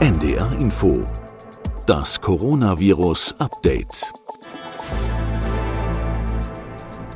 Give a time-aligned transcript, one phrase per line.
[0.00, 1.06] NDR Info.
[1.84, 4.10] Das Coronavirus Update.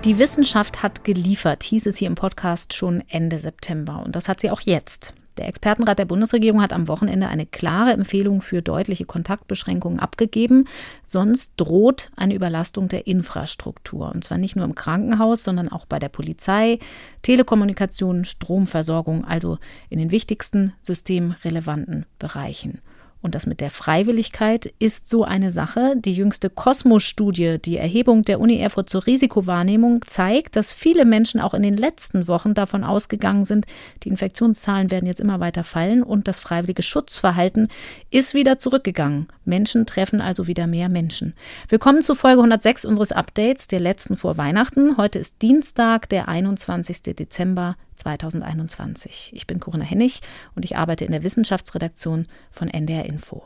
[0.04, 4.03] Die Wissenschaft hat geliefert, hieß es hier im Podcast schon Ende September.
[4.05, 5.15] Und das hat sie auch jetzt.
[5.37, 10.69] Der Expertenrat der Bundesregierung hat am Wochenende eine klare Empfehlung für deutliche Kontaktbeschränkungen abgegeben.
[11.07, 14.12] Sonst droht eine Überlastung der Infrastruktur.
[14.15, 16.79] Und zwar nicht nur im Krankenhaus, sondern auch bei der Polizei,
[17.23, 19.59] Telekommunikation, Stromversorgung, also
[19.91, 22.80] in den wichtigsten systemrelevanten Bereichen.
[23.24, 25.95] Und das mit der Freiwilligkeit ist so eine Sache.
[25.96, 31.55] Die jüngste Kosmos-Studie, die Erhebung der Uni Erfurt zur Risikowahrnehmung, zeigt, dass viele Menschen auch
[31.55, 33.64] in den letzten Wochen davon ausgegangen sind,
[34.02, 37.69] die Infektionszahlen werden jetzt immer weiter fallen und das freiwillige Schutzverhalten
[38.10, 39.27] ist wieder zurückgegangen.
[39.45, 41.34] Menschen treffen also wieder mehr Menschen.
[41.69, 44.97] Willkommen zu Folge 106 unseres Updates, der letzten vor Weihnachten.
[44.97, 47.03] Heute ist Dienstag, der 21.
[47.15, 49.33] Dezember 2021.
[49.34, 50.20] Ich bin Corinna Hennig
[50.55, 53.45] und ich arbeite in der Wissenschaftsredaktion von NDR Info.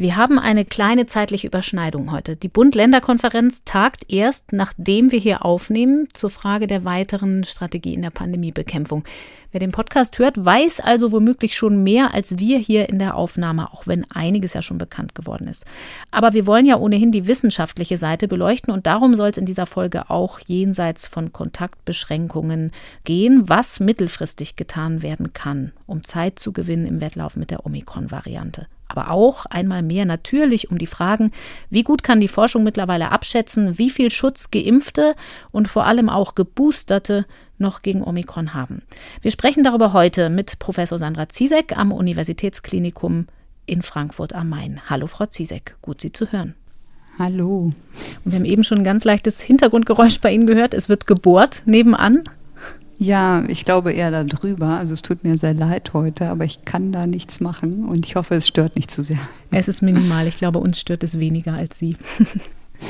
[0.00, 2.36] Wir haben eine kleine zeitliche Überschneidung heute.
[2.36, 8.10] Die Bund-Länder-Konferenz tagt erst, nachdem wir hier aufnehmen, zur Frage der weiteren Strategie in der
[8.10, 9.02] Pandemiebekämpfung.
[9.50, 13.72] Wer den Podcast hört, weiß also womöglich schon mehr als wir hier in der Aufnahme,
[13.72, 15.66] auch wenn einiges ja schon bekannt geworden ist.
[16.12, 19.66] Aber wir wollen ja ohnehin die wissenschaftliche Seite beleuchten und darum soll es in dieser
[19.66, 22.70] Folge auch jenseits von Kontaktbeschränkungen
[23.02, 28.68] gehen, was mittelfristig getan werden kann, um Zeit zu gewinnen im Wettlauf mit der Omikron-Variante
[28.88, 31.32] aber auch einmal mehr natürlich um die Fragen,
[31.70, 35.14] wie gut kann die Forschung mittlerweile abschätzen, wie viel Schutz geimpfte
[35.52, 37.26] und vor allem auch geboosterte
[37.58, 38.82] noch gegen Omikron haben.
[39.20, 43.26] Wir sprechen darüber heute mit Professor Sandra Ziesek am Universitätsklinikum
[43.66, 44.80] in Frankfurt am Main.
[44.88, 46.54] Hallo, Frau Ziesek, gut Sie zu hören.
[47.18, 47.72] Hallo.
[48.24, 50.72] Und wir haben eben schon ein ganz leichtes Hintergrundgeräusch bei Ihnen gehört.
[50.72, 52.22] Es wird gebohrt nebenan.
[52.98, 54.78] Ja, ich glaube eher darüber.
[54.78, 58.16] Also es tut mir sehr leid heute, aber ich kann da nichts machen und ich
[58.16, 59.20] hoffe, es stört nicht zu sehr.
[59.52, 60.26] Es ist minimal.
[60.26, 61.96] Ich glaube, uns stört es weniger als Sie.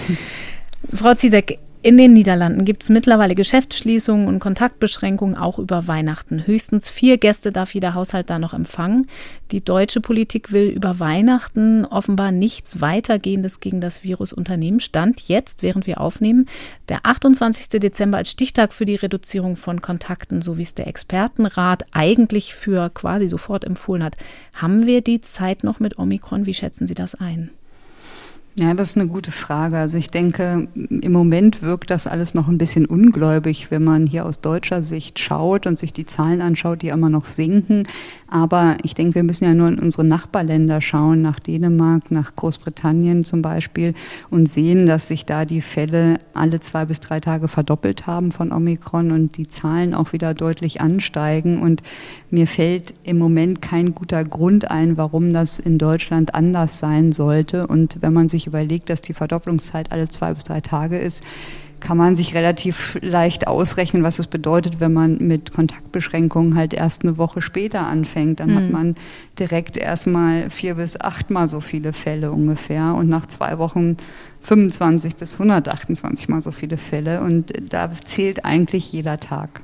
[0.94, 6.44] Frau Ziesek, in den Niederlanden gibt es mittlerweile Geschäftsschließungen und Kontaktbeschränkungen auch über Weihnachten.
[6.44, 9.06] Höchstens vier Gäste darf jeder Haushalt da noch empfangen.
[9.53, 14.81] Die deutsche Politik will über Weihnachten offenbar nichts weitergehendes gegen das Virus unternehmen.
[14.81, 16.47] Stand jetzt, während wir aufnehmen,
[16.89, 17.81] der 28.
[17.81, 22.91] Dezember als Stichtag für die Reduzierung von Kontakten, so wie es der Expertenrat eigentlich für
[22.91, 24.16] quasi sofort empfohlen hat.
[24.53, 26.45] Haben wir die Zeit noch mit Omikron?
[26.45, 27.50] Wie schätzen Sie das ein?
[28.59, 29.79] Ja, das ist eine gute Frage.
[29.79, 34.27] Also ich denke, im Moment wirkt das alles noch ein bisschen ungläubig, wenn man hier
[34.27, 37.85] aus deutscher Sicht schaut und sich die Zahlen anschaut, die immer noch sinken.
[38.27, 43.23] Aber ich denke, wir müssen ja nur in unsere Nachbarländer schauen, nach Dänemark, nach Großbritannien
[43.23, 43.95] zum Beispiel,
[44.29, 48.53] und sehen, dass sich da die Fälle alle zwei bis drei Tage verdoppelt haben von
[48.53, 51.63] Omikron und die Zahlen auch wieder deutlich ansteigen.
[51.63, 51.83] Und
[52.31, 57.69] mir fällt im Moment kein guter Grund ein, warum das in Deutschland anders sein sollte.
[57.69, 61.22] Und wenn man sich überlegt, dass die Verdopplungszeit alle zwei bis drei Tage ist,
[61.81, 67.04] kann man sich relativ leicht ausrechnen, was es bedeutet, wenn man mit Kontaktbeschränkungen halt erst
[67.04, 68.41] eine Woche später anfängt.
[68.41, 68.56] Dann mhm.
[68.56, 68.97] hat man
[69.38, 73.97] direkt erstmal vier bis achtmal so viele Fälle ungefähr und nach zwei Wochen
[74.41, 77.21] 25 bis 128 mal so viele Fälle.
[77.21, 79.62] Und da zählt eigentlich jeder Tag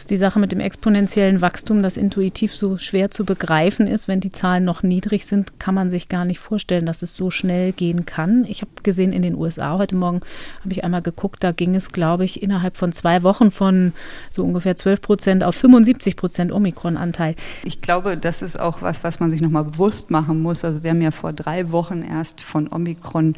[0.00, 4.20] dass die Sache mit dem exponentiellen Wachstum, das intuitiv so schwer zu begreifen ist, wenn
[4.20, 7.72] die Zahlen noch niedrig sind, kann man sich gar nicht vorstellen, dass es so schnell
[7.72, 8.46] gehen kann.
[8.48, 10.22] Ich habe gesehen, in den USA heute Morgen
[10.60, 13.92] habe ich einmal geguckt, da ging es, glaube ich, innerhalb von zwei Wochen von
[14.30, 17.34] so ungefähr 12 Prozent auf 75 Prozent Omikron-Anteil.
[17.64, 20.64] Ich glaube, das ist auch was, was man sich nochmal bewusst machen muss.
[20.64, 23.34] Also wir haben ja vor drei Wochen erst von Omikron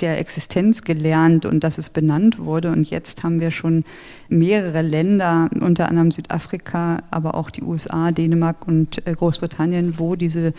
[0.00, 2.70] der Existenz gelernt und dass es benannt wurde.
[2.70, 3.84] Und jetzt haben wir schon
[4.28, 10.52] mehrere Länder, unter anderem Südafrika, aber auch die USA, Dänemark und äh, Großbritannien, wo diese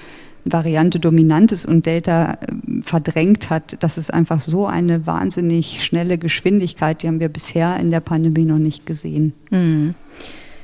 [0.45, 3.77] Variante dominant ist und Delta äh, verdrängt hat.
[3.79, 8.45] Das ist einfach so eine wahnsinnig schnelle Geschwindigkeit, die haben wir bisher in der Pandemie
[8.45, 9.33] noch nicht gesehen.
[9.49, 9.95] Mhm.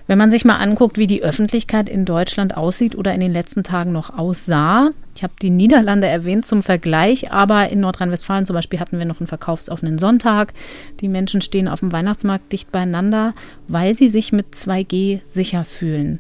[0.08, 3.64] Wenn man sich mal anguckt, wie die Öffentlichkeit in Deutschland aussieht oder in den letzten
[3.64, 8.80] Tagen noch aussah, ich habe die Niederlande erwähnt zum Vergleich, aber in Nordrhein-Westfalen zum Beispiel
[8.80, 10.54] hatten wir noch einen verkaufsoffenen Sonntag.
[11.02, 13.34] Die Menschen stehen auf dem Weihnachtsmarkt dicht beieinander,
[13.68, 16.20] weil sie sich mit 2G sicher fühlen.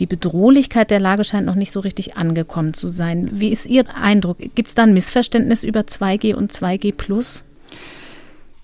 [0.00, 3.30] Die Bedrohlichkeit der Lage scheint noch nicht so richtig angekommen zu sein.
[3.32, 4.38] Wie ist Ihr Eindruck?
[4.56, 7.44] Gibt es da ein Missverständnis über 2G und 2G Plus?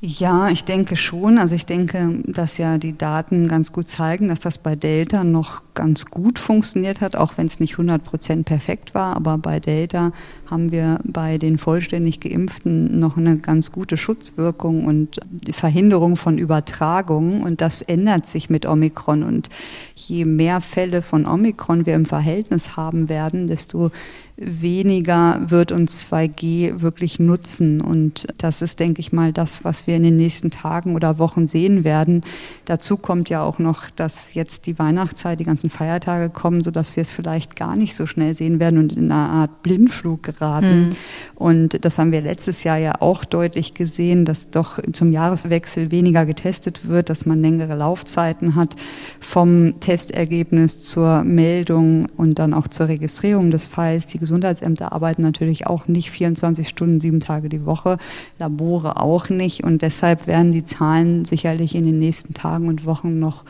[0.02, 1.38] Ja, ich denke schon.
[1.38, 5.62] Also ich denke, dass ja die Daten ganz gut zeigen, dass das bei Delta noch
[5.72, 9.16] ganz gut funktioniert hat, auch wenn es nicht 100 Prozent perfekt war.
[9.16, 10.12] Aber bei Delta
[10.50, 16.37] haben wir bei den vollständig Geimpften noch eine ganz gute Schutzwirkung und die Verhinderung von
[16.37, 17.43] Übertragungen.
[17.43, 19.22] Und das ändert sich mit Omikron.
[19.22, 19.48] Und
[19.94, 23.90] je mehr Fälle von Omikron wir im Verhältnis haben werden, desto
[24.37, 27.81] weniger wird uns 2G wirklich nutzen.
[27.81, 31.47] Und das ist, denke ich mal, das, was wir in den nächsten Tagen oder Wochen
[31.47, 32.23] sehen werden.
[32.67, 37.03] Dazu kommt ja auch noch, dass jetzt die Weihnachtszeit, die ganzen Feiertage kommen, sodass wir
[37.03, 40.89] es vielleicht gar nicht so schnell sehen werden und in eine Art Blindflug geraten.
[40.89, 40.97] Mhm.
[41.35, 46.27] Und das haben wir letztes Jahr ja auch deutlich gesehen, dass doch zum Jahreswechsel weniger
[46.27, 48.77] getestet wird, dass man längere Laufzeiten hat
[49.19, 54.06] vom Testergebnis zur Meldung und dann auch zur Registrierung des Falls.
[54.06, 57.96] Die Gesundheitsämter arbeiten natürlich auch nicht 24 Stunden, sieben Tage die Woche,
[58.40, 59.62] Labore auch nicht.
[59.62, 63.44] Und deshalb werden die Zahlen sicherlich in den nächsten Tagen und Wochen noch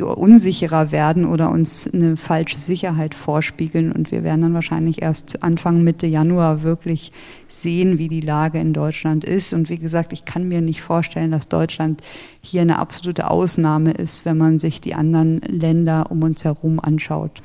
[0.00, 3.90] unsicherer werden oder uns eine falsche Sicherheit vorspiegeln.
[3.90, 7.10] Und wir werden dann wahrscheinlich erst Anfang Mitte Januar wirklich
[7.48, 9.52] sehen, wie die Lage in Deutschland ist.
[9.52, 12.02] Und wie gesagt, ich kann mir nicht vorstellen, dass Deutschland
[12.40, 17.42] hier eine absolute Ausnahme ist, wenn man sich die anderen Länder um uns herum anschaut.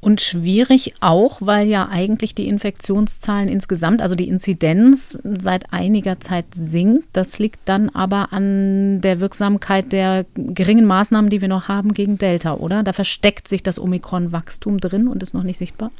[0.00, 6.44] Und schwierig auch, weil ja eigentlich die Infektionszahlen insgesamt, also die Inzidenz seit einiger Zeit
[6.54, 7.08] sinkt.
[7.12, 12.18] Das liegt dann aber an der Wirksamkeit der geringen Maßnahmen, die wir noch haben gegen
[12.18, 12.82] Delta, oder?
[12.82, 15.90] Da versteckt sich das Omikron-Wachstum drin und ist noch nicht sichtbar.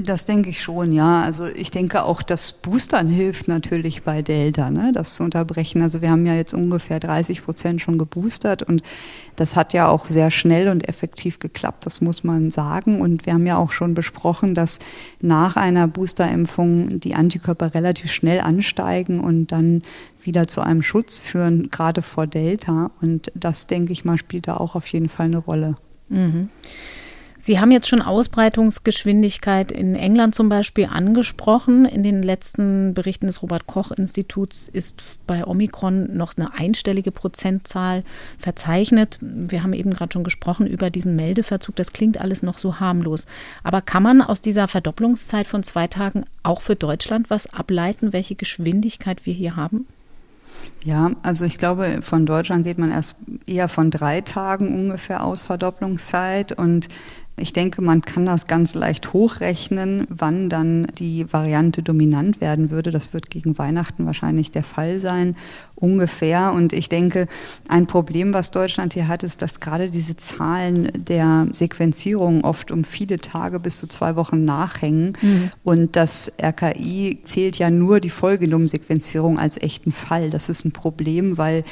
[0.00, 1.22] Das denke ich schon, ja.
[1.22, 5.82] Also ich denke auch, das Boostern hilft natürlich bei Delta, ne, das zu unterbrechen.
[5.82, 8.84] Also wir haben ja jetzt ungefähr 30 Prozent schon geboostert und
[9.34, 13.00] das hat ja auch sehr schnell und effektiv geklappt, das muss man sagen.
[13.00, 14.78] Und wir haben ja auch schon besprochen, dass
[15.20, 19.82] nach einer Boosterimpfung die Antikörper relativ schnell ansteigen und dann
[20.22, 22.92] wieder zu einem Schutz führen, gerade vor Delta.
[23.00, 25.74] Und das, denke ich mal, spielt da auch auf jeden Fall eine Rolle.
[26.08, 26.50] Mhm.
[27.40, 31.84] Sie haben jetzt schon Ausbreitungsgeschwindigkeit in England zum Beispiel angesprochen.
[31.84, 38.02] In den letzten Berichten des Robert Koch Instituts ist bei Omikron noch eine einstellige Prozentzahl
[38.38, 39.18] verzeichnet.
[39.20, 41.76] Wir haben eben gerade schon gesprochen über diesen Meldeverzug.
[41.76, 43.26] Das klingt alles noch so harmlos.
[43.62, 48.34] Aber kann man aus dieser Verdopplungszeit von zwei Tagen auch für Deutschland was ableiten, welche
[48.34, 49.86] Geschwindigkeit wir hier haben?
[50.84, 53.14] Ja, also ich glaube, von Deutschland geht man erst
[53.46, 56.88] eher von drei Tagen ungefähr aus Verdopplungszeit und
[57.40, 62.90] ich denke, man kann das ganz leicht hochrechnen, wann dann die Variante dominant werden würde.
[62.90, 65.36] Das wird gegen Weihnachten wahrscheinlich der Fall sein,
[65.80, 66.52] ungefähr.
[66.52, 67.26] Und ich denke,
[67.68, 72.84] ein Problem, was Deutschland hier hat, ist, dass gerade diese Zahlen der Sequenzierung oft um
[72.84, 75.16] viele Tage bis zu zwei Wochen nachhängen.
[75.20, 75.50] Mhm.
[75.64, 80.30] Und das RKI zählt ja nur die Vollgenomsequenzierung als echten Fall.
[80.30, 81.64] Das ist ein Problem, weil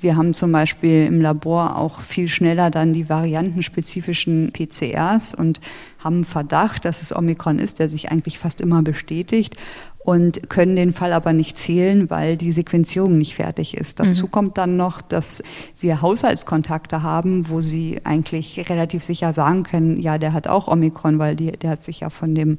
[0.00, 5.60] wir haben zum Beispiel im Labor auch viel schneller dann die variantenspezifischen PCRs und
[5.98, 9.56] haben Verdacht, dass es Omikron ist, der sich eigentlich fast immer bestätigt
[10.04, 14.00] und können den Fall aber nicht zählen, weil die Sequenzierung nicht fertig ist.
[14.00, 14.30] Dazu mhm.
[14.30, 15.42] kommt dann noch, dass
[15.80, 21.18] wir Haushaltskontakte haben, wo sie eigentlich relativ sicher sagen können, ja, der hat auch Omikron,
[21.18, 22.58] weil die, der hat sich ja von dem,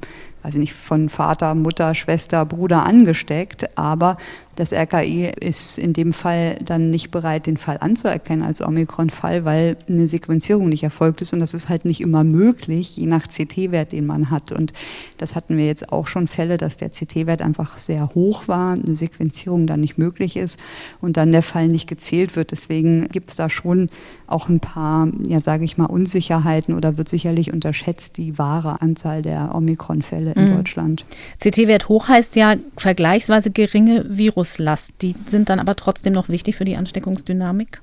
[0.54, 3.76] ich nicht, von Vater, Mutter, Schwester, Bruder angesteckt.
[3.78, 4.16] Aber
[4.56, 9.76] das RKI ist in dem Fall dann nicht bereit, den Fall anzuerkennen als Omikron-Fall, weil
[9.86, 11.34] eine Sequenzierung nicht erfolgt ist.
[11.34, 14.52] Und das ist halt nicht immer möglich, je nach CT-Wert, den man hat.
[14.52, 14.72] Und
[15.18, 18.94] das hatten wir jetzt auch schon Fälle, dass der CT-Wert einfach sehr hoch war, eine
[18.96, 20.58] Sequenzierung dann nicht möglich ist
[21.02, 22.50] und dann der Fall nicht gezählt wird.
[22.50, 23.90] Deswegen gibt es da schon
[24.26, 29.20] auch ein paar, ja, sage ich mal, Unsicherheiten oder wird sicherlich unterschätzt die wahre Anzahl
[29.20, 30.56] der Omikron-Fälle in mhm.
[30.56, 31.04] Deutschland.
[31.40, 34.94] CT-Wert hoch heißt ja vergleichsweise geringe Viruslast.
[35.02, 37.80] Die sind dann aber trotzdem noch wichtig für die Ansteckungsdynamik?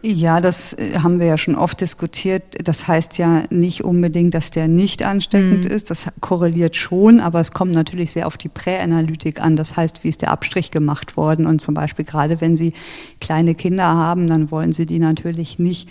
[0.00, 2.42] Ja, das äh, haben wir ja schon oft diskutiert.
[2.62, 5.70] Das heißt ja nicht unbedingt, dass der nicht ansteckend mhm.
[5.70, 5.90] ist.
[5.90, 9.56] Das korreliert schon, aber es kommt natürlich sehr auf die Präanalytik an.
[9.56, 11.46] Das heißt, wie ist der Abstrich gemacht worden?
[11.46, 12.74] Und zum Beispiel gerade wenn Sie
[13.20, 15.88] kleine Kinder haben, dann wollen Sie die natürlich nicht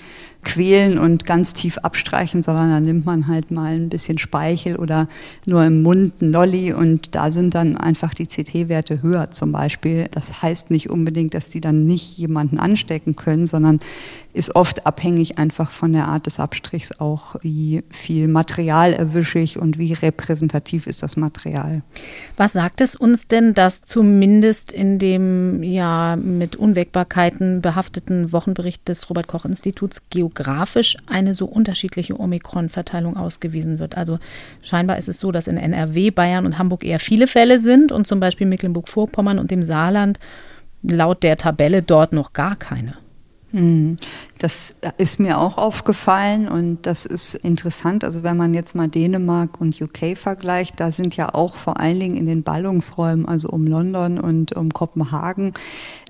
[0.47, 5.09] quälen und ganz tief abstreichen, sondern dann nimmt man halt mal ein bisschen Speichel oder
[5.45, 10.07] nur im Mund ein Lolli und da sind dann einfach die CT-Werte höher zum Beispiel.
[10.09, 13.81] Das heißt nicht unbedingt, dass die dann nicht jemanden anstecken können, sondern
[14.37, 19.57] ist oft abhängig einfach von der Art des Abstrichs auch, wie viel Material erwische ich
[19.57, 21.81] und wie repräsentativ ist das Material.
[22.37, 29.09] Was sagt es uns denn, dass zumindest in dem ja mit Unwägbarkeiten behafteten Wochenbericht des
[29.09, 30.03] Robert Koch Instituts
[30.37, 33.97] geografisch eine so unterschiedliche Omikron-Verteilung ausgewiesen wird?
[33.97, 34.19] Also
[34.61, 38.07] scheinbar ist es so, dass in NRW, Bayern und Hamburg eher viele Fälle sind und
[38.07, 40.19] zum Beispiel Mecklenburg-Vorpommern und dem Saarland
[40.83, 42.93] laut der Tabelle dort noch gar keine.
[43.51, 43.95] Hm.
[44.39, 48.03] Das ist mir auch aufgefallen und das ist interessant.
[48.03, 51.99] Also wenn man jetzt mal Dänemark und UK vergleicht, da sind ja auch vor allen
[51.99, 55.53] Dingen in den Ballungsräumen, also um London und um Kopenhagen,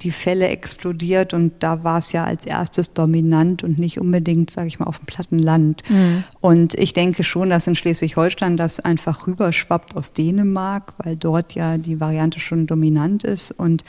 [0.01, 4.67] die Fälle explodiert und da war es ja als erstes dominant und nicht unbedingt, sage
[4.67, 5.83] ich mal, auf dem platten Land.
[5.89, 6.23] Mhm.
[6.41, 11.77] Und ich denke schon, dass in Schleswig-Holstein das einfach rüberschwappt aus Dänemark, weil dort ja
[11.77, 13.83] die Variante schon dominant ist und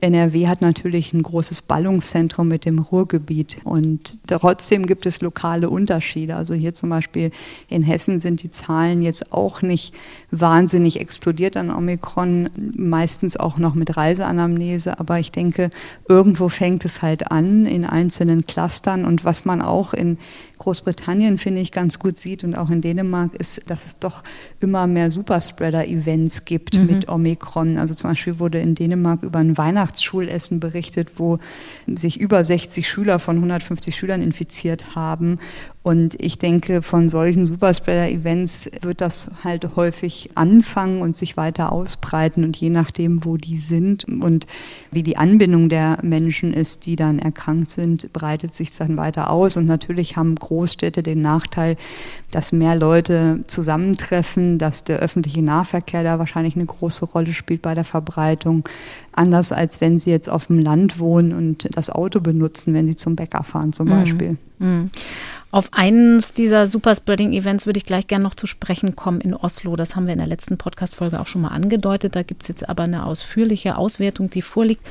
[0.00, 6.36] NRW hat natürlich ein großes Ballungszentrum mit dem Ruhrgebiet und trotzdem gibt es lokale Unterschiede.
[6.36, 7.30] Also hier zum Beispiel
[7.68, 9.94] in Hessen sind die Zahlen jetzt auch nicht
[10.30, 15.70] wahnsinnig explodiert an Omikron, meistens auch noch mit Reiseanamnese, aber ich denke,
[16.08, 20.18] irgendwo fängt es halt an in einzelnen Clustern und was man auch in
[20.58, 24.22] Großbritannien, finde ich, ganz gut sieht und auch in Dänemark, ist, dass es doch
[24.60, 26.86] immer mehr Superspreader-Events gibt mhm.
[26.86, 27.78] mit Omikron.
[27.78, 31.38] Also zum Beispiel wurde in Dänemark über ein Weihnachtsschulessen berichtet, wo
[31.86, 35.38] sich über 60 Schüler von 150 Schülern infiziert haben.
[35.88, 42.44] Und ich denke, von solchen Superspreader-Events wird das halt häufig anfangen und sich weiter ausbreiten.
[42.44, 44.46] Und je nachdem, wo die sind und
[44.90, 49.56] wie die Anbindung der Menschen ist, die dann erkrankt sind, breitet sich dann weiter aus.
[49.56, 51.78] Und natürlich haben Großstädte den Nachteil,
[52.30, 57.72] dass mehr Leute zusammentreffen, dass der öffentliche Nahverkehr da wahrscheinlich eine große Rolle spielt bei
[57.74, 58.68] der Verbreitung.
[59.12, 62.94] Anders als wenn sie jetzt auf dem Land wohnen und das Auto benutzen, wenn sie
[62.94, 63.90] zum Bäcker fahren zum mhm.
[63.90, 64.36] Beispiel.
[64.58, 64.90] Mhm.
[65.50, 69.76] Auf eines dieser Superspreading-Events würde ich gleich gerne noch zu sprechen kommen in Oslo.
[69.76, 72.16] Das haben wir in der letzten Podcast-Folge auch schon mal angedeutet.
[72.16, 74.86] Da gibt es jetzt aber eine ausführliche Auswertung, die vorliegt.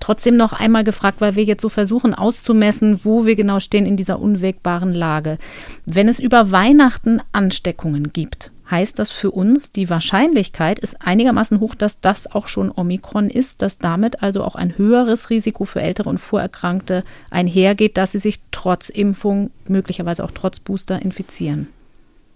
[0.00, 3.98] Trotzdem noch einmal gefragt, weil wir jetzt so versuchen auszumessen, wo wir genau stehen in
[3.98, 5.36] dieser unwägbaren Lage.
[5.84, 11.74] Wenn es über Weihnachten Ansteckungen gibt, heißt das für uns, die Wahrscheinlichkeit ist einigermaßen hoch,
[11.74, 16.08] dass das auch schon Omikron ist, dass damit also auch ein höheres Risiko für ältere
[16.08, 21.68] und Vorerkrankte einhergeht, dass sie sich trotz Impfung, möglicherweise auch trotz Booster infizieren.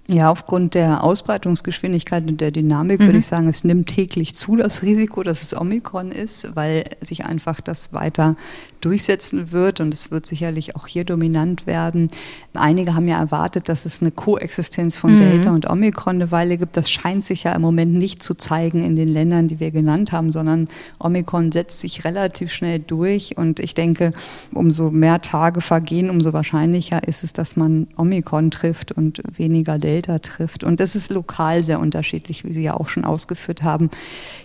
[0.08, 3.04] Ja, aufgrund der Ausbreitungsgeschwindigkeit und der Dynamik mhm.
[3.04, 7.24] würde ich sagen, es nimmt täglich zu das Risiko, dass es Omikron ist, weil sich
[7.24, 8.34] einfach das weiter
[8.80, 12.10] durchsetzen wird und es wird sicherlich auch hier dominant werden.
[12.52, 15.18] Einige haben ja erwartet, dass es eine Koexistenz von mhm.
[15.18, 16.76] Delta und Omikron eine Weile gibt.
[16.76, 20.10] Das scheint sich ja im Moment nicht zu zeigen in den Ländern, die wir genannt
[20.10, 20.66] haben, sondern
[20.98, 24.10] Omikron setzt sich relativ schnell durch und ich denke,
[24.52, 29.91] umso mehr Tage vergehen, umso wahrscheinlicher ist es, dass man Omikron trifft und weniger Delta.
[29.92, 30.64] Delta trifft.
[30.64, 33.90] Und das ist lokal sehr unterschiedlich, wie Sie ja auch schon ausgeführt haben.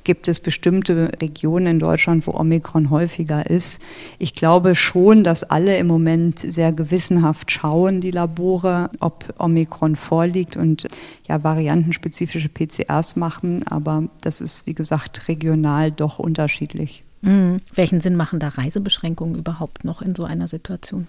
[0.03, 3.81] Gibt es bestimmte Regionen in Deutschland, wo Omikron häufiger ist?
[4.19, 10.57] Ich glaube schon, dass alle im Moment sehr gewissenhaft schauen, die Labore, ob Omikron vorliegt
[10.57, 10.87] und
[11.29, 13.65] ja variantenspezifische PCRs machen.
[13.67, 17.05] Aber das ist, wie gesagt, regional doch unterschiedlich.
[17.21, 17.61] Mhm.
[17.73, 21.07] Welchen Sinn machen da Reisebeschränkungen überhaupt noch in so einer Situation?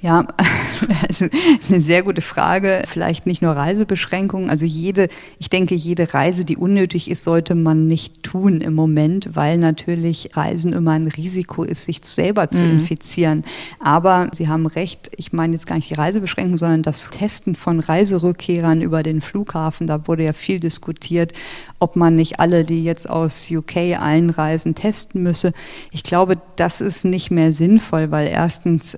[0.00, 0.26] Ja,
[1.08, 1.26] also
[1.68, 2.82] eine sehr gute Frage.
[2.86, 4.48] Vielleicht nicht nur Reisebeschränkungen.
[4.48, 5.08] Also jede,
[5.40, 10.30] ich denke, jede Reise, die unnötig ist, sollte man nicht tun im Moment, weil natürlich
[10.34, 12.70] Reisen immer ein Risiko ist, sich selber zu mhm.
[12.78, 13.42] infizieren.
[13.80, 15.10] Aber Sie haben recht.
[15.16, 19.88] Ich meine jetzt gar nicht die Reisebeschränkungen, sondern das Testen von Reiserückkehrern über den Flughafen.
[19.88, 21.32] Da wurde ja viel diskutiert,
[21.80, 25.52] ob man nicht alle, die jetzt aus UK einreisen, testen müsse.
[25.90, 28.96] Ich glaube, das ist nicht mehr sinnvoll, weil erstens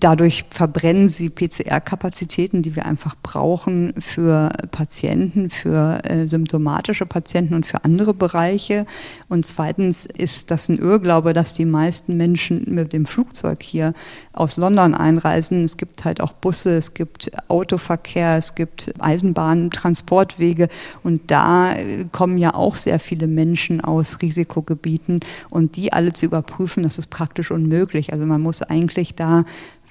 [0.00, 7.66] Dadurch verbrennen sie PCR-Kapazitäten, die wir einfach brauchen für Patienten, für äh, symptomatische Patienten und
[7.66, 8.86] für andere Bereiche.
[9.28, 13.92] Und zweitens ist das ein Irrglaube, dass die meisten Menschen mit dem Flugzeug hier
[14.32, 15.64] aus London einreisen.
[15.64, 20.68] Es gibt halt auch Busse, es gibt Autoverkehr, es gibt Eisenbahnen, Transportwege.
[21.02, 25.18] Und da äh, kommen ja auch sehr viele Menschen aus Risikogebieten.
[25.50, 28.12] Und die alle zu überprüfen, das ist praktisch unmöglich.
[28.12, 29.44] Also man muss eigentlich da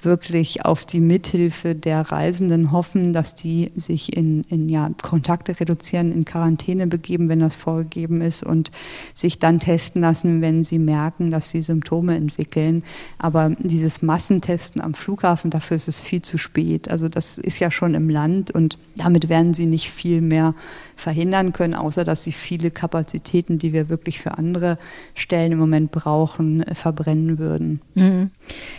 [0.04, 6.12] wirklich auf die Mithilfe der Reisenden hoffen, dass die sich in, in ja, Kontakte reduzieren,
[6.12, 8.70] in Quarantäne begeben, wenn das vorgegeben ist und
[9.14, 12.82] sich dann testen lassen, wenn sie merken, dass sie Symptome entwickeln.
[13.18, 16.90] Aber dieses Massentesten am Flughafen, dafür ist es viel zu spät.
[16.90, 20.54] Also das ist ja schon im Land und damit werden sie nicht viel mehr
[20.98, 24.78] verhindern können, außer dass sie viele Kapazitäten, die wir wirklich für andere
[25.14, 27.80] Stellen im Moment brauchen, verbrennen würden.
[27.94, 28.30] Mhm.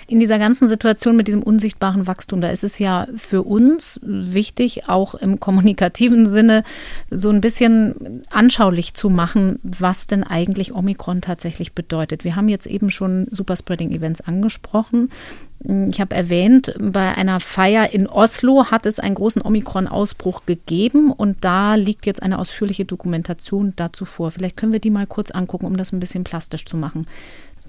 [0.08, 4.90] In dieser ganzen Situation mit diesem unsichtbaren Wachstum, da ist es ja für uns wichtig,
[4.90, 6.64] auch im kommunikativen Sinne
[7.10, 12.24] so ein bisschen anschaulich zu machen, was denn eigentlich Omikron tatsächlich bedeutet.
[12.24, 15.10] Wir haben jetzt eben schon Superspreading-Events angesprochen.
[15.62, 21.44] Ich habe erwähnt, bei einer Feier in Oslo hat es einen großen Omikron-Ausbruch gegeben und
[21.44, 24.32] da liegt jetzt eine ausführliche Dokumentation dazu vor.
[24.32, 27.08] Vielleicht können wir die mal kurz angucken, um das ein bisschen plastisch zu machen.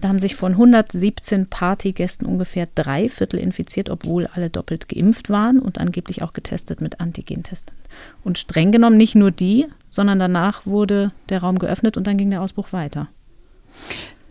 [0.00, 5.58] Da haben sich von 117 Partygästen ungefähr drei Viertel infiziert, obwohl alle doppelt geimpft waren
[5.58, 7.74] und angeblich auch getestet mit Antigentesten.
[8.22, 12.30] Und streng genommen nicht nur die, sondern danach wurde der Raum geöffnet und dann ging
[12.30, 13.08] der Ausbruch weiter.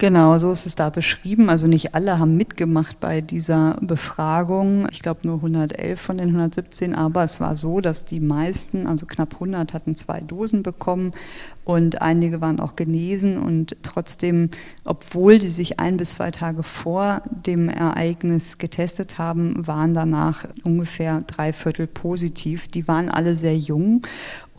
[0.02, 1.50] Genau, so ist es da beschrieben.
[1.50, 4.88] Also nicht alle haben mitgemacht bei dieser Befragung.
[4.92, 9.06] Ich glaube nur 111 von den 117, aber es war so, dass die meisten, also
[9.06, 11.12] knapp 100, hatten zwei Dosen bekommen
[11.66, 14.52] und einige waren auch genesen und trotzdem,
[14.86, 21.26] obwohl die sich ein bis zwei Tage vor dem Ereignis getestet haben, waren danach ungefähr
[21.28, 22.70] drei Viertel positiv.
[22.70, 24.02] Die waren alle sehr jung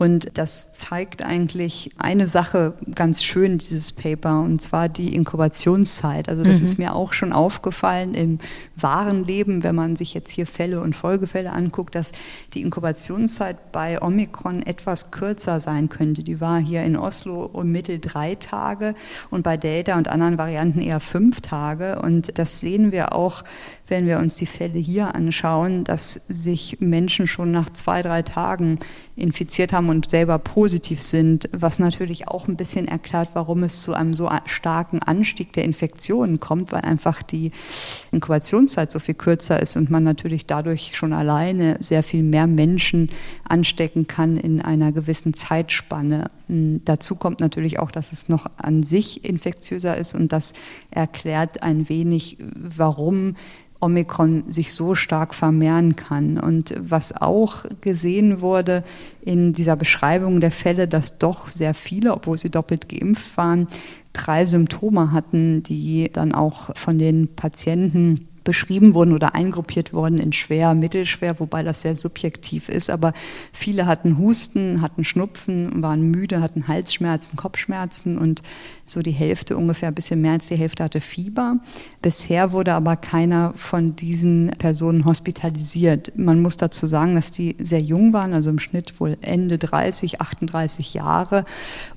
[0.01, 6.27] und das zeigt eigentlich eine Sache ganz schön, dieses Paper, und zwar die Inkubationszeit.
[6.27, 6.65] Also das mhm.
[6.65, 8.39] ist mir auch schon aufgefallen im
[8.83, 12.11] wahren Leben, wenn man sich jetzt hier Fälle und Folgefälle anguckt, dass
[12.53, 16.23] die Inkubationszeit bei Omikron etwas kürzer sein könnte.
[16.23, 18.95] Die war hier in Oslo um Mittel drei Tage
[19.29, 22.01] und bei Delta und anderen Varianten eher fünf Tage.
[22.01, 23.43] Und das sehen wir auch
[23.91, 28.79] wenn wir uns die Fälle hier anschauen, dass sich Menschen schon nach zwei, drei Tagen
[29.17, 33.93] infiziert haben und selber positiv sind, was natürlich auch ein bisschen erklärt, warum es zu
[33.93, 37.51] einem so starken Anstieg der Infektionen kommt, weil einfach die
[38.11, 43.09] Inkubationszeit so viel kürzer ist und man natürlich dadurch schon alleine sehr viel mehr Menschen
[43.47, 46.31] anstecken kann in einer gewissen Zeitspanne.
[46.47, 50.53] Hm, dazu kommt natürlich auch, dass es noch an sich infektiöser ist und das
[50.91, 53.35] erklärt ein wenig, warum
[53.81, 56.37] Omikron sich so stark vermehren kann.
[56.37, 58.83] Und was auch gesehen wurde
[59.21, 63.67] in dieser Beschreibung der Fälle, dass doch sehr viele, obwohl sie doppelt geimpft waren,
[64.13, 70.33] drei Symptome hatten, die dann auch von den Patienten beschrieben wurden oder eingruppiert worden in
[70.33, 72.89] schwer, mittelschwer, wobei das sehr subjektiv ist.
[72.89, 73.13] Aber
[73.51, 78.41] viele hatten Husten, hatten Schnupfen, waren müde, hatten Halsschmerzen, Kopfschmerzen und
[78.85, 81.57] so die Hälfte, ungefähr ein bisschen mehr als die Hälfte hatte Fieber.
[82.01, 86.11] Bisher wurde aber keiner von diesen Personen hospitalisiert.
[86.17, 90.19] Man muss dazu sagen, dass die sehr jung waren, also im Schnitt wohl Ende 30,
[90.19, 91.45] 38 Jahre.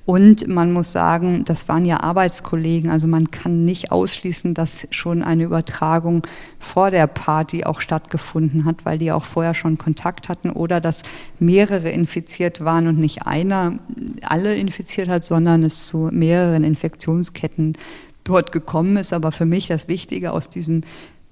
[0.05, 2.89] Und man muss sagen, das waren ja Arbeitskollegen.
[2.89, 6.25] Also man kann nicht ausschließen, dass schon eine Übertragung
[6.59, 11.03] vor der Party auch stattgefunden hat, weil die auch vorher schon Kontakt hatten oder dass
[11.39, 13.79] mehrere infiziert waren und nicht einer
[14.21, 17.73] alle infiziert hat, sondern es zu mehreren Infektionsketten
[18.23, 19.13] dort gekommen ist.
[19.13, 20.81] Aber für mich das Wichtige aus diesem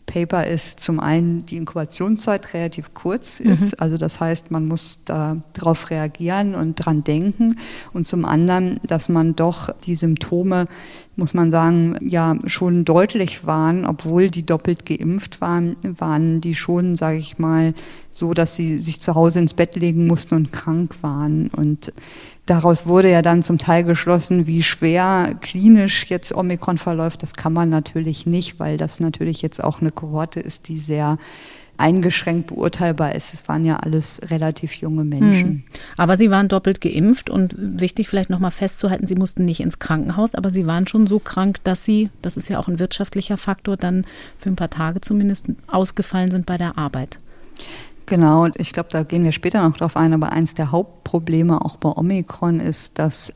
[0.05, 3.77] Paper ist zum einen die Inkubationszeit relativ kurz ist, mhm.
[3.79, 7.57] also das heißt, man muss da drauf reagieren und dran denken.
[7.93, 10.65] Und zum anderen, dass man doch die Symptome,
[11.15, 16.95] muss man sagen, ja schon deutlich waren, obwohl die doppelt geimpft waren, waren die schon,
[16.95, 17.73] sage ich mal,
[18.11, 21.49] so, dass sie sich zu Hause ins Bett legen mussten und krank waren.
[21.49, 21.93] Und
[22.45, 27.21] Daraus wurde ja dann zum Teil geschlossen, wie schwer klinisch jetzt Omikron verläuft.
[27.23, 31.17] Das kann man natürlich nicht, weil das natürlich jetzt auch eine Kohorte ist, die sehr
[31.77, 33.33] eingeschränkt beurteilbar ist.
[33.33, 35.47] Es waren ja alles relativ junge Menschen.
[35.47, 35.63] Hm.
[35.97, 40.35] Aber Sie waren doppelt geimpft und wichtig vielleicht nochmal festzuhalten, Sie mussten nicht ins Krankenhaus,
[40.35, 43.77] aber Sie waren schon so krank, dass Sie, das ist ja auch ein wirtschaftlicher Faktor,
[43.77, 44.05] dann
[44.37, 47.17] für ein paar Tage zumindest ausgefallen sind bei der Arbeit.
[48.05, 51.77] Genau, ich glaube, da gehen wir später noch drauf ein, aber eins der Hauptprobleme auch
[51.77, 53.33] bei Omikron ist, dass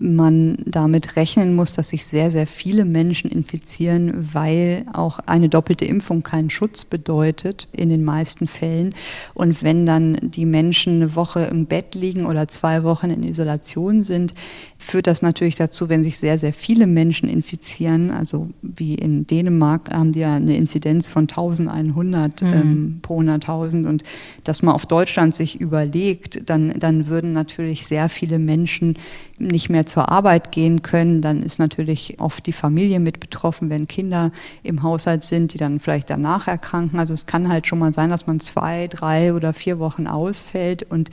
[0.00, 5.84] man damit rechnen muss, dass sich sehr, sehr viele Menschen infizieren, weil auch eine doppelte
[5.84, 8.94] Impfung keinen Schutz bedeutet in den meisten Fällen.
[9.34, 14.02] Und wenn dann die Menschen eine Woche im Bett liegen oder zwei Wochen in Isolation
[14.02, 14.32] sind,
[14.78, 19.90] führt das natürlich dazu, wenn sich sehr, sehr viele Menschen infizieren, also wie in Dänemark
[19.92, 22.48] haben die ja eine Inzidenz von 1100 mhm.
[22.52, 24.02] ähm, pro 100.000 und
[24.44, 28.96] dass man auf Deutschland sich überlegt, dann, dann würden natürlich sehr viele Menschen
[29.38, 33.86] nicht mehr zur Arbeit gehen können, dann ist natürlich oft die Familie mit betroffen, wenn
[33.86, 36.98] Kinder im Haushalt sind, die dann vielleicht danach erkranken.
[36.98, 40.82] Also es kann halt schon mal sein, dass man zwei, drei oder vier Wochen ausfällt.
[40.82, 41.10] Und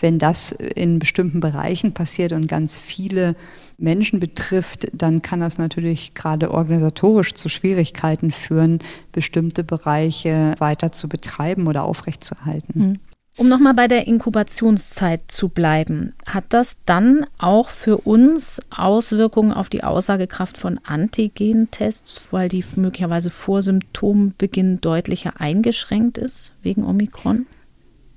[0.00, 3.36] wenn das in bestimmten Bereichen passiert und ganz viele
[3.78, 8.78] Menschen betrifft, dann kann das natürlich gerade organisatorisch zu Schwierigkeiten führen,
[9.10, 12.72] bestimmte Bereiche weiter zu betreiben oder aufrechtzuerhalten.
[12.74, 13.11] Mhm.
[13.38, 19.70] Um nochmal bei der Inkubationszeit zu bleiben, hat das dann auch für uns Auswirkungen auf
[19.70, 27.46] die Aussagekraft von Antigentests, weil die möglicherweise vor Symptombeginn deutlicher eingeschränkt ist wegen Omikron?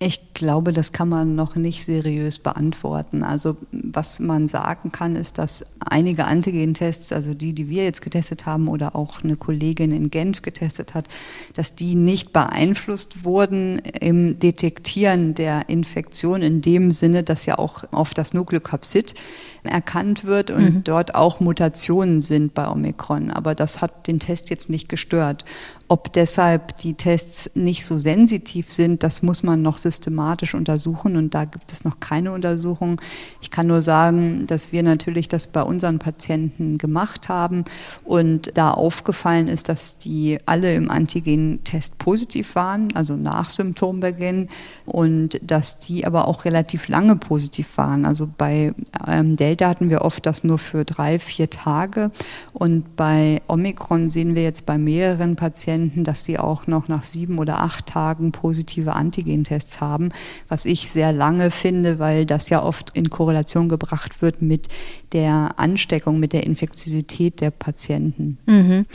[0.06, 3.24] Ich glaube, das kann man noch nicht seriös beantworten.
[3.24, 8.46] Also was man sagen kann, ist, dass einige Antigen-Tests, also die, die wir jetzt getestet
[8.46, 11.08] haben oder auch eine Kollegin in Genf getestet hat,
[11.56, 17.86] dass die nicht beeinflusst wurden im Detektieren der Infektion in dem Sinne, dass ja auch
[17.92, 19.16] auf das Nukleokapsid
[19.64, 20.84] erkannt wird und mhm.
[20.84, 23.32] dort auch Mutationen sind bei Omikron.
[23.32, 25.46] Aber das hat den Test jetzt nicht gestört.
[25.88, 31.36] Ob deshalb die Tests nicht so sensitiv sind, das muss man noch systematisch untersuchen und
[31.36, 33.00] da gibt es noch keine Untersuchung.
[33.40, 37.66] Ich kann nur sagen, dass wir natürlich das bei unseren Patienten gemacht haben
[38.04, 44.48] und da aufgefallen ist, dass die alle im Antigen-Test positiv waren, also nach Symptombeginn
[44.88, 48.06] und dass die aber auch relativ lange positiv waren.
[48.06, 48.74] Also bei
[49.08, 52.10] ähm, Delta hatten wir oft das nur für drei, vier Tage
[52.54, 57.04] und bei Omikron sehen wir jetzt bei mehreren Patienten, Patienten, dass sie auch noch nach
[57.04, 60.10] sieben oder acht Tagen positive Antigentests haben,
[60.48, 64.70] was ich sehr lange finde, weil das ja oft in Korrelation gebracht wird mit
[65.12, 68.38] der Ansteckung, mit der Infektiosität der Patienten.
[68.46, 68.86] Mhm.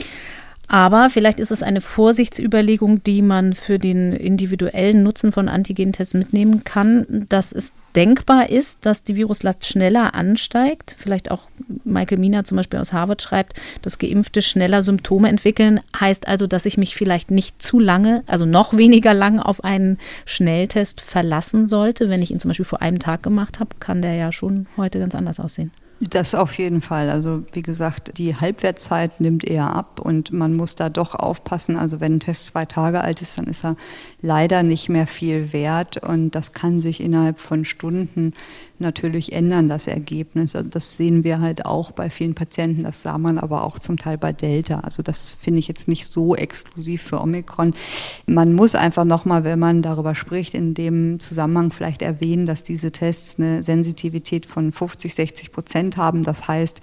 [0.67, 6.63] Aber vielleicht ist es eine Vorsichtsüberlegung, die man für den individuellen Nutzen von Antigentests mitnehmen
[6.63, 10.95] kann, dass es denkbar ist, dass die Viruslast schneller ansteigt.
[10.97, 11.49] Vielleicht auch
[11.83, 15.79] Michael Mina zum Beispiel aus Harvard schreibt, dass Geimpfte schneller Symptome entwickeln.
[15.99, 19.97] Heißt also, dass ich mich vielleicht nicht zu lange, also noch weniger lange auf einen
[20.25, 22.09] Schnelltest verlassen sollte.
[22.09, 24.99] Wenn ich ihn zum Beispiel vor einem Tag gemacht habe, kann der ja schon heute
[24.99, 25.71] ganz anders aussehen.
[26.09, 27.11] Das auf jeden Fall.
[27.11, 31.77] Also wie gesagt, die Halbwertszeit nimmt eher ab und man muss da doch aufpassen.
[31.77, 33.75] Also wenn ein Test zwei Tage alt ist, dann ist er
[34.19, 38.33] leider nicht mehr viel wert und das kann sich innerhalb von Stunden
[38.79, 40.55] natürlich ändern, das Ergebnis.
[40.55, 43.97] Also das sehen wir halt auch bei vielen Patienten, das sah man aber auch zum
[43.97, 44.79] Teil bei Delta.
[44.79, 47.75] Also das finde ich jetzt nicht so exklusiv für Omikron.
[48.25, 52.91] Man muss einfach nochmal, wenn man darüber spricht, in dem Zusammenhang vielleicht erwähnen, dass diese
[52.91, 56.23] Tests eine Sensitivität von 50, 60 Prozent Prozent haben.
[56.23, 56.81] Das heißt,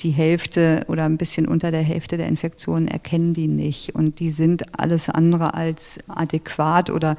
[0.00, 3.94] die Hälfte oder ein bisschen unter der Hälfte der Infektionen erkennen die nicht.
[3.94, 7.16] Und die sind alles andere als adäquat oder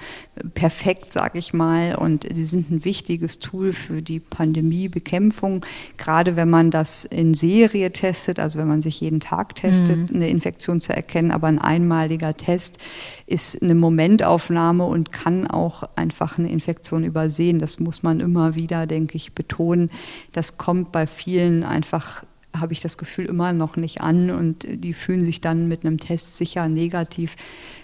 [0.53, 1.95] perfekt, sage ich mal.
[1.95, 5.65] Und die sind ein wichtiges Tool für die Pandemiebekämpfung.
[5.97, 10.15] Gerade wenn man das in Serie testet, also wenn man sich jeden Tag testet, mhm.
[10.17, 11.31] eine Infektion zu erkennen.
[11.31, 12.77] Aber ein einmaliger Test
[13.25, 17.59] ist eine Momentaufnahme und kann auch einfach eine Infektion übersehen.
[17.59, 19.89] Das muss man immer wieder, denke ich, betonen.
[20.33, 22.25] Das kommt bei vielen einfach
[22.59, 25.97] habe ich das Gefühl immer noch nicht an und die fühlen sich dann mit einem
[25.97, 27.35] Test sicher negativ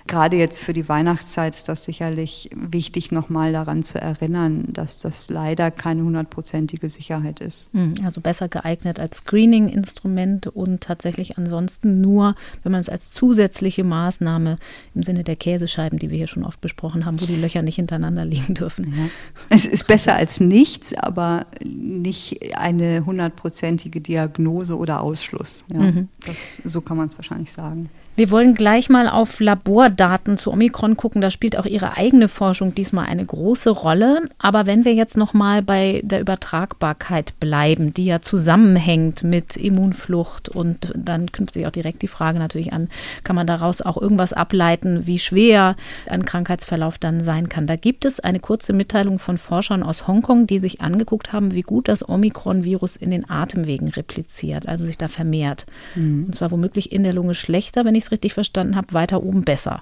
[0.07, 5.29] gerade jetzt für die Weihnachtszeit ist das sicherlich wichtig, nochmal daran zu erinnern, dass das
[5.29, 7.69] leider keine hundertprozentige Sicherheit ist.
[7.73, 13.83] Hm, also besser geeignet als Screening-Instrument und tatsächlich ansonsten nur, wenn man es als zusätzliche
[13.83, 14.55] Maßnahme
[14.95, 17.75] im Sinne der Käsescheiben, die wir hier schon oft besprochen haben, wo die Löcher nicht
[17.75, 18.93] hintereinander liegen dürfen.
[18.95, 19.09] Ja.
[19.49, 25.65] Es ist besser als nichts, aber nicht eine hundertprozentige Diagnose oder Ausschluss.
[25.71, 25.79] Ja.
[25.79, 26.09] Mhm.
[26.25, 27.89] Das, so kann man es wahrscheinlich sagen.
[28.21, 31.21] Wir wollen gleich mal auf Labordaten zu Omikron gucken.
[31.21, 34.21] Da spielt auch Ihre eigene Forschung diesmal eine große Rolle.
[34.37, 40.49] Aber wenn wir jetzt noch mal bei der Übertragbarkeit bleiben, die ja zusammenhängt mit Immunflucht
[40.49, 42.89] und dann knüpft sich auch direkt die Frage natürlich an,
[43.23, 47.65] kann man daraus auch irgendwas ableiten, wie schwer ein Krankheitsverlauf dann sein kann.
[47.65, 51.63] Da gibt es eine kurze Mitteilung von Forschern aus Hongkong, die sich angeguckt haben, wie
[51.63, 55.65] gut das Omikron-Virus in den Atemwegen repliziert, also sich da vermehrt.
[55.95, 56.25] Mhm.
[56.25, 59.43] Und zwar womöglich in der Lunge schlechter, wenn ich es richtig verstanden habe, weiter oben
[59.43, 59.81] besser.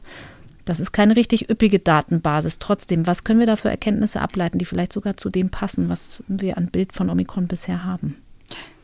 [0.65, 2.60] Das ist keine richtig üppige Datenbasis.
[2.60, 6.24] Trotzdem, was können wir da für Erkenntnisse ableiten, die vielleicht sogar zu dem passen, was
[6.28, 8.18] wir an Bild von Omikron bisher haben?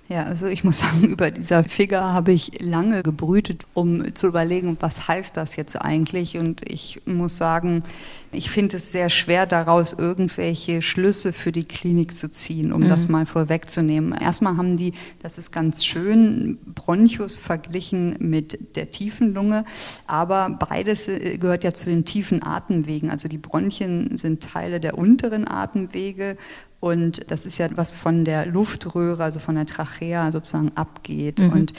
[0.08, 4.78] Ja, also ich muss sagen, über dieser Figur habe ich lange gebrütet, um zu überlegen,
[4.80, 6.38] was heißt das jetzt eigentlich?
[6.38, 7.84] Und ich muss sagen,
[8.32, 12.88] ich finde es sehr schwer, daraus irgendwelche Schlüsse für die Klinik zu ziehen, um mhm.
[12.88, 14.14] das mal vorwegzunehmen.
[14.14, 19.66] Erstmal haben die, das ist ganz schön, Bronchus verglichen mit der tiefen Lunge,
[20.06, 23.10] aber beides äh, gehört ja zu den tiefen Atemwegen.
[23.10, 26.38] Also die Bronchien sind Teile der unteren Atemwege
[26.86, 31.40] und das ist ja was von der Luftröhre, also von der Trachea sozusagen abgeht.
[31.40, 31.52] Mhm.
[31.52, 31.74] Und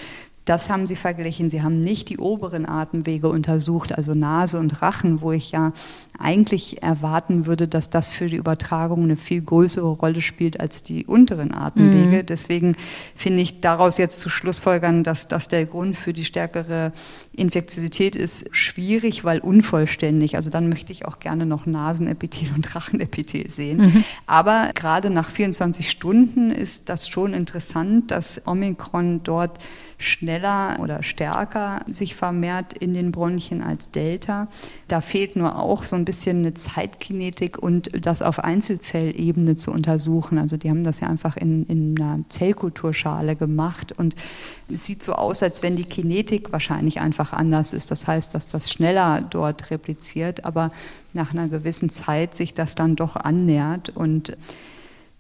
[0.47, 1.49] das haben sie verglichen.
[1.49, 5.73] Sie haben nicht die oberen Atemwege untersucht, also Nase und Rachen, wo ich ja
[6.19, 11.07] eigentlich erwarten würde, dass das für die Übertragung eine viel größere Rolle spielt als die
[11.07, 12.23] unteren Atemwege.
[12.23, 12.27] Mhm.
[12.27, 12.77] Deswegen
[13.15, 16.93] finde ich daraus jetzt zu Schlussfolgern, dass das der Grund für die stärkere
[17.37, 20.37] Infektiosität ist, schwierig, weil unvollständig.
[20.37, 23.79] Also dann möchte ich auch gerne noch Nasenepithel und Rachenepithel sehen.
[23.79, 24.05] Mhm.
[24.27, 29.59] Aber gerade nach 24 Stunden ist das schon interessant, dass Omikron dort
[29.99, 34.49] schnell schneller oder stärker sich vermehrt in den Bronchien als Delta.
[34.89, 40.39] Da fehlt nur auch so ein bisschen eine Zeitkinetik und das auf Einzelzellebene zu untersuchen.
[40.39, 44.17] Also die haben das ja einfach in, in einer Zellkulturschale gemacht und
[44.69, 47.91] es sieht so aus, als wenn die Kinetik wahrscheinlich einfach anders ist.
[47.91, 50.71] Das heißt, dass das schneller dort repliziert, aber
[51.13, 54.37] nach einer gewissen Zeit sich das dann doch annähert und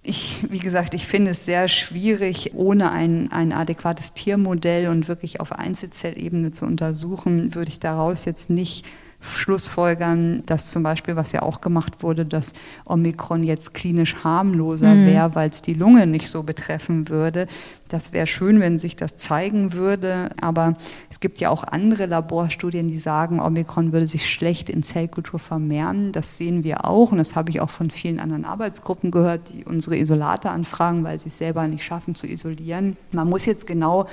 [0.08, 5.40] ich, wie gesagt, ich finde es sehr schwierig, ohne ein, ein adäquates Tiermodell und wirklich
[5.40, 8.86] auf Einzelzellebene zu untersuchen, würde ich daraus jetzt nicht
[9.26, 12.52] Schlussfolgern, dass zum Beispiel, was ja auch gemacht wurde, dass
[12.84, 15.06] Omikron jetzt klinisch harmloser mhm.
[15.06, 17.46] wäre, weil es die Lunge nicht so betreffen würde.
[17.88, 20.30] Das wäre schön, wenn sich das zeigen würde.
[20.40, 20.76] Aber
[21.08, 26.12] es gibt ja auch andere Laborstudien, die sagen, Omikron würde sich schlecht in Zellkultur vermehren.
[26.12, 27.12] Das sehen wir auch.
[27.12, 31.18] Und das habe ich auch von vielen anderen Arbeitsgruppen gehört, die unsere Isolate anfragen, weil
[31.18, 32.96] sie es selber nicht schaffen zu isolieren.
[33.12, 34.06] Man muss jetzt genau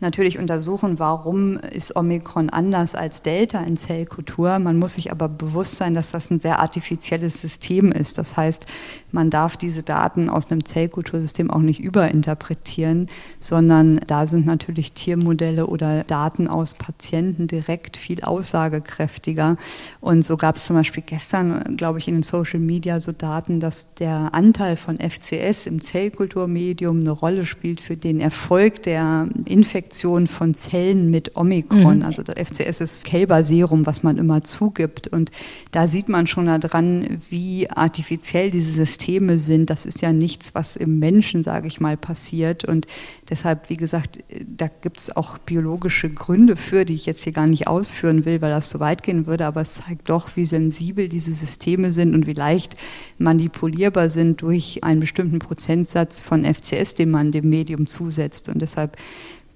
[0.00, 4.58] natürlich untersuchen, warum ist Omikron anders als Delta in Zellkultur.
[4.58, 8.18] Man muss sich aber bewusst sein, dass das ein sehr artifizielles System ist.
[8.18, 8.66] Das heißt,
[9.10, 13.08] man darf diese Daten aus einem Zellkultursystem auch nicht überinterpretieren,
[13.40, 19.56] sondern da sind natürlich Tiermodelle oder Daten aus Patienten direkt viel aussagekräftiger.
[20.00, 23.58] Und so gab es zum Beispiel gestern, glaube ich, in den Social Media so Daten,
[23.58, 29.87] dass der Anteil von FCS im Zellkulturmedium eine Rolle spielt für den Erfolg der Infektion
[29.88, 31.98] Infektion von Zellen mit Omikron.
[31.98, 32.02] Mhm.
[32.02, 35.08] Also das FCS ist Kälberserum, was man immer zugibt.
[35.08, 35.30] Und
[35.70, 39.70] da sieht man schon daran, wie artifiziell diese Systeme sind.
[39.70, 42.66] Das ist ja nichts, was im Menschen, sage ich mal, passiert.
[42.66, 42.86] Und
[43.30, 47.46] deshalb, wie gesagt, da gibt es auch biologische Gründe für, die ich jetzt hier gar
[47.46, 49.46] nicht ausführen will, weil das so weit gehen würde.
[49.46, 52.76] Aber es zeigt doch, wie sensibel diese Systeme sind und wie leicht
[53.16, 58.50] manipulierbar sind durch einen bestimmten Prozentsatz von FCS, den man dem Medium zusetzt.
[58.50, 58.98] Und deshalb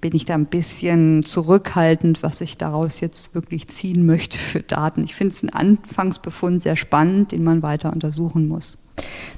[0.03, 5.05] bin ich da ein bisschen zurückhaltend, was ich daraus jetzt wirklich ziehen möchte für Daten.
[5.05, 8.79] Ich finde es einen Anfangsbefund sehr spannend, den man weiter untersuchen muss.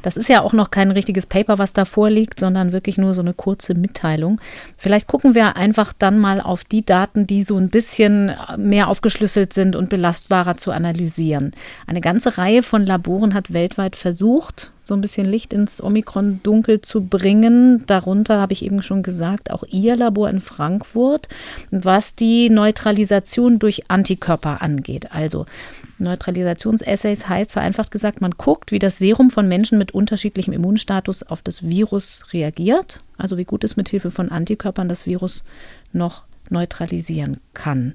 [0.02, 3.22] Das ist ja auch noch kein richtiges Paper, was da vorliegt, sondern wirklich nur so
[3.22, 4.40] eine kurze Mitteilung.
[4.76, 9.52] Vielleicht gucken wir einfach dann mal auf die Daten, die so ein bisschen mehr aufgeschlüsselt
[9.52, 11.52] sind und belastbarer zu analysieren.
[11.86, 17.06] Eine ganze Reihe von Laboren hat weltweit versucht, so ein bisschen Licht ins Omikron-Dunkel zu
[17.06, 17.84] bringen.
[17.86, 21.28] Darunter habe ich eben schon gesagt, auch Ihr Labor in Frankfurt,
[21.70, 25.12] was die Neutralisation durch Antikörper angeht.
[25.12, 25.46] Also
[26.04, 31.42] Neutralisationsessays heißt vereinfacht gesagt, man guckt, wie das Serum von Menschen mit unterschiedlichem Immunstatus auf
[31.42, 35.44] das Virus reagiert, also wie gut es mit Hilfe von Antikörpern das Virus
[35.92, 37.94] noch neutralisieren kann.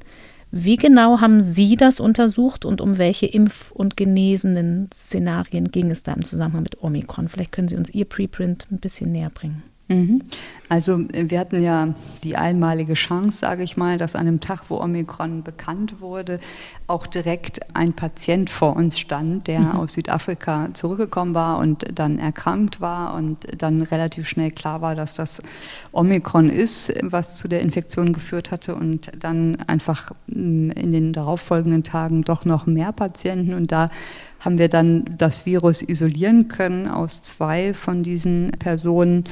[0.52, 6.02] Wie genau haben Sie das untersucht und um welche Impf- und genesenen Szenarien ging es
[6.02, 7.30] da im Zusammenhang mit Omikron?
[7.30, 9.62] Vielleicht können Sie uns Ihr Preprint ein bisschen näher bringen.
[9.89, 10.21] Mhm.
[10.69, 14.80] Also wir hatten ja die einmalige Chance, sage ich mal, dass an dem Tag, wo
[14.80, 16.39] Omikron bekannt wurde,
[16.86, 19.71] auch direkt ein Patient vor uns stand, der mhm.
[19.71, 25.15] aus Südafrika zurückgekommen war und dann erkrankt war und dann relativ schnell klar war, dass
[25.15, 25.41] das
[25.91, 31.84] Omikron ist, was zu der Infektion geführt hatte und dann einfach mm, in den darauffolgenden
[31.84, 33.89] Tagen doch noch mehr Patienten und da
[34.39, 39.25] haben wir dann das Virus isolieren können aus zwei von diesen Personen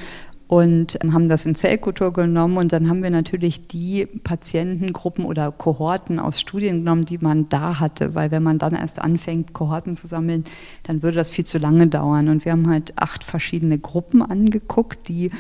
[0.48, 6.20] und haben das in Zellkultur genommen und dann haben wir natürlich die Patientengruppen oder Kohorten
[6.20, 10.08] aus Studien genommen, die man da hatte, weil wenn man dann erst anfängt, Kohorten zu
[10.08, 10.46] sammeln,
[10.84, 12.30] dann würde das viel zu lange dauern.
[12.30, 15.32] Und wir haben halt acht verschiedene Gruppen angeguckt, die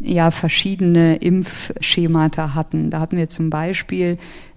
[0.00, 2.90] ja verschiedene Impfschemata hatten.
[2.90, 4.16] Da hatten wir zum Beispiel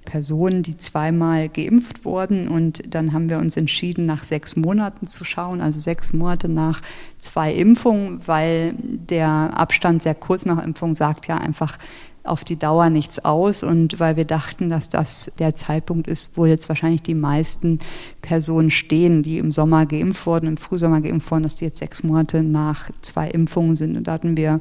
[0.10, 2.48] Personen, die zweimal geimpft wurden.
[2.48, 6.82] Und dann haben wir uns entschieden, nach sechs Monaten zu schauen, also sechs Monate nach
[7.20, 11.78] zwei Impfungen, weil der Abstand sehr kurz nach Impfung sagt ja einfach,
[12.24, 16.46] auf die Dauer nichts aus und weil wir dachten, dass das der Zeitpunkt ist, wo
[16.46, 17.80] jetzt wahrscheinlich die meisten
[18.22, 22.04] Personen stehen, die im Sommer geimpft wurden, im Frühsommer geimpft wurden, dass die jetzt sechs
[22.04, 23.96] Monate nach zwei Impfungen sind.
[23.98, 24.60] Und da hatten wir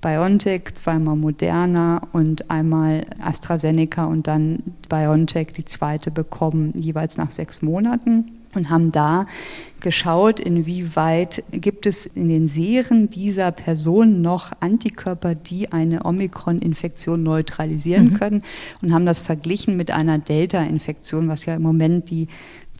[0.00, 7.62] BioNTech, zweimal Moderna und einmal AstraZeneca und dann BioNTech die zweite bekommen, jeweils nach sechs
[7.62, 9.26] Monaten und haben da
[9.80, 18.10] geschaut, inwieweit gibt es in den Seren dieser Person noch Antikörper, die eine Omikron-Infektion neutralisieren
[18.10, 18.14] mhm.
[18.14, 18.42] können
[18.82, 22.28] und haben das verglichen mit einer Delta-Infektion, was ja im Moment die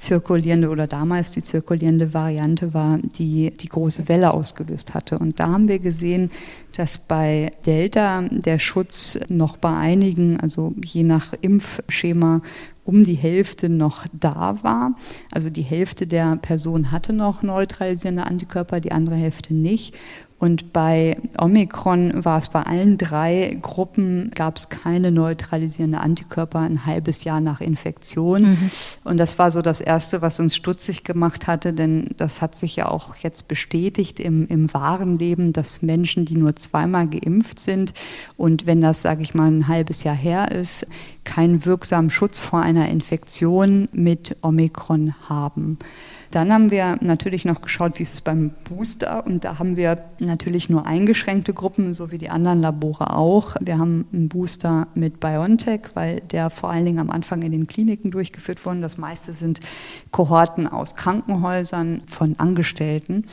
[0.00, 5.18] zirkulierende oder damals die zirkulierende Variante war, die die große Welle ausgelöst hatte.
[5.18, 6.30] Und da haben wir gesehen,
[6.76, 12.40] dass bei Delta der Schutz noch bei einigen, also je nach Impfschema,
[12.84, 14.96] um die Hälfte noch da war.
[15.30, 19.94] Also die Hälfte der Person hatte noch neutralisierende Antikörper, die andere Hälfte nicht.
[20.40, 26.86] Und bei Omikron war es bei allen drei Gruppen, gab es keine neutralisierende Antikörper ein
[26.86, 28.52] halbes Jahr nach Infektion.
[28.52, 28.70] Mhm.
[29.04, 32.76] Und das war so das Erste, was uns stutzig gemacht hatte, denn das hat sich
[32.76, 37.92] ja auch jetzt bestätigt im, im wahren Leben, dass Menschen, die nur zweimal geimpft sind
[38.38, 40.86] und wenn das, sage ich mal, ein halbes Jahr her ist,
[41.24, 45.78] keinen wirksamen Schutz vor einer Infektion mit Omikron haben.
[46.30, 49.26] Dann haben wir natürlich noch geschaut, wie ist es beim Booster.
[49.26, 53.56] Und da haben wir natürlich nur eingeschränkte Gruppen, so wie die anderen Labore auch.
[53.60, 57.66] Wir haben einen Booster mit BioNTech, weil der vor allen Dingen am Anfang in den
[57.66, 58.80] Kliniken durchgeführt wurde.
[58.80, 59.60] Das meiste sind
[60.12, 63.24] Kohorten aus Krankenhäusern von Angestellten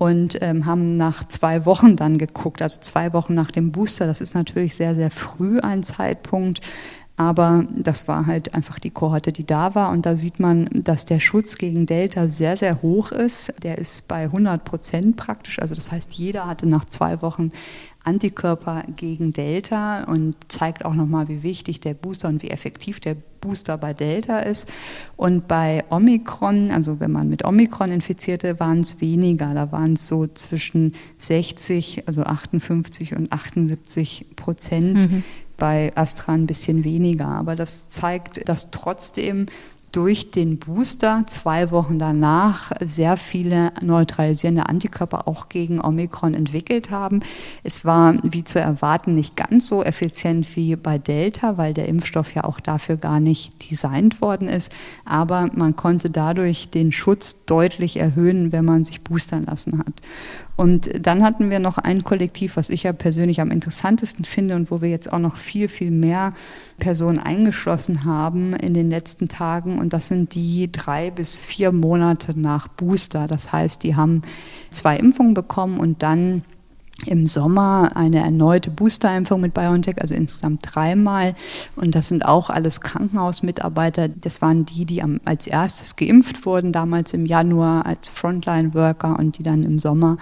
[0.00, 4.06] und ähm, haben nach zwei Wochen dann geguckt, also zwei Wochen nach dem Booster.
[4.06, 6.66] Das ist natürlich sehr, sehr früh ein Zeitpunkt.
[7.20, 9.90] Aber das war halt einfach die Kohorte, die da war.
[9.90, 13.52] Und da sieht man, dass der Schutz gegen Delta sehr, sehr hoch ist.
[13.62, 15.58] Der ist bei 100 Prozent praktisch.
[15.58, 17.52] Also das heißt, jeder hatte nach zwei Wochen
[18.04, 23.16] Antikörper gegen Delta und zeigt auch nochmal, wie wichtig der Booster und wie effektiv der
[23.42, 24.72] Booster bei Delta ist.
[25.18, 29.52] Und bei Omikron, also wenn man mit Omikron infizierte, waren es weniger.
[29.52, 35.10] Da waren es so zwischen 60, also 58 und 78 Prozent.
[35.12, 35.22] Mhm
[35.60, 37.28] bei Astra ein bisschen weniger.
[37.28, 39.46] Aber das zeigt, dass trotzdem
[39.92, 47.20] durch den Booster zwei Wochen danach sehr viele neutralisierende Antikörper auch gegen Omikron entwickelt haben.
[47.64, 52.34] Es war wie zu erwarten nicht ganz so effizient wie bei Delta, weil der Impfstoff
[52.34, 54.70] ja auch dafür gar nicht designt worden ist.
[55.04, 59.94] Aber man konnte dadurch den Schutz deutlich erhöhen, wenn man sich boostern lassen hat.
[60.60, 64.70] Und dann hatten wir noch ein Kollektiv, was ich ja persönlich am interessantesten finde und
[64.70, 66.34] wo wir jetzt auch noch viel, viel mehr
[66.78, 69.78] Personen eingeschlossen haben in den letzten Tagen.
[69.78, 73.26] Und das sind die drei bis vier Monate nach Booster.
[73.26, 74.20] Das heißt, die haben
[74.68, 76.42] zwei Impfungen bekommen und dann
[77.06, 81.34] im Sommer eine erneute Boosterimpfung mit BioNTech, also insgesamt dreimal.
[81.76, 84.08] Und das sind auch alles Krankenhausmitarbeiter.
[84.08, 89.38] Das waren die, die am, als erstes geimpft wurden, damals im Januar als Frontline-Worker und
[89.38, 90.18] die dann im Sommer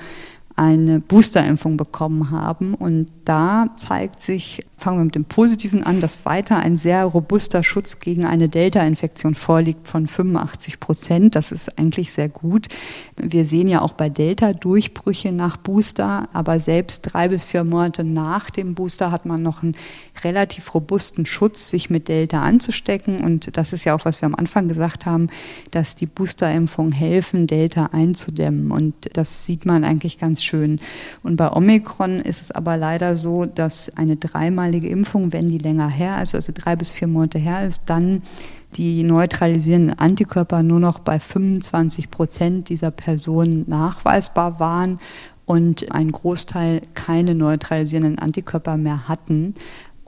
[0.59, 2.75] eine Boosterimpfung bekommen haben.
[2.75, 7.63] Und da zeigt sich, fangen wir mit dem Positiven an, dass weiter ein sehr robuster
[7.63, 11.37] Schutz gegen eine Delta-Infektion vorliegt von 85 Prozent.
[11.37, 12.69] Das ist eigentlich sehr gut.
[13.17, 18.03] Wir sehen ja auch bei Delta Durchbrüche nach Booster, aber selbst drei bis vier Monate
[18.03, 19.77] nach dem Booster hat man noch einen
[20.25, 23.21] relativ robusten Schutz, sich mit Delta anzustecken.
[23.21, 25.29] Und das ist ja auch, was wir am Anfang gesagt haben,
[25.71, 28.73] dass die Boosterimpfungen helfen, Delta einzudämmen.
[28.73, 30.81] Und das sieht man eigentlich ganz schön.
[31.23, 35.89] Und bei Omikron ist es aber leider so, dass eine dreimalige Impfung, wenn die länger
[35.89, 38.23] her ist, also drei bis vier Monate her ist, dann
[38.75, 44.99] die neutralisierenden Antikörper nur noch bei 25 Prozent dieser Personen nachweisbar waren
[45.47, 49.55] und ein Großteil keine neutralisierenden Antikörper mehr hatten.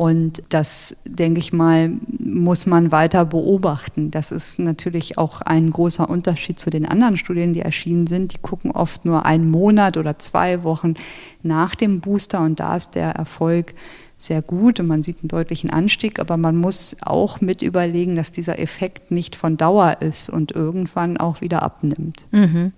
[0.00, 4.10] Und das, denke ich mal, muss man weiter beobachten.
[4.10, 8.32] Das ist natürlich auch ein großer Unterschied zu den anderen Studien, die erschienen sind.
[8.32, 10.94] Die gucken oft nur einen Monat oder zwei Wochen
[11.42, 13.74] nach dem Booster und da ist der Erfolg
[14.16, 18.32] sehr gut und man sieht einen deutlichen Anstieg, aber man muss auch mit überlegen, dass
[18.32, 22.26] dieser Effekt nicht von Dauer ist und irgendwann auch wieder abnimmt.
[22.30, 22.72] Mhm.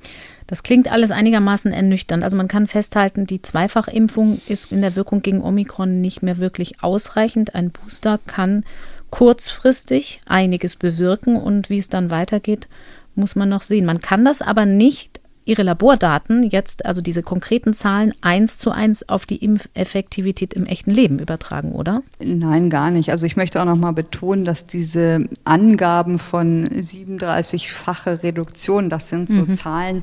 [0.53, 2.23] Das klingt alles einigermaßen ernüchternd.
[2.23, 6.83] Also man kann festhalten, die Zweifachimpfung ist in der Wirkung gegen Omikron nicht mehr wirklich
[6.83, 7.55] ausreichend.
[7.55, 8.63] Ein Booster kann
[9.09, 12.69] kurzfristig einiges bewirken und wie es dann weitergeht,
[13.15, 13.87] muss man noch sehen.
[13.87, 19.09] Man kann das aber nicht Ihre Labordaten jetzt, also diese konkreten Zahlen, eins zu eins
[19.09, 22.03] auf die Impfeffektivität im echten Leben übertragen, oder?
[22.23, 23.11] Nein, gar nicht.
[23.11, 29.31] Also ich möchte auch noch mal betonen, dass diese Angaben von 37-fache Reduktion, das sind
[29.31, 29.57] so mhm.
[29.57, 30.03] Zahlen,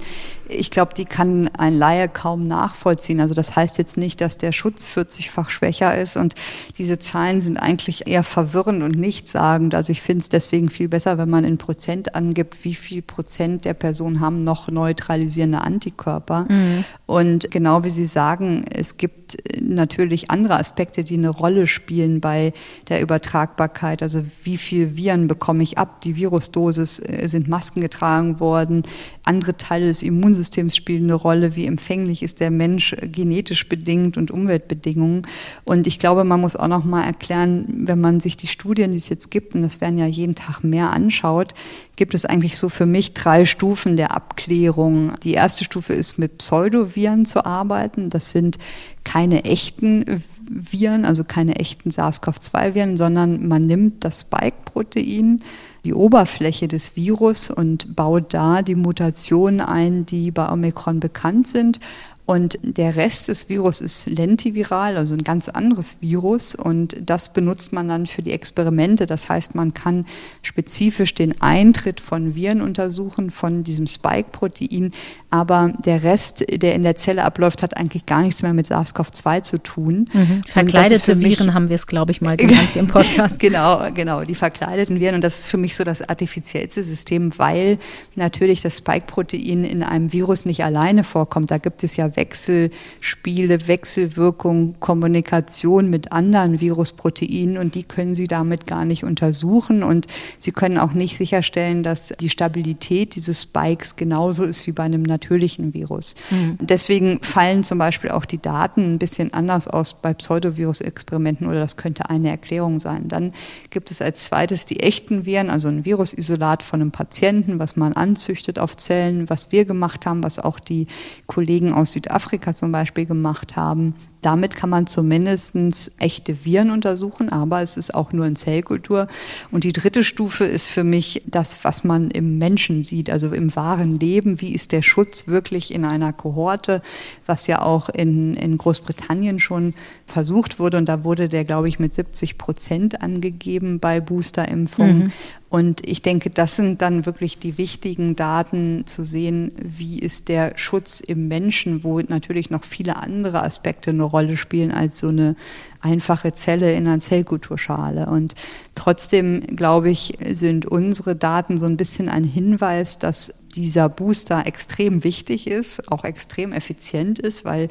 [0.50, 3.22] ich glaube, die kann ein Laie kaum nachvollziehen.
[3.22, 6.36] Also das heißt jetzt nicht, dass der Schutz 40-fach schwächer ist und
[6.78, 9.74] diese Zahlen sind eigentlich eher verwirrend und nichtssagend.
[9.74, 13.64] Also ich finde es deswegen viel besser, wenn man in Prozent angibt, wie viel Prozent
[13.64, 16.46] der Personen haben noch neutralisiert neutralisierende Antikörper.
[16.50, 16.84] Mhm.
[17.06, 22.54] Und genau wie Sie sagen, es gibt natürlich andere Aspekte, die eine Rolle spielen bei
[22.88, 24.02] der Übertragbarkeit.
[24.02, 26.02] Also wie viel Viren bekomme ich ab?
[26.02, 28.84] Die Virusdosis äh, sind Masken getragen worden.
[29.24, 31.56] Andere Teile des Immunsystems spielen eine Rolle.
[31.56, 35.24] Wie empfänglich ist der Mensch genetisch bedingt und Umweltbedingungen?
[35.66, 38.98] Und ich glaube, man muss auch noch mal erklären, wenn man sich die Studien, die
[38.98, 41.54] es jetzt gibt, und das werden ja jeden Tag mehr anschaut,
[42.00, 45.12] gibt es eigentlich so für mich drei Stufen der Abklärung.
[45.22, 48.10] Die erste Stufe ist mit Pseudoviren zu arbeiten.
[48.10, 48.58] Das sind
[49.04, 55.42] keine echten Viren, also keine echten SARS-CoV-2-Viren, sondern man nimmt das Spike-Protein,
[55.84, 61.82] die Oberfläche des Virus und baut da die Mutationen ein, die bei Omikron bekannt sind
[62.30, 66.54] Und der Rest des Virus ist lentiviral, also ein ganz anderes Virus.
[66.54, 69.08] Und das benutzt man dann für die Experimente.
[69.08, 70.06] Das heißt, man kann
[70.44, 74.92] spezifisch den Eintritt von Viren untersuchen, von diesem Spike-Protein.
[75.32, 79.42] Aber der Rest, der in der Zelle abläuft, hat eigentlich gar nichts mehr mit SARS-CoV-2
[79.44, 80.10] zu tun.
[80.12, 80.44] Mhm.
[80.48, 83.40] Verkleidete Viren haben wir es, glaube ich, mal genannt hier im Podcast.
[83.40, 85.16] genau, genau, die verkleideten Viren.
[85.16, 87.78] Und das ist für mich so das artifiziellste System, weil
[88.16, 91.52] natürlich das Spike-Protein in einem Virus nicht alleine vorkommt.
[91.52, 98.66] Da gibt es ja Wechselspiele, Wechselwirkung, Kommunikation mit anderen Virusproteinen und die können Sie damit
[98.66, 100.08] gar nicht untersuchen und
[100.40, 105.04] Sie können auch nicht sicherstellen, dass die Stabilität dieses Spikes genauso ist wie bei einem
[105.20, 106.16] natürlichen Virus.
[106.30, 106.58] Mhm.
[106.60, 111.78] Deswegen fallen zum Beispiel auch die Daten ein bisschen anders aus bei Pseudovirus-Experimenten oder das
[111.78, 113.08] könnte eine Erklärung sein.
[113.08, 113.34] Dann
[113.70, 117.94] gibt es als zweites die echten Viren, also ein Virusisolat von einem Patienten, was man
[117.94, 120.88] anzüchtet auf Zellen, was wir gemacht haben, was auch die
[121.28, 123.96] Kollegen aus Südafrika Südafrika zum Beispiel gemacht haben.
[124.22, 125.56] Damit kann man zumindest
[125.98, 129.08] echte Viren untersuchen, aber es ist auch nur in Zellkultur.
[129.52, 133.56] Und die dritte Stufe ist für mich das, was man im Menschen sieht, also im
[133.56, 134.42] wahren Leben.
[134.42, 136.82] Wie ist der Schutz wirklich in einer Kohorte,
[137.26, 139.74] was ja auch in, in Großbritannien schon
[140.06, 140.78] versucht wurde.
[140.78, 144.98] Und da wurde der, glaube ich, mit 70 Prozent angegeben bei Boosterimpfungen.
[144.98, 145.12] Mhm.
[145.50, 150.54] Und ich denke, das sind dann wirklich die wichtigen Daten zu sehen, wie ist der
[150.58, 155.36] Schutz im Menschen, wo natürlich noch viele andere Aspekte eine Rolle spielen als so eine
[155.82, 158.06] einfache Zelle in einer Zellkulturschale.
[158.06, 158.36] Und
[158.76, 165.04] trotzdem, glaube ich, sind unsere Daten so ein bisschen ein Hinweis, dass dieser Booster extrem
[165.04, 167.70] wichtig ist, auch extrem effizient ist, weil,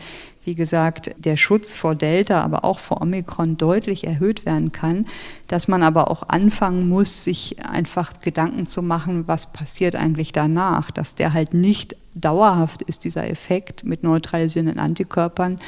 [0.49, 5.05] wie gesagt, der Schutz vor Delta, aber auch vor Omikron deutlich erhöht werden kann,
[5.47, 10.91] dass man aber auch anfangen muss, sich einfach Gedanken zu machen, was passiert eigentlich danach,
[10.91, 15.59] dass der halt nicht dauerhaft ist dieser Effekt mit neutralisierenden Antikörpern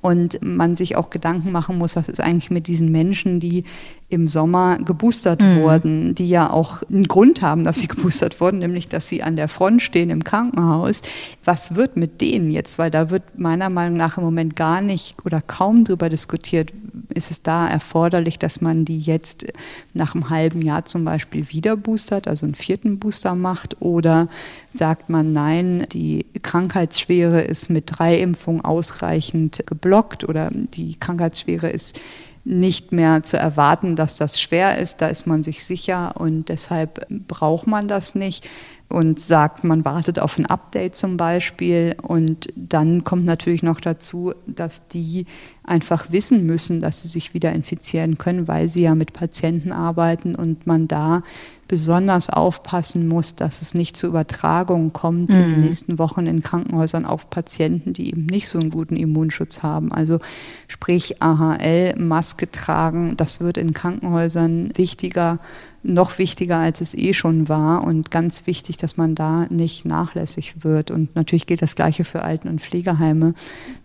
[0.00, 3.64] und man sich auch Gedanken machen muss, was ist eigentlich mit diesen Menschen, die
[4.08, 5.62] im Sommer geboostert mhm.
[5.62, 9.34] wurden, die ja auch einen Grund haben, dass sie geboostert wurden, nämlich dass sie an
[9.34, 11.02] der Front stehen im Krankenhaus.
[11.44, 12.78] Was wird mit denen jetzt?
[12.78, 16.72] Weil da wird meiner Meinung nach im Moment gar nicht oder kaum drüber diskutiert.
[17.14, 19.46] Ist es da erforderlich, dass man die jetzt
[19.94, 23.80] nach einem halben Jahr zum Beispiel wieder boostert, also einen vierten Booster macht?
[23.80, 24.28] Oder
[24.72, 32.00] sagt man, nein, die Krankheitsschwere ist mit drei Impfungen ausreichend geblockt oder die Krankheitsschwere ist
[32.46, 35.02] nicht mehr zu erwarten, dass das schwer ist.
[35.02, 38.48] Da ist man sich sicher und deshalb braucht man das nicht
[38.88, 41.96] und sagt, man wartet auf ein Update zum Beispiel.
[42.00, 45.26] Und dann kommt natürlich noch dazu, dass die
[45.64, 50.36] einfach wissen müssen, dass sie sich wieder infizieren können, weil sie ja mit Patienten arbeiten
[50.36, 51.24] und man da
[51.66, 55.34] besonders aufpassen muss, dass es nicht zu Übertragungen kommt mhm.
[55.34, 55.64] in den mhm.
[55.64, 59.90] nächsten Wochen in Krankenhäusern auf Patienten, die eben nicht so einen guten Immunschutz haben.
[59.90, 60.20] Also
[60.68, 65.40] sprich AHL, Maske tragen, das wird in Krankenhäusern wichtiger
[65.86, 70.64] noch wichtiger, als es eh schon war und ganz wichtig, dass man da nicht nachlässig
[70.64, 70.90] wird.
[70.90, 73.34] Und natürlich gilt das Gleiche für Alten- und Pflegeheime,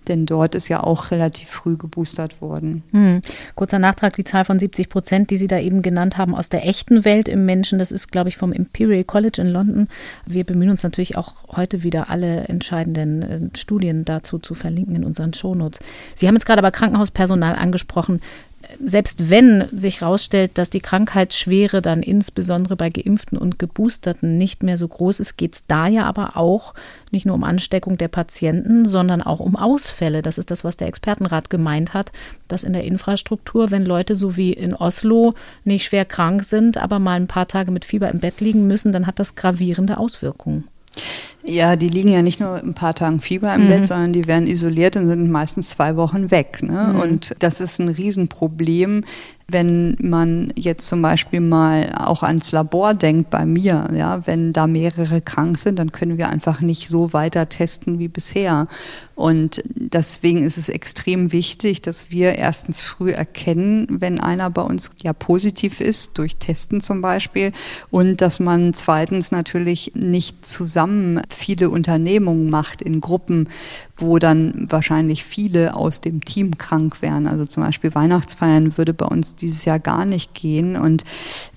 [0.08, 2.84] denn dort ist ja auch relativ früh geboostert worden.
[2.92, 3.22] Hm.
[3.56, 6.68] Kurzer Nachtrag, die Zahl von 70 Prozent, die Sie da eben genannt haben, aus der
[6.68, 9.88] echten Welt im Menschen, das ist, glaube ich, vom Imperial College in London.
[10.26, 15.04] Wir bemühen uns natürlich auch heute wieder alle entscheidenden äh, Studien dazu zu verlinken in
[15.04, 15.80] unseren Shownotes.
[16.16, 18.22] Sie haben jetzt gerade aber Krankenhauspersonal angesprochen
[18.84, 24.78] selbst wenn sich herausstellt, dass die Krankheitsschwere dann insbesondere bei Geimpften und Geboosterten nicht mehr
[24.78, 26.74] so groß ist, geht es da ja aber auch
[27.12, 30.22] nicht nur um Ansteckung der Patienten, sondern auch um Ausfälle.
[30.22, 32.12] Das ist das, was der Expertenrat gemeint hat,
[32.48, 37.00] dass in der Infrastruktur, wenn Leute so wie in Oslo nicht schwer krank sind, aber
[37.00, 40.66] mal ein paar Tage mit Fieber im Bett liegen müssen, dann hat das gravierende Auswirkungen.
[41.44, 43.68] Ja, die liegen ja nicht nur ein paar Tagen Fieber im mhm.
[43.70, 46.62] Bett, sondern die werden isoliert und sind meistens zwei Wochen weg.
[46.62, 46.92] Ne?
[46.94, 47.00] Mhm.
[47.00, 49.04] Und das ist ein Riesenproblem,
[49.52, 54.68] wenn man jetzt zum Beispiel mal auch ans Labor denkt bei mir, ja, wenn da
[54.68, 58.68] mehrere krank sind, dann können wir einfach nicht so weiter testen wie bisher.
[59.16, 64.92] Und deswegen ist es extrem wichtig, dass wir erstens früh erkennen, wenn einer bei uns
[65.04, 67.52] ja positiv ist, durch Testen zum Beispiel,
[67.92, 73.50] und dass man zweitens natürlich nicht zusammen viele Unternehmungen macht in Gruppen,
[74.02, 77.28] wo dann wahrscheinlich viele aus dem Team krank wären.
[77.28, 80.76] Also zum Beispiel Weihnachtsfeiern würde bei uns dieses Jahr gar nicht gehen.
[80.76, 81.04] Und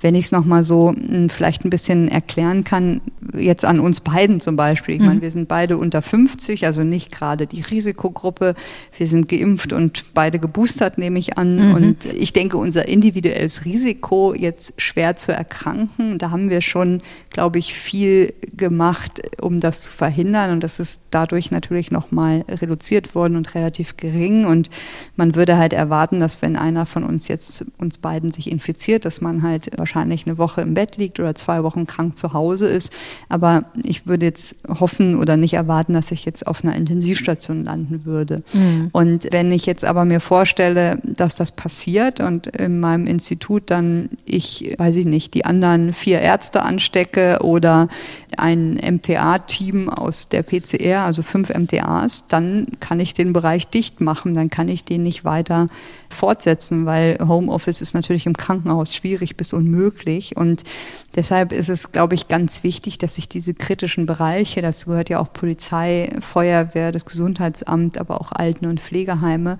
[0.01, 3.01] wenn ich es nochmal so hm, vielleicht ein bisschen erklären kann,
[3.37, 4.95] jetzt an uns beiden zum Beispiel.
[4.95, 5.07] Ich mhm.
[5.07, 8.55] meine, wir sind beide unter 50, also nicht gerade die Risikogruppe.
[8.97, 11.69] Wir sind geimpft und beide geboostert, nehme ich an.
[11.69, 11.75] Mhm.
[11.75, 17.59] Und ich denke, unser individuelles Risiko, jetzt schwer zu erkranken, da haben wir schon, glaube
[17.59, 20.53] ich, viel gemacht, um das zu verhindern.
[20.53, 24.47] Und das ist dadurch natürlich nochmal reduziert worden und relativ gering.
[24.47, 24.71] Und
[25.17, 29.21] man würde halt erwarten, dass wenn einer von uns jetzt, uns beiden sich infiziert, dass
[29.21, 32.93] man halt wahrscheinlich eine Woche im Bett liegt oder zwei Wochen krank zu Hause ist.
[33.29, 38.05] Aber ich würde jetzt hoffen oder nicht erwarten, dass ich jetzt auf einer Intensivstation landen
[38.05, 38.43] würde.
[38.53, 38.89] Mhm.
[38.93, 44.09] Und wenn ich jetzt aber mir vorstelle, dass das passiert und in meinem Institut dann
[44.25, 47.89] ich, weiß ich nicht, die anderen vier Ärzte anstecke oder
[48.37, 54.35] ein MTA-Team aus der PCR, also fünf MTAs, dann kann ich den Bereich dicht machen,
[54.35, 55.69] dann kann ich den nicht weiter
[56.09, 60.37] fortsetzen, weil Homeoffice ist natürlich im Krankenhaus schwierig bis unmöglich.
[60.37, 60.65] Und
[61.15, 65.21] deshalb ist es, glaube ich, ganz wichtig, dass sich diese kritischen Bereiche, das gehört ja
[65.21, 69.59] auch Polizei, Feuerwehr, das Gesundheitsamt, aber auch Alten- und Pflegeheime,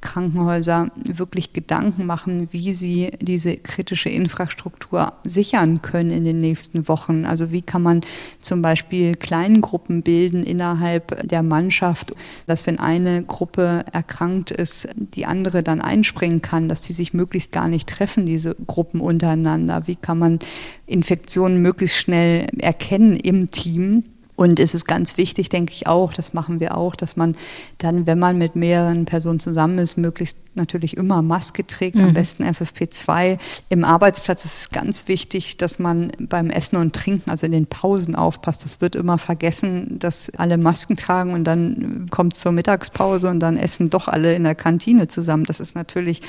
[0.00, 7.24] Krankenhäuser wirklich Gedanken machen, wie sie diese kritische Infrastruktur sichern können in den nächsten Wochen.
[7.24, 8.00] Also wie kann man
[8.40, 12.14] zum Beispiel Kleingruppen bilden innerhalb der Mannschaft,
[12.46, 17.52] dass wenn eine Gruppe erkrankt ist, die andere dann einspringen kann, dass die sich möglichst
[17.52, 19.86] gar nicht treffen, diese Gruppen untereinander.
[19.86, 20.38] Wie kann man
[20.86, 24.04] Infektionen möglichst schnell erkennen im Team?
[24.36, 27.34] Und es ist ganz wichtig, denke ich auch, das machen wir auch, dass man
[27.78, 32.04] dann, wenn man mit mehreren Personen zusammen ist, möglichst natürlich immer Maske trägt, mhm.
[32.04, 33.38] am besten FFP2.
[33.68, 37.66] Im Arbeitsplatz ist es ganz wichtig, dass man beim Essen und Trinken, also in den
[37.66, 38.64] Pausen aufpasst.
[38.64, 43.40] Das wird immer vergessen, dass alle Masken tragen und dann kommt es zur Mittagspause und
[43.40, 45.44] dann essen doch alle in der Kantine zusammen.
[45.44, 46.20] Das ist natürlich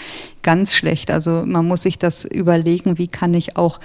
[0.43, 1.11] ganz schlecht.
[1.11, 3.79] Also man muss sich das überlegen, wie kann ich auch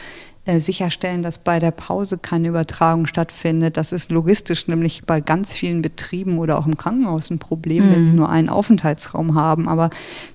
[0.45, 3.77] sicherstellen, dass bei der Pause keine Übertragung stattfindet.
[3.77, 7.93] Das ist logistisch nämlich bei ganz vielen Betrieben oder auch im Krankenhaus ein Problem, mhm.
[7.93, 9.69] wenn sie nur einen Aufenthaltsraum haben.
[9.69, 9.91] Aber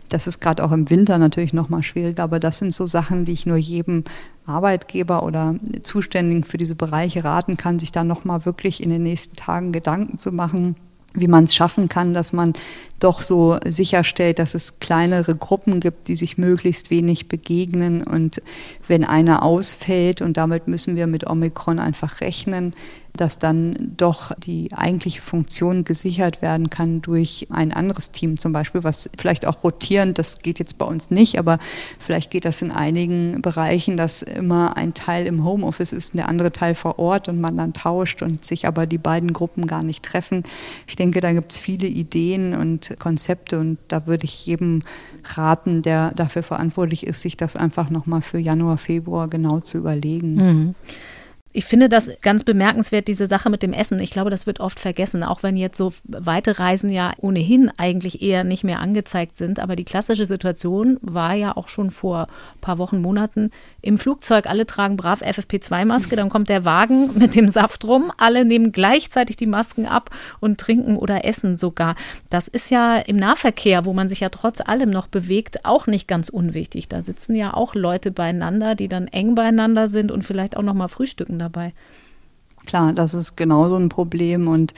[0.08, 2.24] das ist gerade auch im Winter natürlich noch mal schwieriger.
[2.24, 4.06] Aber das sind so Sachen, die ich nur jedem
[4.46, 9.04] Arbeitgeber oder Zuständigen für diese Bereiche raten kann, sich da noch mal wirklich in den
[9.04, 10.78] nächsten Tagen Gedanken zu machen
[11.20, 12.54] wie man es schaffen kann, dass man
[13.00, 18.04] doch so sicherstellt, dass es kleinere Gruppen gibt, die sich möglichst wenig begegnen.
[18.04, 18.42] Und
[18.88, 22.74] wenn einer ausfällt, und damit müssen wir mit Omikron einfach rechnen,
[23.18, 28.84] dass dann doch die eigentliche Funktion gesichert werden kann durch ein anderes Team zum Beispiel,
[28.84, 31.60] was vielleicht auch rotierend, das geht jetzt bei uns nicht, aber
[32.00, 36.30] vielleicht geht das in einigen Bereichen, dass immer ein Teil im Homeoffice ist und der
[36.30, 39.84] andere Teil vor Ort und man dann tauscht und sich aber die beiden Gruppen gar
[39.84, 40.44] nicht treffen.
[40.88, 44.84] Ich denke, da gibt es viele Ideen und Konzepte und da würde ich jedem
[45.36, 50.36] raten, der dafür verantwortlich ist, sich das einfach nochmal für Januar, Februar genau zu überlegen.
[50.36, 50.76] Mhm.
[51.58, 54.00] Ich finde das ganz bemerkenswert, diese Sache mit dem Essen.
[54.00, 58.22] Ich glaube, das wird oft vergessen, auch wenn jetzt so weite Reisen ja ohnehin eigentlich
[58.22, 59.60] eher nicht mehr angezeigt sind.
[59.60, 63.50] Aber die klassische Situation war ja auch schon vor ein paar Wochen, Monaten
[63.88, 64.48] im Flugzeug.
[64.48, 68.12] Alle tragen brav FFP2-Maske, dann kommt der Wagen mit dem Saft rum.
[68.18, 70.10] Alle nehmen gleichzeitig die Masken ab
[70.40, 71.96] und trinken oder essen sogar.
[72.30, 76.08] Das ist ja im Nahverkehr, wo man sich ja trotz allem noch bewegt, auch nicht
[76.08, 76.88] ganz unwichtig.
[76.90, 80.74] Da sitzen ja auch Leute beieinander, die dann eng beieinander sind und vielleicht auch noch
[80.74, 81.74] mal frühstücken dabei.
[82.68, 84.74] Klar, das ist genauso ein Problem und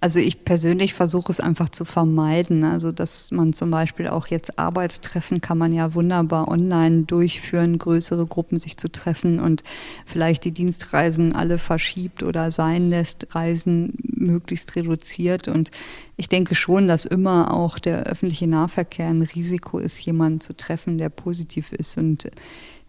[0.00, 2.64] also ich persönlich versuche es einfach zu vermeiden.
[2.64, 8.26] Also dass man zum Beispiel auch jetzt Arbeitstreffen kann man ja wunderbar online durchführen, größere
[8.26, 9.64] Gruppen sich zu treffen und
[10.06, 15.46] vielleicht die Dienstreisen alle verschiebt oder sein lässt, Reisen möglichst reduziert.
[15.46, 15.70] Und
[16.16, 20.96] ich denke schon, dass immer auch der öffentliche Nahverkehr ein Risiko ist, jemanden zu treffen,
[20.96, 21.98] der positiv ist.
[21.98, 22.30] Und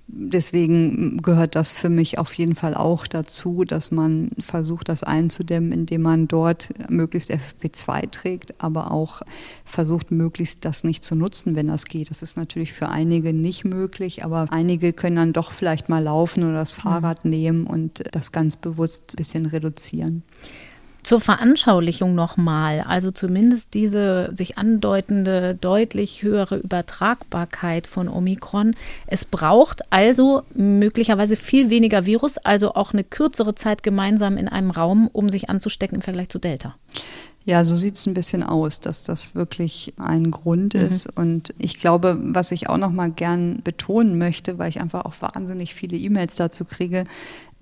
[0.08, 5.72] deswegen gehört das für mich auf jeden Fall auch dazu, dass man versucht, das einzudämmen,
[5.72, 9.22] indem man dort möglichst FFP2 trägt, aber auch
[9.66, 12.10] versucht, möglichst das nicht zu nutzen, wenn das geht.
[12.10, 16.44] Das ist natürlich für einige nicht möglich, aber einige können dann doch vielleicht mal laufen
[16.44, 20.24] oder das Fahrrad nehmen und das ganz bewusst ein bisschen reduzieren.
[21.08, 28.76] Zur Veranschaulichung nochmal, also zumindest diese sich andeutende, deutlich höhere Übertragbarkeit von Omikron.
[29.06, 34.70] Es braucht also möglicherweise viel weniger Virus, also auch eine kürzere Zeit gemeinsam in einem
[34.70, 36.76] Raum, um sich anzustecken im Vergleich zu Delta.
[37.48, 40.82] Ja, so sieht es ein bisschen aus, dass das wirklich ein Grund mhm.
[40.82, 41.08] ist.
[41.16, 45.14] Und ich glaube, was ich auch noch mal gern betonen möchte, weil ich einfach auch
[45.22, 47.06] wahnsinnig viele E-Mails dazu kriege,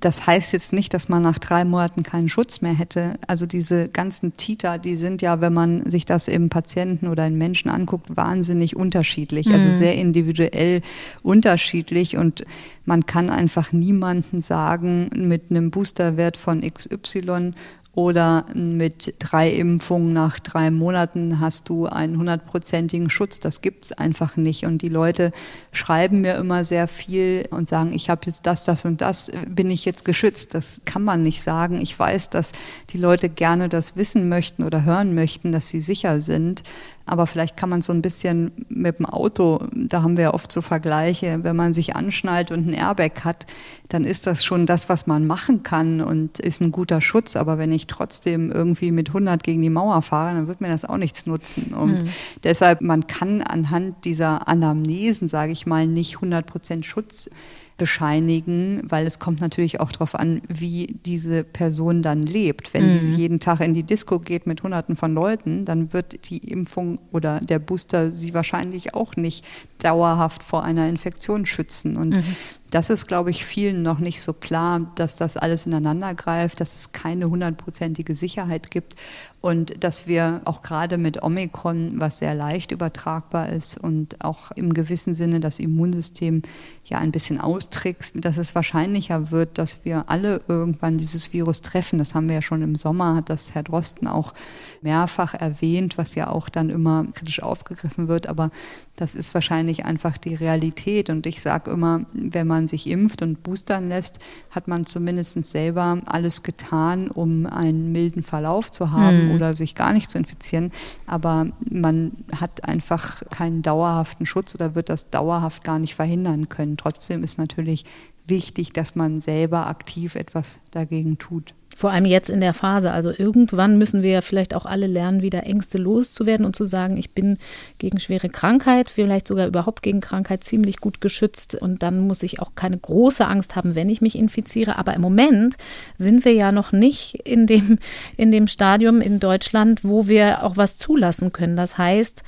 [0.06, 3.16] das heißt jetzt nicht, dass man nach drei Monaten keinen Schutz mehr hätte.
[3.26, 7.40] Also diese ganzen Titer, die sind ja, wenn man sich das im Patienten oder in
[7.40, 9.48] Menschen anguckt, wahnsinnig unterschiedlich.
[9.48, 9.66] Also mhm.
[9.66, 10.82] Also sehr individuell
[11.24, 12.46] unterschiedlich und
[12.86, 17.54] man kann einfach niemanden sagen, mit einem Boosterwert von XY
[17.96, 23.40] oder mit drei Impfungen nach drei Monaten hast du einen hundertprozentigen Schutz.
[23.40, 24.66] Das gibt es einfach nicht.
[24.66, 25.32] Und die Leute
[25.72, 29.72] schreiben mir immer sehr viel und sagen, ich habe jetzt das, das und das, bin
[29.72, 30.54] ich jetzt geschützt.
[30.54, 31.80] Das kann man nicht sagen.
[31.80, 32.52] Ich weiß, dass
[32.90, 36.64] die Leute gerne das wissen möchten oder hören möchten, dass sie sicher sind.
[37.06, 40.52] Aber vielleicht kann man so ein bisschen mit dem Auto, da haben wir ja oft
[40.52, 43.46] so Vergleiche, wenn man sich anschnallt und ein Airbag hat,
[43.90, 47.36] dann ist das schon das, was man machen kann und ist ein guter Schutz.
[47.36, 50.86] Aber wenn ich trotzdem irgendwie mit 100 gegen die Mauer fahre, dann wird mir das
[50.86, 51.74] auch nichts nutzen.
[51.74, 52.10] Und mhm.
[52.44, 57.30] deshalb, man kann anhand dieser Anamnesen, sage ich mal, nicht 100 Prozent Schutz
[57.78, 62.74] bescheinigen, weil es kommt natürlich auch darauf an, wie diese Person dann lebt.
[62.74, 63.00] Wenn mhm.
[63.00, 67.00] sie jeden Tag in die Disco geht mit Hunderten von Leuten, dann wird die Impfung
[67.12, 69.44] oder der Booster sie wahrscheinlich auch nicht
[69.80, 71.98] dauerhaft vor einer Infektion schützen.
[71.98, 72.36] Und mhm
[72.76, 76.76] das ist, glaube ich, vielen noch nicht so klar, dass das alles ineinander greift, dass
[76.76, 78.98] es keine hundertprozentige Sicherheit gibt
[79.40, 84.74] und dass wir auch gerade mit Omikron, was sehr leicht übertragbar ist und auch im
[84.74, 86.42] gewissen Sinne das Immunsystem
[86.84, 92.00] ja ein bisschen austrickst, dass es wahrscheinlicher wird, dass wir alle irgendwann dieses Virus treffen.
[92.00, 94.34] Das haben wir ja schon im Sommer, hat das Herr Drosten auch
[94.82, 98.28] mehrfach erwähnt, was ja auch dann immer kritisch aufgegriffen wird.
[98.28, 98.50] Aber
[98.96, 101.10] das ist wahrscheinlich einfach die Realität.
[101.10, 106.02] Und ich sage immer, wenn man sich impft und boostern lässt, hat man zumindest selber
[106.06, 109.36] alles getan, um einen milden Verlauf zu haben mhm.
[109.36, 110.72] oder sich gar nicht zu infizieren.
[111.08, 116.78] Aber man hat einfach keinen dauerhaften Schutz oder wird das dauerhaft gar nicht verhindern können.
[116.78, 117.86] Trotzdem ist natürlich
[118.28, 121.54] wichtig, dass man selber aktiv etwas dagegen tut.
[121.78, 122.92] Vor allem jetzt in der Phase.
[122.92, 126.96] Also irgendwann müssen wir ja vielleicht auch alle lernen, wieder Ängste loszuwerden und zu sagen,
[126.96, 127.38] ich bin
[127.80, 131.54] gegen schwere Krankheit, vielleicht sogar überhaupt gegen Krankheit ziemlich gut geschützt.
[131.54, 134.78] Und dann muss ich auch keine große Angst haben, wenn ich mich infiziere.
[134.78, 135.58] Aber im Moment
[135.98, 137.78] sind wir ja noch nicht in dem,
[138.16, 141.58] in dem Stadium in Deutschland, wo wir auch was zulassen können.
[141.58, 142.24] Das heißt,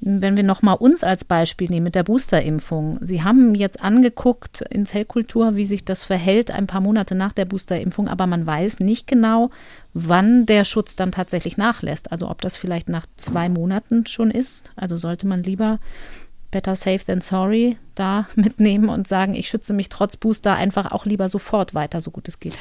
[0.00, 2.98] wenn wir nochmal uns als Beispiel nehmen mit der Boosterimpfung.
[3.00, 7.46] Sie haben jetzt angeguckt in Zellkultur, wie sich das verhält ein paar Monate nach der
[7.46, 9.50] Boosterimpfung, aber man weiß nicht genau,
[9.94, 12.12] wann der Schutz dann tatsächlich nachlässt.
[12.12, 14.70] Also ob das vielleicht nach zwei Monaten schon ist.
[14.76, 15.78] Also sollte man lieber
[16.50, 21.06] better safe than sorry da mitnehmen und sagen, ich schütze mich trotz Booster einfach auch
[21.06, 22.58] lieber sofort weiter, so gut es geht.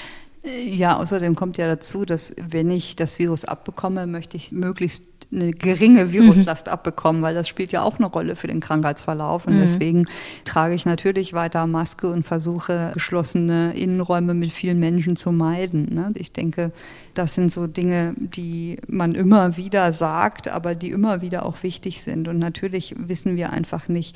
[0.63, 5.51] Ja, außerdem kommt ja dazu, dass wenn ich das Virus abbekomme, möchte ich möglichst eine
[5.51, 6.73] geringe Viruslast mhm.
[6.73, 9.47] abbekommen, weil das spielt ja auch eine Rolle für den Krankheitsverlauf.
[9.47, 9.61] Und mhm.
[9.61, 10.05] deswegen
[10.43, 15.93] trage ich natürlich weiter Maske und versuche geschlossene Innenräume mit vielen Menschen zu meiden.
[15.93, 16.11] Ne?
[16.15, 16.71] Ich denke,
[17.13, 22.01] das sind so Dinge, die man immer wieder sagt, aber die immer wieder auch wichtig
[22.01, 22.27] sind.
[22.27, 24.15] Und natürlich wissen wir einfach nicht,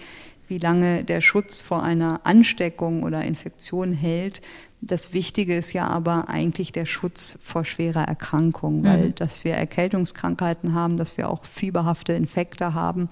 [0.50, 4.42] wie lange der Schutz vor einer Ansteckung oder Infektion hält.
[4.82, 9.16] Das Wichtige ist ja aber eigentlich der Schutz vor schwerer Erkrankung, weil mhm.
[9.16, 13.10] dass wir Erkältungskrankheiten haben, dass wir auch fieberhafte Infekte haben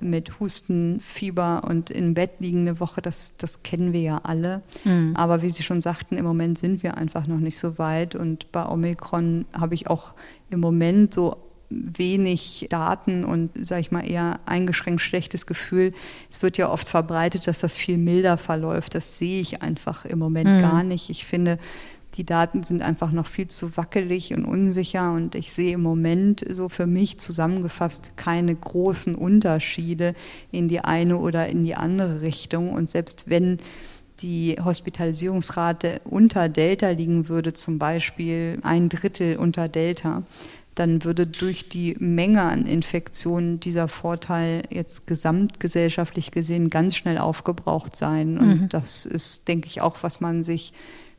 [0.00, 4.62] mit Husten, Fieber und in Bett liegen eine Woche, das, das kennen wir ja alle.
[4.84, 5.14] Mhm.
[5.16, 8.14] Aber wie Sie schon sagten, im Moment sind wir einfach noch nicht so weit.
[8.14, 10.14] Und bei Omikron habe ich auch
[10.50, 11.36] im Moment so
[11.70, 15.92] wenig Daten und, sage ich mal, eher eingeschränkt schlechtes Gefühl.
[16.30, 18.94] Es wird ja oft verbreitet, dass das viel milder verläuft.
[18.94, 20.60] Das sehe ich einfach im Moment mhm.
[20.60, 21.10] gar nicht.
[21.10, 21.58] Ich finde,
[22.14, 26.42] die Daten sind einfach noch viel zu wackelig und unsicher und ich sehe im Moment
[26.50, 30.14] so für mich zusammengefasst keine großen Unterschiede
[30.50, 32.72] in die eine oder in die andere Richtung.
[32.72, 33.58] Und selbst wenn
[34.22, 40.24] die Hospitalisierungsrate unter Delta liegen würde, zum Beispiel ein Drittel unter Delta,
[40.78, 47.96] dann würde durch die Menge an Infektionen dieser Vorteil jetzt gesamtgesellschaftlich gesehen ganz schnell aufgebraucht
[47.96, 48.38] sein.
[48.38, 48.68] Und mhm.
[48.68, 50.72] das ist, denke ich, auch, was man sich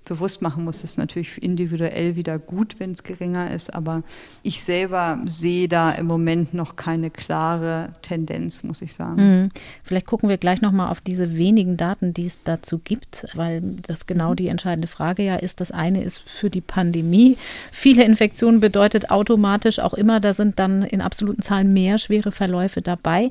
[0.10, 0.84] bewusst machen muss.
[0.84, 4.02] Ist natürlich individuell wieder gut, wenn es geringer ist, aber
[4.44, 9.44] ich selber sehe da im Moment noch keine klare Tendenz, muss ich sagen.
[9.44, 9.50] Mhm.
[9.84, 14.08] Vielleicht gucken wir gleich nochmal auf diese wenigen Daten, die es dazu gibt, weil das
[14.08, 15.62] genau die entscheidende Frage ja ist.
[15.62, 17.38] Das eine ist für die Pandemie.
[17.72, 22.82] Viele Infektionen bedeutet automatisch auch immer, da sind dann in absoluten Zahlen mehr schwere Verläufe
[22.82, 23.30] dabei.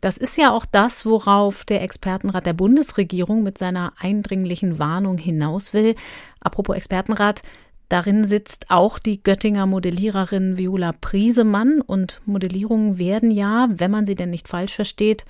[0.00, 5.74] Das ist ja auch das, worauf der Expertenrat der Bundesregierung mit seiner eindringlichen Warnung hinaus
[5.74, 5.96] will.
[6.40, 7.42] Apropos Expertenrat,
[7.88, 14.14] darin sitzt auch die Göttinger Modelliererin Viola Priesemann und Modellierungen werden ja, wenn man sie
[14.14, 15.24] denn nicht falsch versteht,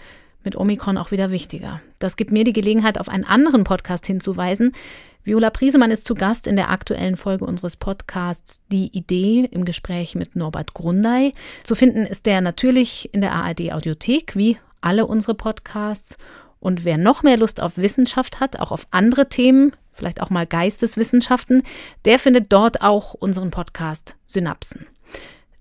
[0.45, 1.81] mit Omikron auch wieder wichtiger.
[1.99, 4.73] Das gibt mir die Gelegenheit, auf einen anderen Podcast hinzuweisen.
[5.23, 10.15] Viola Priesemann ist zu Gast in der aktuellen Folge unseres Podcasts Die Idee im Gespräch
[10.15, 11.33] mit Norbert Grundei.
[11.63, 16.17] Zu finden ist der natürlich in der ARD Audiothek, wie alle unsere Podcasts.
[16.61, 20.47] Und wer noch mehr Lust auf Wissenschaft hat, auch auf andere Themen, vielleicht auch mal
[20.47, 21.63] Geisteswissenschaften,
[22.05, 24.87] der findet dort auch unseren Podcast Synapsen.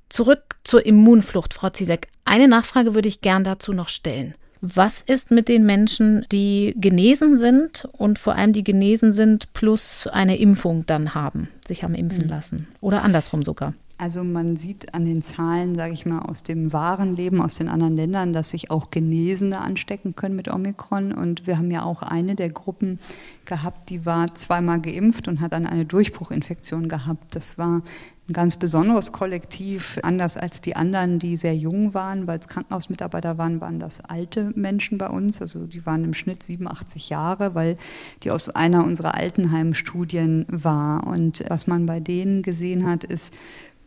[0.09, 2.07] Zurück zur Immunflucht, Frau Zizek.
[2.25, 4.35] Eine Nachfrage würde ich gern dazu noch stellen.
[4.61, 10.05] Was ist mit den Menschen, die genesen sind und vor allem die genesen sind plus
[10.07, 12.29] eine Impfung dann haben, sich haben impfen mhm.
[12.29, 13.73] lassen oder andersrum sogar?
[14.01, 17.67] Also man sieht an den Zahlen, sage ich mal, aus dem wahren Leben, aus den
[17.67, 21.11] anderen Ländern, dass sich auch Genesene anstecken können mit Omikron.
[21.11, 22.97] Und wir haben ja auch eine der Gruppen
[23.43, 27.35] gehabt, die war zweimal geimpft und hat dann eine Durchbruchinfektion gehabt.
[27.35, 27.81] Das war
[28.29, 33.37] ein ganz besonderes Kollektiv, anders als die anderen, die sehr jung waren, weil es Krankenhausmitarbeiter
[33.37, 35.41] waren, waren das alte Menschen bei uns.
[35.41, 37.75] Also die waren im Schnitt 87 Jahre, weil
[38.23, 41.05] die aus einer unserer Altenheimstudien war.
[41.07, 43.33] Und was man bei denen gesehen hat, ist,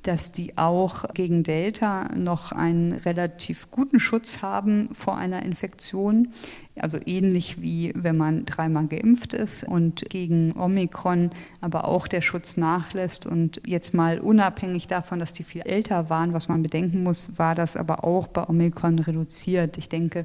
[0.03, 6.33] dass die auch gegen Delta noch einen relativ guten Schutz haben vor einer Infektion.
[6.77, 11.31] Also ähnlich wie wenn man dreimal geimpft ist und gegen Omikron
[11.61, 13.27] aber auch der Schutz nachlässt.
[13.27, 17.55] Und jetzt mal unabhängig davon, dass die viel älter waren, was man bedenken muss, war
[17.55, 19.77] das aber auch bei Omikron reduziert.
[19.77, 20.25] Ich denke,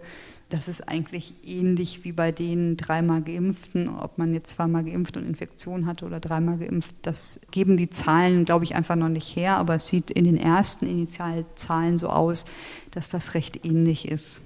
[0.50, 5.28] das ist eigentlich ähnlich wie bei den dreimal Geimpften, ob man jetzt zweimal geimpft und
[5.28, 6.96] Infektion hatte oder dreimal geimpft.
[7.02, 10.38] Das geben die Zahlen, glaube ich, einfach noch nicht her, aber es sieht in den
[10.38, 12.46] ersten Initialzahlen so aus,
[12.92, 14.42] dass das recht ähnlich ist.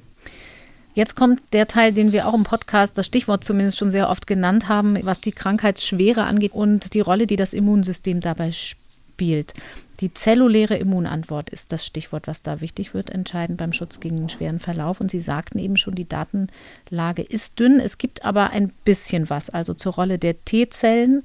[0.93, 4.27] Jetzt kommt der Teil, den wir auch im Podcast, das Stichwort zumindest schon sehr oft
[4.27, 9.53] genannt haben, was die Krankheitsschwere angeht und die Rolle, die das Immunsystem dabei spielt.
[10.01, 14.29] Die zelluläre Immunantwort ist das Stichwort, was da wichtig wird, entscheidend beim Schutz gegen einen
[14.29, 14.99] schweren Verlauf.
[14.99, 17.79] Und Sie sagten eben schon, die Datenlage ist dünn.
[17.79, 21.23] Es gibt aber ein bisschen was, also zur Rolle der T-Zellen,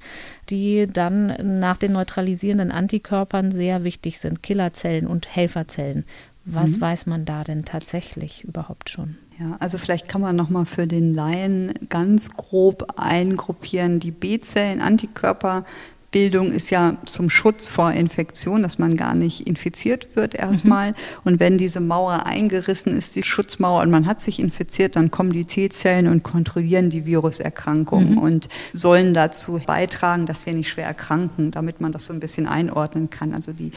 [0.50, 6.04] die dann nach den neutralisierenden Antikörpern sehr wichtig sind, Killerzellen und Helferzellen.
[6.44, 6.80] Was mhm.
[6.82, 9.16] weiß man da denn tatsächlich überhaupt schon?
[9.40, 14.00] Ja, also vielleicht kann man noch mal für den Laien ganz grob eingruppieren.
[14.00, 15.64] Die B-Zellen, Antikörper
[16.16, 20.92] Bildung ist ja zum Schutz vor Infektion, dass man gar nicht infiziert wird erstmal.
[20.92, 20.94] Mhm.
[21.24, 25.30] Und wenn diese Mauer eingerissen ist, die Schutzmauer, und man hat sich infiziert, dann kommen
[25.30, 28.18] die T-Zellen und kontrollieren die Viruserkrankung mhm.
[28.18, 32.46] und sollen dazu beitragen, dass wir nicht schwer erkranken, damit man das so ein bisschen
[32.46, 33.34] einordnen kann.
[33.34, 33.72] Also die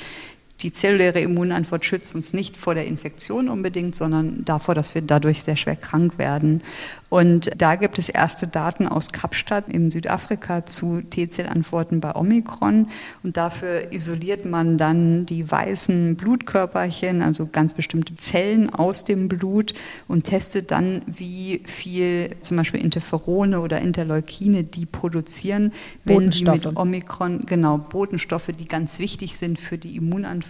[0.61, 5.41] die zelluläre Immunantwort schützt uns nicht vor der Infektion unbedingt, sondern davor, dass wir dadurch
[5.43, 6.61] sehr schwer krank werden.
[7.09, 12.87] Und da gibt es erste Daten aus Kapstadt in Südafrika zu T-Zellantworten bei Omikron.
[13.23, 19.73] Und dafür isoliert man dann die weißen Blutkörperchen, also ganz bestimmte Zellen aus dem Blut
[20.07, 25.71] und testet dann, wie viel zum Beispiel Interferone oder Interleukine die produzieren,
[26.03, 30.48] wenn sie mit Omikron, genau, Botenstoffe, die ganz wichtig sind für die Immunantwort,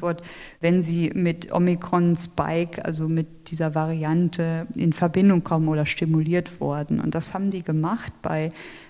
[0.61, 6.99] wenn sie mit Omikron Spike, also mit dieser Variante in Verbindung kommen oder stimuliert worden.
[6.99, 8.49] Und das haben die gemacht bei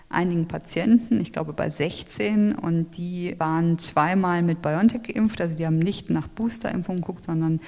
[0.09, 5.65] einigen Patienten, ich glaube bei 16, und die waren zweimal mit BioNTech geimpft, also die
[5.65, 7.59] haben nicht nach Boosterimpfung geguckt, sondern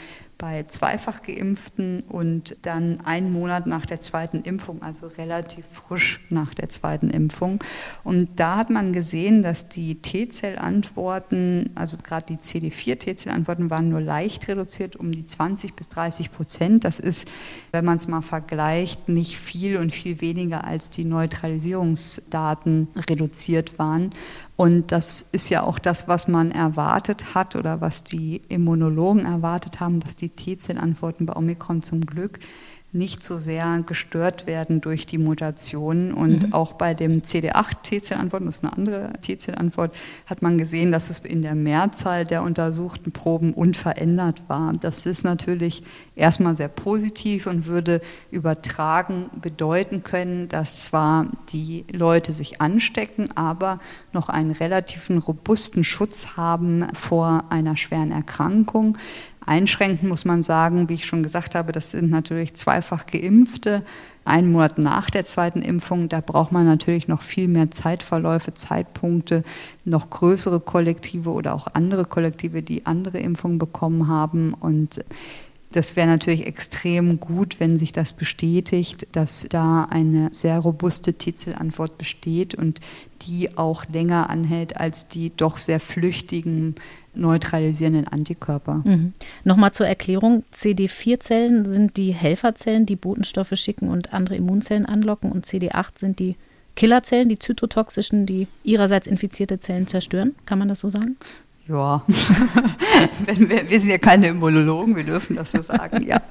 [0.41, 6.55] bei zweifach geimpften und dann einen Monat nach der zweiten Impfung, also relativ frisch nach
[6.55, 7.63] der zweiten Impfung.
[8.03, 14.47] Und da hat man gesehen, dass die T-Zellantworten, also gerade die CD4-T-Zellantworten waren nur leicht
[14.47, 16.85] reduziert um die 20 bis 30 Prozent.
[16.85, 17.27] Das ist,
[17.71, 24.09] wenn man es mal vergleicht, nicht viel und viel weniger als die Neutralisierungsdaten reduziert waren.
[24.61, 29.79] Und das ist ja auch das, was man erwartet hat oder was die Immunologen erwartet
[29.79, 32.37] haben, dass die T-Zellantworten bei Omikron zum Glück
[32.93, 36.13] nicht so sehr gestört werden durch die Mutationen.
[36.13, 36.53] Und mhm.
[36.53, 41.41] auch bei dem CD8-T-Zellantwort, das ist eine andere T-Zellantwort, hat man gesehen, dass es in
[41.41, 44.73] der Mehrzahl der untersuchten Proben unverändert war.
[44.73, 45.83] Das ist natürlich
[46.15, 53.79] erstmal sehr positiv und würde übertragen bedeuten können, dass zwar die Leute sich anstecken, aber
[54.11, 58.97] noch einen relativen robusten Schutz haben vor einer schweren Erkrankung.
[59.45, 63.83] Einschränken muss man sagen, wie ich schon gesagt habe, das sind natürlich zweifach geimpfte.
[64.23, 69.43] Einen Monat nach der zweiten Impfung, da braucht man natürlich noch viel mehr Zeitverläufe, Zeitpunkte,
[69.83, 74.53] noch größere Kollektive oder auch andere Kollektive, die andere Impfungen bekommen haben.
[74.53, 74.99] Und
[75.71, 81.97] das wäre natürlich extrem gut, wenn sich das bestätigt, dass da eine sehr robuste T-Zellantwort
[81.97, 82.79] besteht und
[83.23, 86.75] die auch länger anhält als die doch sehr flüchtigen
[87.13, 88.81] neutralisierenden Antikörper.
[88.85, 89.13] Mhm.
[89.43, 95.45] Nochmal zur Erklärung, CD4-Zellen sind die Helferzellen, die Botenstoffe schicken und andere Immunzellen anlocken und
[95.45, 96.35] CD8 sind die
[96.75, 100.35] Killerzellen, die zytotoxischen, die ihrerseits infizierte Zellen zerstören.
[100.45, 101.17] Kann man das so sagen?
[101.67, 102.03] Ja,
[103.37, 106.03] wir, wir, sind ja keine Immunologen, wir dürfen das so sagen.
[106.03, 106.21] Ja.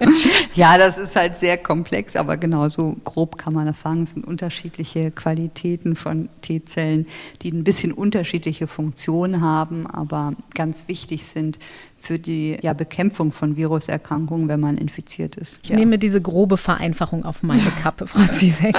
[0.54, 4.02] ja, das ist halt sehr komplex, aber genau so grob kann man das sagen.
[4.02, 7.06] Es sind unterschiedliche Qualitäten von T-Zellen,
[7.42, 11.58] die ein bisschen unterschiedliche Funktionen haben, aber ganz wichtig sind
[11.96, 15.60] für die ja, Bekämpfung von Viruserkrankungen, wenn man infiziert ist.
[15.62, 15.76] Ich ja.
[15.76, 18.76] nehme diese grobe Vereinfachung auf meine Kappe, Frau Zizek.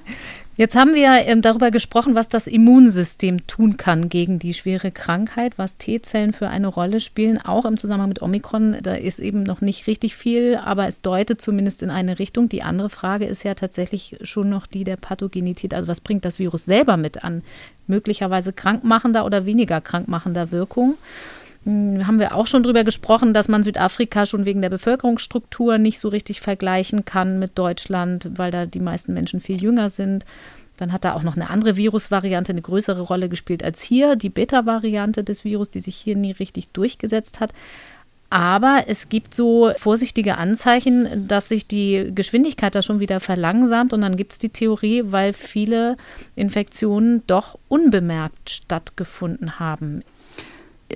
[0.56, 5.58] Jetzt haben wir ähm, darüber gesprochen, was das Immunsystem tun kann gegen die schwere Krankheit,
[5.58, 8.78] was T-Zellen für eine Rolle spielen, auch im Zusammenhang mit Omikron.
[8.80, 12.48] Da ist eben noch nicht richtig viel, aber es deutet zumindest in eine Richtung.
[12.48, 15.74] Die andere Frage ist ja tatsächlich schon noch die der Pathogenität.
[15.74, 17.42] Also was bringt das Virus selber mit an
[17.88, 20.94] möglicherweise krankmachender oder weniger krankmachender Wirkung?
[21.64, 25.98] Hm, haben wir auch schon drüber gesprochen, dass man Südafrika schon wegen der Bevölkerungsstruktur nicht
[25.98, 30.24] so richtig vergleichen kann mit Deutschland, weil da die meisten Menschen viel jünger sind.
[30.76, 34.28] Dann hat da auch noch eine andere Virusvariante eine größere Rolle gespielt als hier, die
[34.28, 37.52] Beta-Variante des Virus, die sich hier nie richtig durchgesetzt hat.
[38.28, 43.92] Aber es gibt so vorsichtige Anzeichen, dass sich die Geschwindigkeit da schon wieder verlangsamt.
[43.92, 45.96] Und dann gibt es die Theorie, weil viele
[46.34, 50.02] Infektionen doch unbemerkt stattgefunden haben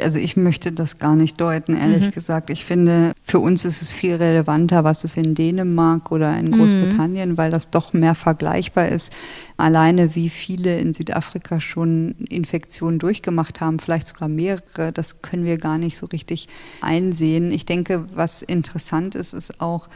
[0.02, 2.10] also ich möchte das gar nicht deuten, ehrlich mhm.
[2.10, 2.50] gesagt.
[2.50, 7.30] Ich finde, für uns ist es viel relevanter, was ist in Dänemark oder in Großbritannien,
[7.30, 7.36] mhm.
[7.36, 9.12] weil das doch mehr vergleichbar ist.
[9.56, 15.58] Alleine wie viele in Südafrika schon Infektionen durchgemacht haben, vielleicht sogar mehrere, das können wir
[15.58, 16.48] gar nicht so richtig
[16.80, 17.52] einsehen.
[17.52, 19.88] Ich denke, was interessant ist, ist auch,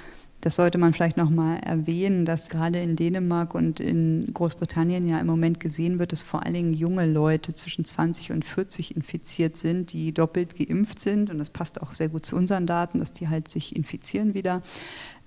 [0.42, 5.20] das sollte man vielleicht noch mal erwähnen, dass gerade in Dänemark und in Großbritannien ja
[5.20, 9.54] im Moment gesehen wird, dass vor allen Dingen junge Leute zwischen 20 und 40 infiziert
[9.54, 11.30] sind, die doppelt geimpft sind.
[11.30, 14.62] Und das passt auch sehr gut zu unseren Daten, dass die halt sich infizieren wieder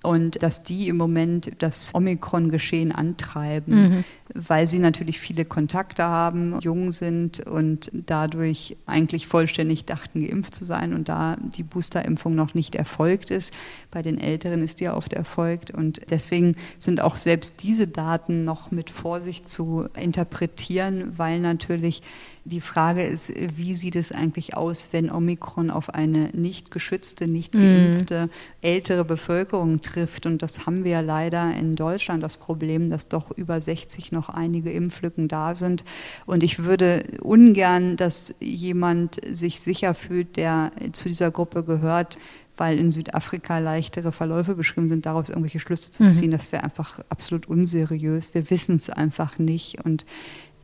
[0.06, 4.04] und dass die im Moment das Omikron-Geschehen antreiben, mhm.
[4.34, 10.64] weil sie natürlich viele Kontakte haben, jung sind und dadurch eigentlich vollständig dachten, geimpft zu
[10.64, 13.52] sein und da die Boosterimpfung noch nicht erfolgt ist.
[13.90, 18.44] Bei den Älteren ist die ja oft erfolgt und deswegen sind auch selbst diese Daten
[18.44, 22.02] noch mit Vorsicht zu interpretieren, weil natürlich
[22.46, 27.54] die Frage ist, wie sieht es eigentlich aus, wenn Omikron auf eine nicht geschützte, nicht
[27.54, 27.60] mhm.
[27.60, 28.30] geimpfte,
[28.62, 30.26] ältere Bevölkerung trifft?
[30.26, 34.28] Und das haben wir ja leider in Deutschland das Problem, dass doch über 60 noch
[34.28, 35.84] einige Impflücken da sind.
[36.24, 42.18] Und ich würde ungern, dass jemand sich sicher fühlt, der zu dieser Gruppe gehört,
[42.56, 46.08] weil in Südafrika leichtere Verläufe beschrieben sind, daraus irgendwelche Schlüsse zu mhm.
[46.08, 46.28] ziehen.
[46.28, 46.32] Mhm.
[46.32, 48.34] Das wäre einfach absolut unseriös.
[48.34, 49.84] Wir wissen es einfach nicht.
[49.84, 50.06] Und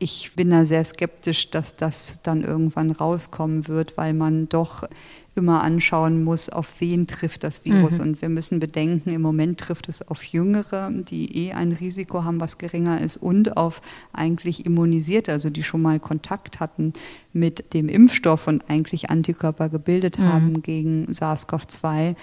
[0.03, 4.83] ich bin da sehr skeptisch, dass das dann irgendwann rauskommen wird, weil man doch
[5.35, 7.97] immer anschauen muss, auf wen trifft das Virus.
[7.97, 8.03] Mhm.
[8.03, 12.39] Und wir müssen bedenken, im Moment trifft es auf Jüngere, die eh ein Risiko haben,
[12.39, 13.81] was geringer ist, und auf
[14.11, 16.93] eigentlich Immunisierte, also die schon mal Kontakt hatten
[17.33, 20.31] mit dem Impfstoff und eigentlich Antikörper gebildet mhm.
[20.31, 22.15] haben gegen SARS-CoV-2.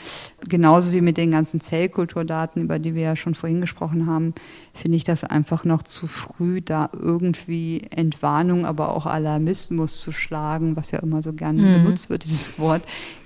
[0.49, 4.35] Genauso wie mit den ganzen Zellkulturdaten, über die wir ja schon vorhin gesprochen haben,
[4.73, 10.77] finde ich das einfach noch zu früh, da irgendwie Entwarnung, aber auch Alarmismus zu schlagen,
[10.77, 11.73] was ja immer so gerne mhm.
[11.73, 12.83] benutzt wird, dieses Wort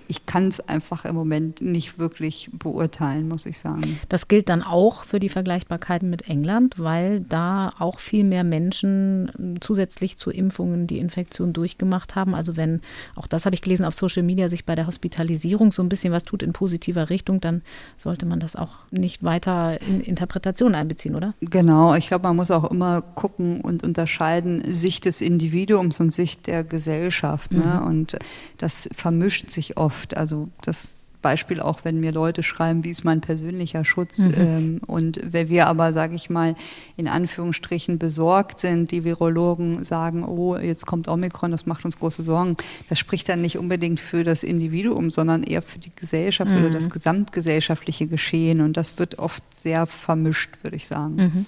[0.08, 3.98] ich kann es einfach im Moment nicht wirklich beurteilen, muss ich sagen.
[4.08, 9.30] Das gilt dann auch für die Vergleichbarkeit mit England, weil da auch viel mehr Menschen
[9.38, 12.34] ähm, zusätzlich zu Impfungen die Infektion durchgemacht haben.
[12.34, 12.80] Also wenn,
[13.16, 16.12] auch das habe ich gelesen auf Social Media, sich bei der Hospitalisierung so ein bisschen
[16.12, 17.62] was tut in positiver Richtung, dann
[17.96, 21.34] sollte man das auch nicht weiter in Interpretation einbeziehen, oder?
[21.40, 26.46] Genau, ich glaube, man muss auch immer gucken und unterscheiden Sicht des Individuums und Sicht
[26.46, 27.52] der Gesellschaft.
[27.52, 27.80] Ne?
[27.80, 27.86] Mhm.
[27.86, 28.16] Und
[28.58, 30.16] das vermischt sich oft oft.
[30.16, 34.18] Also das Beispiel auch, wenn mir Leute schreiben, wie ist mein persönlicher Schutz.
[34.18, 34.34] Mhm.
[34.36, 36.54] Ähm, und wenn wir aber, sage ich mal,
[36.98, 42.22] in Anführungsstrichen besorgt sind, die Virologen sagen, oh, jetzt kommt Omikron, das macht uns große
[42.22, 42.58] Sorgen.
[42.90, 46.58] Das spricht dann nicht unbedingt für das Individuum, sondern eher für die Gesellschaft mhm.
[46.58, 48.60] oder das gesamtgesellschaftliche Geschehen.
[48.60, 51.16] Und das wird oft sehr vermischt, würde ich sagen.
[51.16, 51.46] Mhm.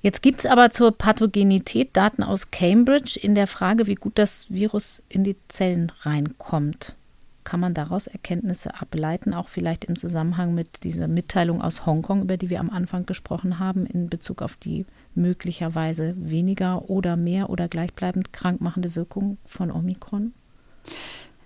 [0.00, 4.50] Jetzt gibt es aber zur Pathogenität Daten aus Cambridge in der Frage, wie gut das
[4.50, 6.96] Virus in die Zellen reinkommt.
[7.44, 12.36] Kann man daraus Erkenntnisse ableiten, auch vielleicht im Zusammenhang mit dieser Mitteilung aus Hongkong, über
[12.36, 17.68] die wir am Anfang gesprochen haben, in Bezug auf die möglicherweise weniger oder mehr oder
[17.68, 20.32] gleichbleibend krankmachende Wirkung von Omikron?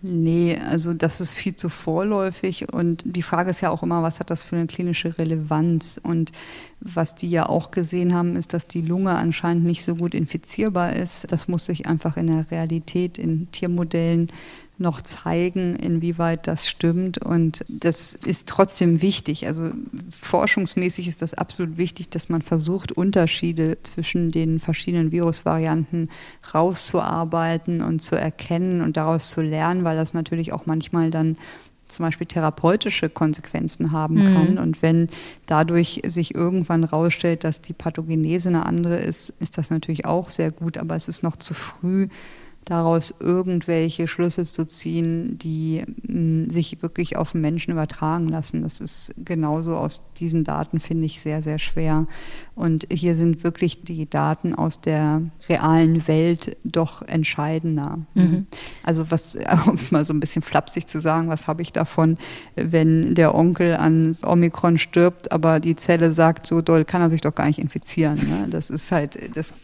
[0.03, 4.21] Nee, also das ist viel zu vorläufig und die Frage ist ja auch immer, was
[4.21, 5.99] hat das für eine klinische Relevanz?
[6.01, 6.33] Und
[6.81, 10.93] was die ja auch gesehen haben, ist, dass die Lunge anscheinend nicht so gut infizierbar
[10.93, 11.33] ist.
[11.33, 14.29] Das muss sich einfach in der Realität, in Tiermodellen
[14.79, 17.19] noch zeigen, inwieweit das stimmt.
[17.19, 19.47] Und das ist trotzdem wichtig.
[19.47, 19.71] Also
[20.11, 26.11] forschungsmäßig ist das absolut wichtig, dass man versucht, Unterschiede zwischen den verschiedenen Virusvarianten
[26.53, 31.37] rauszuarbeiten und zu erkennen und daraus zu lernen, weil das natürlich auch manchmal dann
[31.87, 34.35] zum Beispiel therapeutische Konsequenzen haben mhm.
[34.35, 34.59] kann.
[34.59, 35.09] Und wenn
[35.47, 40.51] dadurch sich irgendwann rausstellt, dass die Pathogenese eine andere ist, ist das natürlich auch sehr
[40.51, 42.09] gut, aber es ist noch zu früh,
[42.67, 48.63] daraus irgendwelche Schlüsse zu ziehen, die mh, sich wirklich auf Menschen übertragen lassen.
[48.63, 52.07] Das ist genauso aus diesen Daten, finde ich, sehr, sehr schwer.
[52.57, 57.99] Und hier sind wirklich die Daten aus der realen Welt doch entscheidender.
[58.15, 58.47] Mhm.
[58.83, 59.37] Also was,
[59.67, 62.17] um es mal so ein bisschen flapsig zu sagen, was habe ich davon,
[62.55, 67.21] wenn der Onkel an Omikron stirbt, aber die Zelle sagt, so doll kann er sich
[67.21, 68.17] doch gar nicht infizieren.
[68.17, 68.47] Ne?
[68.49, 69.61] Das ist halt, das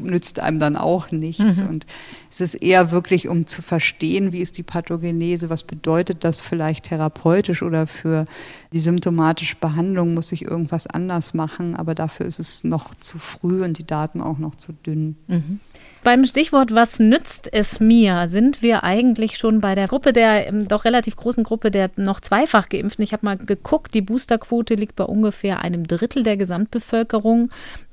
[0.00, 1.56] nützt einem dann auch nichts.
[1.56, 1.68] Mhm.
[1.68, 1.86] Und
[2.30, 6.84] es ist eher wirklich, um zu verstehen, wie ist die Pathogenese, was bedeutet das vielleicht
[6.84, 8.24] therapeutisch oder für
[8.72, 13.62] die symptomatische Behandlung muss ich irgendwas anders machen, aber dafür ist es noch zu früh
[13.62, 15.16] und die Daten auch noch zu dünn.
[15.26, 15.60] Mhm.
[16.02, 20.68] Beim Stichwort, was nützt es mir, sind wir eigentlich schon bei der Gruppe der ähm,
[20.68, 23.02] doch relativ großen Gruppe der noch zweifach geimpften.
[23.02, 27.50] Ich habe mal geguckt, die Boosterquote liegt bei ungefähr einem Drittel der Gesamtbevölkerung.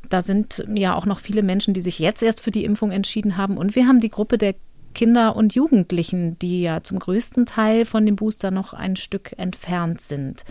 [0.10, 3.36] Da sind ja auch noch viele Menschen, die sich jetzt erst für die Impfung entschieden
[3.36, 3.58] haben.
[3.58, 4.54] Und wir haben die Gruppe der
[4.94, 10.02] Kinder und Jugendlichen, die ja zum größten Teil von dem Booster noch ein Stück entfernt
[10.02, 10.46] sind.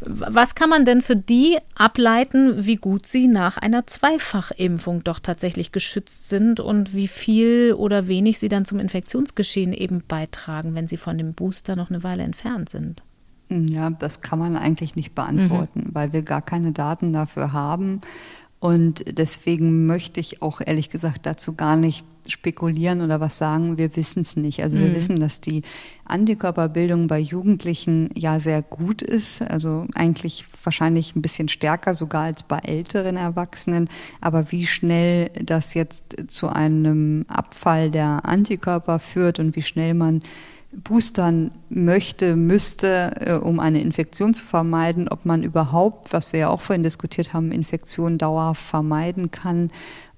[0.00, 5.72] Was kann man denn für die ableiten, wie gut sie nach einer Zweifachimpfung doch tatsächlich
[5.72, 10.98] geschützt sind und wie viel oder wenig sie dann zum Infektionsgeschehen eben beitragen, wenn sie
[10.98, 13.02] von dem Booster noch eine Weile entfernt sind?
[13.50, 15.94] Ja, das kann man eigentlich nicht beantworten, mhm.
[15.94, 18.00] weil wir gar keine Daten dafür haben.
[18.60, 23.78] Und deswegen möchte ich auch ehrlich gesagt dazu gar nicht spekulieren oder was sagen.
[23.78, 24.62] Wir wissen es nicht.
[24.62, 24.94] Also wir mhm.
[24.96, 25.62] wissen, dass die
[26.04, 29.42] Antikörperbildung bei Jugendlichen ja sehr gut ist.
[29.42, 33.88] Also eigentlich wahrscheinlich ein bisschen stärker sogar als bei älteren Erwachsenen.
[34.20, 40.22] Aber wie schnell das jetzt zu einem Abfall der Antikörper führt und wie schnell man
[40.84, 46.48] boostern möchte, müsste, äh, um eine Infektion zu vermeiden, ob man überhaupt, was wir ja
[46.48, 49.70] auch vorhin diskutiert haben, Infektionen dauerhaft vermeiden kann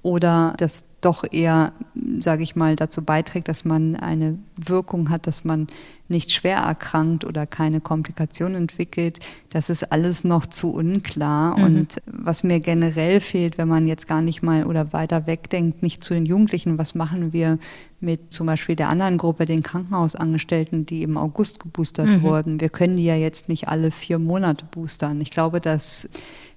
[0.03, 1.73] oder das doch eher,
[2.19, 5.67] sage ich mal, dazu beiträgt, dass man eine Wirkung hat, dass man
[6.09, 9.21] nicht schwer erkrankt oder keine Komplikationen entwickelt.
[9.51, 11.57] Das ist alles noch zu unklar.
[11.57, 11.65] Mhm.
[11.65, 16.03] Und was mir generell fehlt, wenn man jetzt gar nicht mal oder weiter wegdenkt, nicht
[16.03, 17.59] zu den Jugendlichen, was machen wir
[18.01, 22.23] mit zum Beispiel der anderen Gruppe, den Krankenhausangestellten, die im August geboostert mhm.
[22.23, 22.61] wurden.
[22.61, 25.21] Wir können die ja jetzt nicht alle vier Monate boostern.
[25.21, 26.09] Ich glaube, dass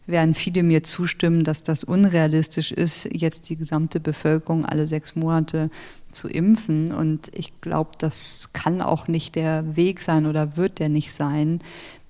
[0.06, 5.70] werden viele mir zustimmen, dass das unrealistisch ist, jetzt die gesamte Bevölkerung alle sechs Monate
[6.10, 6.92] zu impfen.
[6.92, 11.62] Und ich glaube, das kann auch nicht der Weg sein oder wird der nicht sein.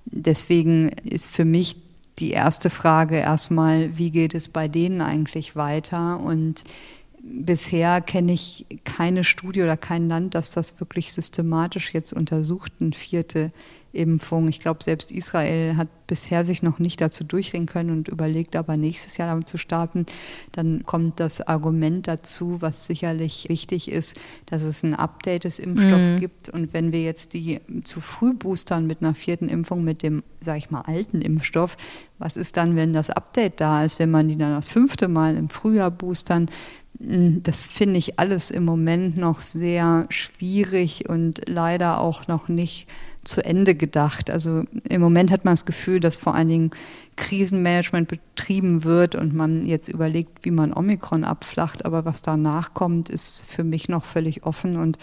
[0.06, 1.76] Deswegen ist für mich
[2.18, 6.20] die erste Frage erstmal, wie geht es bei denen eigentlich weiter?
[6.20, 6.64] Und
[7.20, 12.92] bisher kenne ich keine Studie oder kein Land, das das wirklich systematisch jetzt untersucht, eine
[12.92, 13.50] vierte
[13.94, 14.48] Impfung.
[14.48, 18.76] Ich glaube, selbst Israel hat bisher sich noch nicht dazu durchringen können und überlegt aber
[18.76, 20.04] nächstes Jahr damit zu starten.
[20.52, 26.10] Dann kommt das Argument dazu, was sicherlich wichtig ist, dass es ein Update des Impfstoffs
[26.10, 26.20] mhm.
[26.20, 26.48] gibt.
[26.48, 30.58] Und wenn wir jetzt die zu früh boostern mit einer vierten Impfung mit dem, sage
[30.58, 31.76] ich mal, alten Impfstoff,
[32.18, 35.36] was ist dann, wenn das Update da ist, wenn man die dann das fünfte Mal
[35.36, 36.50] im Frühjahr boostern?
[37.00, 42.86] Hm, das finde ich alles im Moment noch sehr schwierig und leider auch noch nicht
[43.24, 44.30] zu Ende gedacht.
[44.30, 46.70] Also im Moment hat man das Gefühl, dass vor allen Dingen
[47.16, 51.84] Krisenmanagement betrieben wird und man jetzt überlegt, wie man Omikron abflacht.
[51.84, 54.76] Aber was danach kommt, ist für mich noch völlig offen.
[54.76, 54.98] Und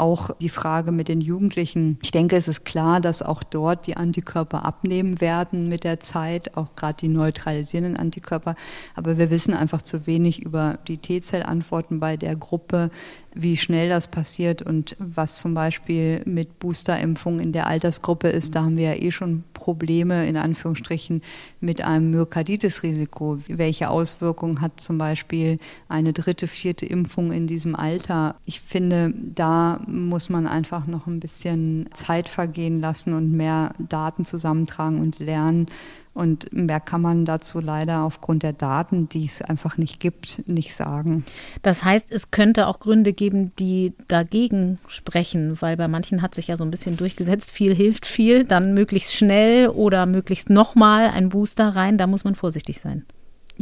[0.00, 1.98] auch die Frage mit den Jugendlichen.
[2.02, 6.56] Ich denke, es ist klar, dass auch dort die Antikörper abnehmen werden mit der Zeit,
[6.56, 8.54] auch gerade die neutralisierenden Antikörper.
[8.94, 12.90] Aber wir wissen einfach zu wenig über die T-Zellantworten bei der Gruppe,
[13.34, 18.54] wie schnell das passiert und was zum Beispiel mit Boosterimpfungen in der Altersgruppe ist.
[18.54, 21.22] Da haben wir ja eh schon Probleme in Anführungsstrichen
[21.60, 23.38] mit einem Myokarditis-Risiko.
[23.46, 25.58] Welche Auswirkungen hat zum Beispiel
[25.88, 28.34] eine dritte, vierte Impfung in diesem Alter?
[28.46, 34.24] Ich finde, da muss man einfach noch ein bisschen Zeit vergehen lassen und mehr Daten
[34.24, 35.66] zusammentragen und lernen,
[36.12, 40.74] und mehr kann man dazu leider aufgrund der Daten, die es einfach nicht gibt, nicht
[40.74, 41.24] sagen.
[41.62, 46.48] Das heißt, es könnte auch Gründe geben, die dagegen sprechen, weil bei manchen hat sich
[46.48, 51.28] ja so ein bisschen durchgesetzt, viel hilft viel, dann möglichst schnell oder möglichst nochmal ein
[51.28, 53.04] Booster rein, da muss man vorsichtig sein.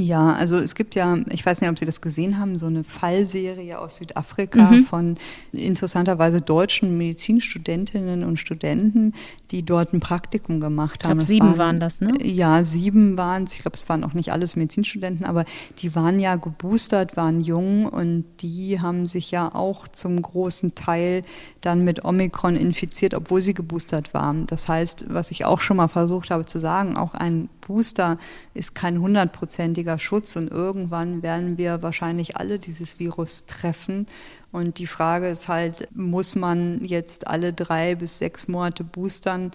[0.00, 2.84] Ja, also es gibt ja, ich weiß nicht, ob Sie das gesehen haben, so eine
[2.84, 4.84] Fallserie aus Südafrika mhm.
[4.84, 5.16] von
[5.50, 9.12] interessanterweise deutschen Medizinstudentinnen und Studenten,
[9.50, 11.18] die dort ein Praktikum gemacht haben.
[11.18, 12.12] Ich glaube, sieben waren, waren, das, ne?
[12.22, 13.54] Ja, sieben waren es.
[13.54, 15.44] Ich glaube, es waren auch nicht alles Medizinstudenten, aber
[15.78, 21.24] die waren ja geboostert, waren jung und die haben sich ja auch zum großen Teil
[21.60, 24.46] dann mit Omikron infiziert, obwohl sie geboostert waren.
[24.46, 28.18] Das heißt, was ich auch schon mal versucht habe zu sagen, auch ein Booster
[28.54, 34.06] ist kein hundertprozentiger Schutz und irgendwann werden wir wahrscheinlich alle dieses Virus treffen.
[34.50, 39.52] Und die Frage ist halt, muss man jetzt alle drei bis sechs Monate boostern?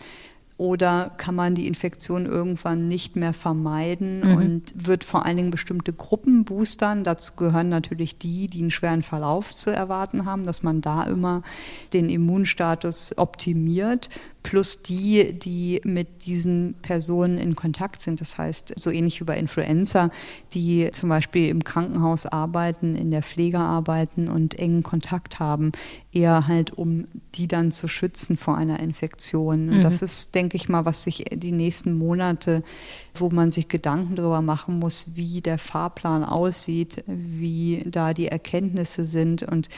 [0.58, 4.36] Oder kann man die Infektion irgendwann nicht mehr vermeiden mhm.
[4.36, 7.04] und wird vor allen Dingen bestimmte Gruppen boostern?
[7.04, 11.42] Dazu gehören natürlich die, die einen schweren Verlauf zu erwarten haben, dass man da immer
[11.92, 14.10] den Immunstatus optimiert
[14.44, 18.22] plus die, die mit diesen Personen in Kontakt sind.
[18.22, 20.12] Das heißt, so ähnlich wie bei Influenza,
[20.54, 25.72] die zum Beispiel im Krankenhaus arbeiten, in der Pflege arbeiten und engen Kontakt haben,
[26.12, 29.70] eher halt, um die dann zu schützen vor einer Infektion.
[29.70, 29.82] Und mhm.
[29.82, 32.64] das ist, denke ich mal, was sich die nächsten Monate,
[33.16, 39.06] wo man sich Gedanken darüber machen muss, wie der Fahrplan aussieht, wie da die Erkenntnisse
[39.06, 39.70] sind und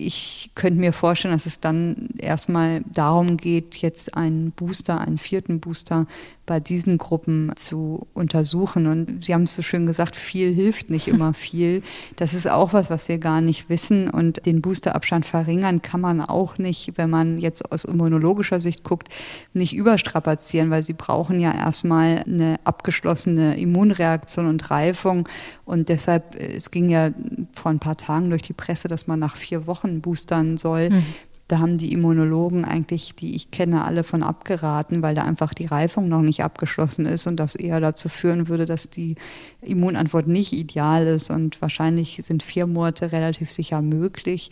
[0.00, 5.60] ich könnte mir vorstellen, dass es dann erstmal darum geht, jetzt einen Booster, einen vierten
[5.60, 6.06] Booster
[6.50, 8.88] bei diesen Gruppen zu untersuchen.
[8.88, 11.80] Und Sie haben es so schön gesagt, viel hilft nicht immer viel.
[12.16, 14.10] Das ist auch was, was wir gar nicht wissen.
[14.10, 19.10] Und den Boosterabstand verringern kann man auch nicht, wenn man jetzt aus immunologischer Sicht guckt,
[19.52, 25.28] nicht überstrapazieren, weil Sie brauchen ja erstmal eine abgeschlossene Immunreaktion und Reifung.
[25.64, 27.10] Und deshalb, es ging ja
[27.52, 30.90] vor ein paar Tagen durch die Presse, dass man nach vier Wochen boostern soll.
[30.90, 31.04] Mhm.
[31.50, 35.66] Da haben die Immunologen eigentlich, die ich kenne, alle von abgeraten, weil da einfach die
[35.66, 39.16] Reifung noch nicht abgeschlossen ist und das eher dazu führen würde, dass die
[39.60, 41.28] Immunantwort nicht ideal ist.
[41.28, 44.50] Und wahrscheinlich sind vier Monate relativ sicher möglich.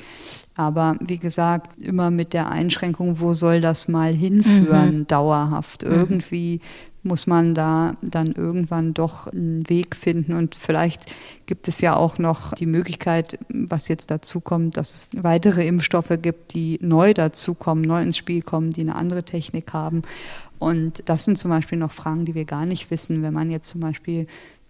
[0.56, 5.06] Aber wie gesagt, immer mit der Einschränkung, wo soll das mal hinführen, mhm.
[5.06, 5.84] dauerhaft.
[5.84, 5.92] Mhm.
[5.92, 6.60] Irgendwie
[7.08, 10.34] muss man da dann irgendwann doch einen Weg finden.
[10.34, 11.06] Und vielleicht
[11.46, 16.16] gibt es ja auch noch die Möglichkeit, was jetzt dazu kommt, dass es weitere Impfstoffe
[16.22, 20.02] gibt, die neu dazukommen, neu ins Spiel kommen, die eine andere Technik haben.
[20.58, 23.22] Und das sind zum Beispiel noch Fragen, die wir gar nicht wissen.
[23.22, 24.26] Wenn man jetzt zum Beispiel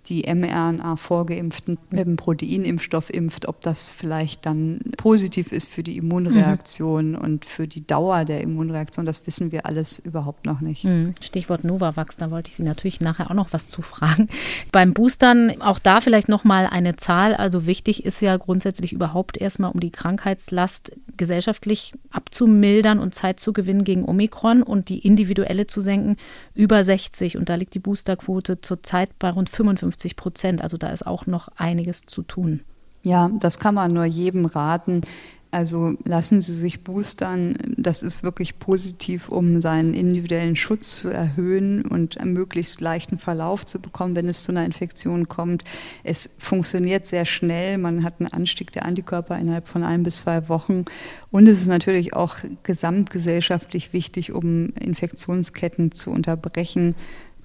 [0.08, 7.10] die mRNA-Vorgeimpften mit dem Proteinimpfstoff impft, ob das vielleicht dann positiv ist für die Immunreaktion
[7.10, 7.18] mhm.
[7.18, 10.84] und für die Dauer der Immunreaktion, das wissen wir alles überhaupt noch nicht.
[10.84, 11.14] Mhm.
[11.20, 14.28] Stichwort Novavax, da wollte ich Sie natürlich nachher auch noch was zu fragen.
[14.72, 17.34] Beim Boostern, auch da vielleicht nochmal eine Zahl.
[17.34, 23.52] Also wichtig ist ja grundsätzlich überhaupt erstmal, um die Krankheitslast gesellschaftlich abzumildern und Zeit zu
[23.52, 26.16] gewinnen gegen Omikron und die individuelle zu senken,
[26.54, 27.36] über 60.
[27.36, 30.62] Und da liegt die Boosterquote zurzeit bei rund 55 50 Prozent.
[30.62, 32.60] Also da ist auch noch einiges zu tun.
[33.02, 35.02] Ja, das kann man nur jedem raten.
[35.50, 37.56] Also lassen Sie sich boostern.
[37.78, 43.64] Das ist wirklich positiv, um seinen individuellen Schutz zu erhöhen und einen möglichst leichten Verlauf
[43.64, 45.64] zu bekommen, wenn es zu einer Infektion kommt.
[46.04, 47.78] Es funktioniert sehr schnell.
[47.78, 50.84] Man hat einen Anstieg der Antikörper innerhalb von ein bis zwei Wochen.
[51.30, 56.94] Und es ist natürlich auch gesamtgesellschaftlich wichtig, um Infektionsketten zu unterbrechen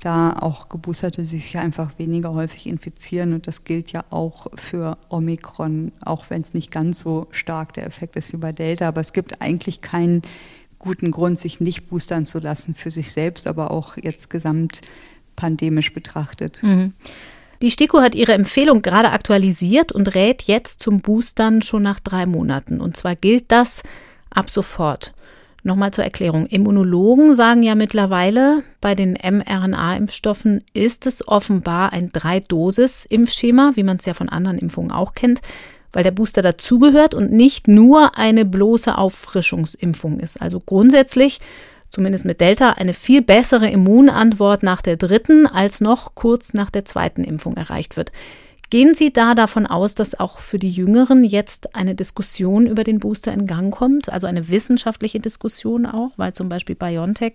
[0.03, 3.33] da auch Geboosterte sich einfach weniger häufig infizieren.
[3.33, 7.85] Und das gilt ja auch für Omikron, auch wenn es nicht ganz so stark der
[7.85, 8.87] Effekt ist wie bei Delta.
[8.87, 10.21] Aber es gibt eigentlich keinen
[10.79, 14.81] guten Grund, sich nicht boostern zu lassen für sich selbst, aber auch jetzt gesamt
[15.35, 16.61] pandemisch betrachtet.
[16.61, 16.93] Mhm.
[17.61, 22.25] Die STIKO hat ihre Empfehlung gerade aktualisiert und rät jetzt zum Boostern schon nach drei
[22.25, 22.81] Monaten.
[22.81, 23.83] Und zwar gilt das
[24.29, 25.13] ab sofort.
[25.65, 26.45] Nochmal zur Erklärung.
[26.47, 34.05] Immunologen sagen ja mittlerweile, bei den mRNA-Impfstoffen ist es offenbar ein Drei-Dosis-Impfschema, wie man es
[34.05, 35.39] ja von anderen Impfungen auch kennt,
[35.93, 40.41] weil der Booster dazugehört und nicht nur eine bloße Auffrischungsimpfung ist.
[40.41, 41.39] Also grundsätzlich,
[41.89, 46.83] zumindest mit Delta, eine viel bessere Immunantwort nach der dritten als noch kurz nach der
[46.83, 48.11] zweiten Impfung erreicht wird.
[48.73, 52.97] Gehen Sie da davon aus, dass auch für die Jüngeren jetzt eine Diskussion über den
[52.97, 57.33] Booster in Gang kommt, also eine wissenschaftliche Diskussion auch, weil zum Beispiel BioNTech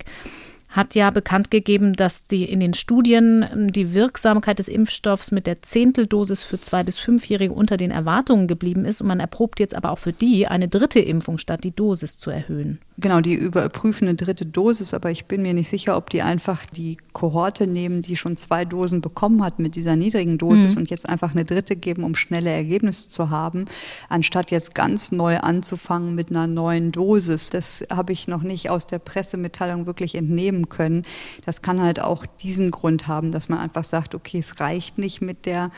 [0.69, 5.47] hat ja bekannt gegeben, dass die in den Studien ähm, die Wirksamkeit des Impfstoffs mit
[5.47, 9.75] der Zehnteldosis für zwei bis fünfjährige unter den Erwartungen geblieben ist und man erprobt jetzt
[9.75, 12.79] aber auch für die eine dritte Impfung statt die Dosis zu erhöhen.
[13.01, 16.67] Genau, die überprüfen eine dritte Dosis, aber ich bin mir nicht sicher, ob die einfach
[16.67, 20.83] die Kohorte nehmen, die schon zwei Dosen bekommen hat mit dieser niedrigen Dosis mhm.
[20.83, 23.67] und jetzt einfach eine dritte geben, um schnelle Ergebnisse zu haben,
[24.09, 27.51] anstatt jetzt ganz neu anzufangen mit einer neuen Dosis.
[27.51, 31.05] Das habe ich noch nicht aus der Pressemitteilung wirklich entnehmen können.
[31.47, 35.21] Das kann halt auch diesen Grund haben, dass man einfach sagt, okay, es reicht nicht
[35.21, 35.71] mit der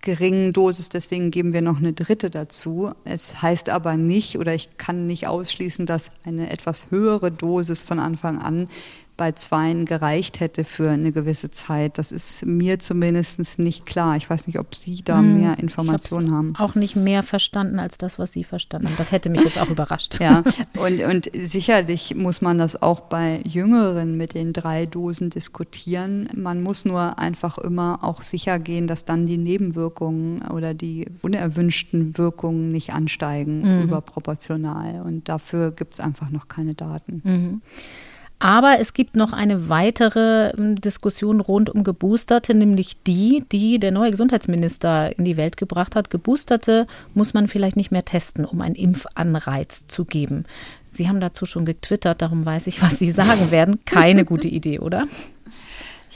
[0.00, 2.92] geringen Dosis, deswegen geben wir noch eine dritte dazu.
[3.04, 7.98] Es heißt aber nicht oder ich kann nicht ausschließen, dass eine etwas höhere Dosis von
[7.98, 8.68] Anfang an
[9.18, 11.98] bei Zweien gereicht hätte für eine gewisse Zeit.
[11.98, 14.16] Das ist mir zumindest nicht klar.
[14.16, 16.54] Ich weiß nicht, ob Sie da hm, mehr Informationen haben.
[16.56, 18.96] Auch nicht mehr verstanden als das, was Sie verstanden haben.
[18.96, 20.20] Das hätte mich jetzt auch überrascht.
[20.20, 20.44] Ja,
[20.78, 26.28] und, und sicherlich muss man das auch bei Jüngeren mit den drei Dosen diskutieren.
[26.34, 32.16] Man muss nur einfach immer auch sicher gehen, dass dann die Nebenwirkungen oder die unerwünschten
[32.16, 33.82] Wirkungen nicht ansteigen mhm.
[33.82, 35.02] überproportional.
[35.02, 37.20] Und dafür gibt es einfach noch keine Daten.
[37.24, 37.62] Mhm.
[38.40, 43.90] Aber es gibt noch eine weitere ähm, Diskussion rund um Geboosterte, nämlich die, die der
[43.90, 46.10] neue Gesundheitsminister in die Welt gebracht hat.
[46.10, 50.44] Geboosterte muss man vielleicht nicht mehr testen, um einen Impfanreiz zu geben.
[50.90, 53.80] Sie haben dazu schon getwittert, darum weiß ich, was Sie sagen werden.
[53.84, 55.06] Keine gute Idee, oder?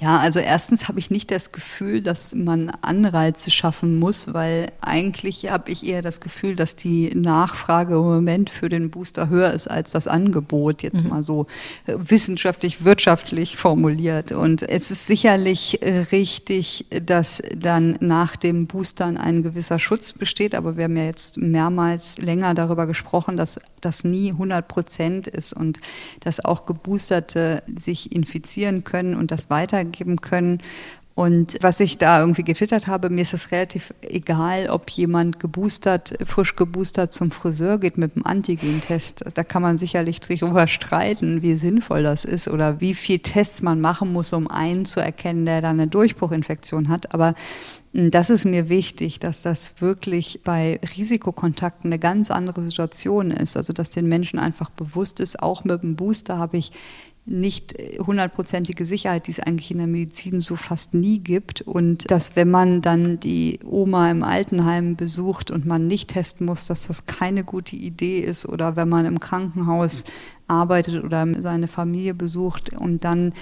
[0.02, 5.48] Ja, also erstens habe ich nicht das Gefühl, dass man Anreize schaffen muss, weil eigentlich
[5.48, 9.68] habe ich eher das Gefühl, dass die Nachfrage im Moment für den Booster höher ist
[9.68, 11.10] als das Angebot, jetzt mhm.
[11.10, 11.46] mal so
[11.86, 14.32] äh, wissenschaftlich, wirtschaftlich formuliert.
[14.32, 20.56] Und es ist sicherlich äh, richtig, dass dann nach dem Boostern ein gewisser Schutz besteht,
[20.56, 25.52] aber wir haben ja jetzt mehrmals länger darüber gesprochen, dass das nie 100 Prozent ist
[25.52, 25.80] und
[26.18, 30.60] dass auch Geboosterte sich infizieren können und das weitergehen geben können.
[31.14, 36.14] Und was ich da irgendwie getwittert habe, mir ist es relativ egal, ob jemand geboostert,
[36.24, 39.22] frisch geboostert zum Friseur geht mit einem Antigentest.
[39.34, 43.60] Da kann man sicherlich sich darüber streiten, wie sinnvoll das ist oder wie viel Tests
[43.60, 47.12] man machen muss, um einen zu erkennen, der da eine Durchbruchinfektion hat.
[47.12, 47.34] Aber
[47.92, 53.58] hm, das ist mir wichtig, dass das wirklich bei Risikokontakten eine ganz andere Situation ist.
[53.58, 56.72] Also, dass den Menschen einfach bewusst ist, auch mit dem Booster habe ich
[57.24, 61.60] nicht hundertprozentige Sicherheit, die es eigentlich in der Medizin so fast nie gibt.
[61.60, 66.66] Und dass, wenn man dann die Oma im Altenheim besucht und man nicht testen muss,
[66.66, 68.46] dass das keine gute Idee ist.
[68.46, 70.04] Oder wenn man im Krankenhaus
[70.48, 73.32] arbeitet oder seine Familie besucht und dann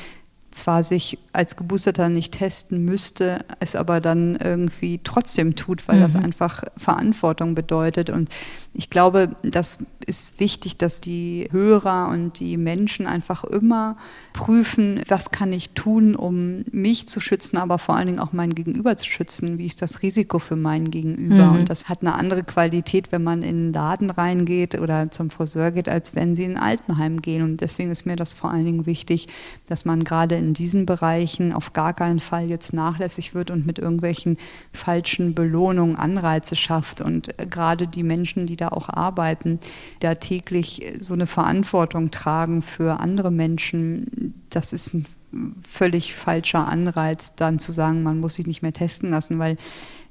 [0.51, 6.03] zwar sich als Geboosterter nicht testen müsste, es aber dann irgendwie trotzdem tut, weil mhm.
[6.03, 8.11] das einfach Verantwortung bedeutet.
[8.11, 8.29] Und
[8.73, 13.97] ich glaube, das ist wichtig, dass die Hörer und die Menschen einfach immer
[14.33, 18.55] prüfen, was kann ich tun, um mich zu schützen, aber vor allen Dingen auch mein
[18.55, 19.59] Gegenüber zu schützen.
[19.59, 21.47] Wie ist das Risiko für mein Gegenüber?
[21.47, 21.59] Mhm.
[21.61, 25.71] Und das hat eine andere Qualität, wenn man in einen Laden reingeht oder zum Friseur
[25.73, 27.43] geht, als wenn sie in ein Altenheim gehen.
[27.43, 29.29] Und deswegen ist mir das vor allen Dingen wichtig,
[29.67, 33.79] dass man gerade in diesen Bereichen auf gar keinen Fall jetzt nachlässig wird und mit
[33.79, 34.39] irgendwelchen
[34.73, 37.01] falschen Belohnungen Anreize schafft.
[37.01, 39.61] Und gerade die Menschen, die da auch arbeiten,
[40.01, 45.07] da täglich so eine Verantwortung tragen für andere Menschen, das ist ein
[45.69, 49.57] völlig falscher Anreiz, dann zu sagen, man muss sich nicht mehr testen lassen, weil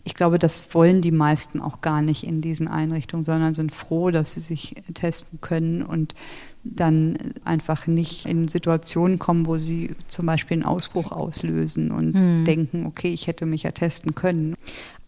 [0.03, 4.11] ich glaube, das wollen die meisten auch gar nicht in diesen Einrichtungen, sondern sind froh,
[4.11, 6.15] dass sie sich testen können und
[6.63, 12.45] dann einfach nicht in Situationen kommen, wo sie zum Beispiel einen Ausbruch auslösen und hm.
[12.45, 14.55] denken, okay, ich hätte mich ja testen können.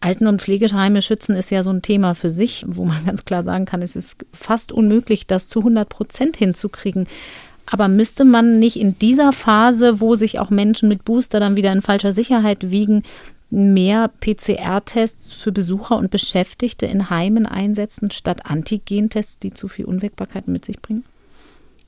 [0.00, 3.42] Alten- und Pflegeheime schützen ist ja so ein Thema für sich, wo man ganz klar
[3.42, 7.06] sagen kann, es ist fast unmöglich, das zu 100 Prozent hinzukriegen.
[7.66, 11.72] Aber müsste man nicht in dieser Phase, wo sich auch Menschen mit Booster dann wieder
[11.72, 13.02] in falscher Sicherheit wiegen,
[13.50, 20.48] mehr PCR-Tests für Besucher und Beschäftigte in Heimen einsetzen, statt Antigentests, die zu viel Unwägbarkeit
[20.48, 21.04] mit sich bringen?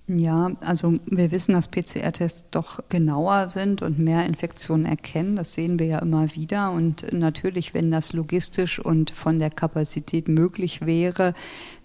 [0.06, 5.36] Ja, also wir wissen, dass PCR-Tests doch genauer sind und mehr Infektionen erkennen.
[5.36, 6.72] Das sehen wir ja immer wieder.
[6.72, 11.32] Und natürlich, wenn das logistisch und von der Kapazität möglich wäre,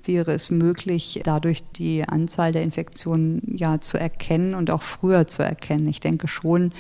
[0.03, 5.41] wäre es möglich, dadurch die Anzahl der Infektionen ja zu erkennen und auch früher zu
[5.41, 5.87] erkennen.
[5.87, 6.73] Ich denke schon,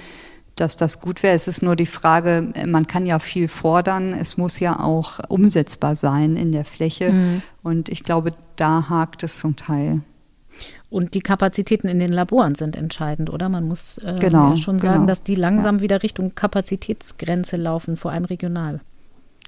[0.57, 1.35] dass das gut wäre.
[1.35, 5.95] Es ist nur die Frage, man kann ja viel fordern, es muss ja auch umsetzbar
[5.95, 7.13] sein in der Fläche.
[7.13, 7.41] Mhm.
[7.63, 10.01] Und ich glaube, da hakt es zum Teil.
[10.89, 13.49] Und die Kapazitäten in den Laboren sind entscheidend, oder?
[13.49, 15.07] Man muss äh, genau, ja schon sagen, genau.
[15.07, 15.81] dass die langsam ja.
[15.81, 18.81] wieder Richtung Kapazitätsgrenze laufen, vor allem regional.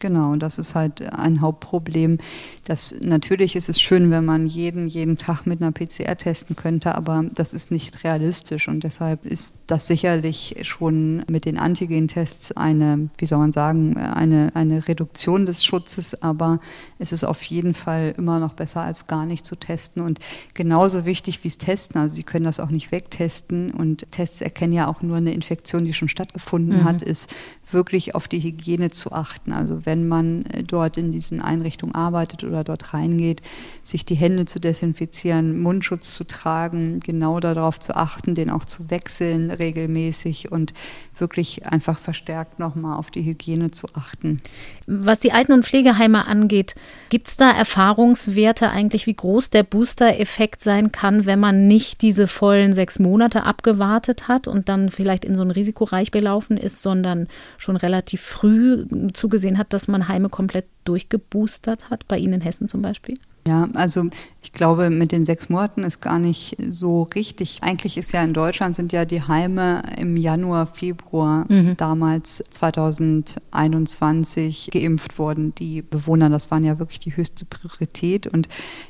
[0.01, 2.17] Genau, das ist halt ein Hauptproblem.
[2.65, 6.95] Das, natürlich ist es schön, wenn man jeden, jeden Tag mit einer PCR testen könnte,
[6.95, 13.09] aber das ist nicht realistisch und deshalb ist das sicherlich schon mit den Antigen-Tests eine,
[13.19, 16.59] wie soll man sagen, eine, eine Reduktion des Schutzes, aber
[16.97, 20.17] es ist auf jeden Fall immer noch besser, als gar nicht zu testen und
[20.55, 22.01] genauso wichtig wie es Testen.
[22.01, 25.85] Also Sie können das auch nicht wegtesten und Tests erkennen ja auch nur eine Infektion,
[25.85, 26.83] die schon stattgefunden mhm.
[26.85, 27.35] hat, ist
[27.73, 29.51] wirklich auf die Hygiene zu achten.
[29.51, 33.41] Also wenn man äh, dort in diesen Einrichtungen arbeitet oder dort reingeht,
[33.83, 38.89] sich die Hände zu desinfizieren, Mundschutz zu tragen, genau darauf zu achten, den auch zu
[38.89, 40.73] wechseln regelmäßig und
[41.21, 44.41] wirklich einfach verstärkt nochmal auf die Hygiene zu achten.
[44.87, 46.75] Was die Alten- und Pflegeheime angeht,
[47.09, 52.27] gibt es da Erfahrungswerte eigentlich, wie groß der Booster-Effekt sein kann, wenn man nicht diese
[52.27, 57.27] vollen sechs Monate abgewartet hat und dann vielleicht in so ein Risikoreich gelaufen ist, sondern
[57.57, 62.67] schon relativ früh zugesehen hat, dass man Heime komplett durchgeboostert hat, bei Ihnen in Hessen
[62.67, 63.17] zum Beispiel?
[63.47, 64.05] Ja, also
[64.43, 67.63] ich glaube, mit den sechs Monaten ist gar nicht so richtig.
[67.63, 71.75] Eigentlich ist ja in Deutschland sind ja die Heime im Januar, Februar mhm.
[71.75, 75.55] damals 2021 geimpft worden.
[75.55, 78.27] Die Bewohner, das waren ja wirklich die höchste Priorität.
[78.27, 78.47] Und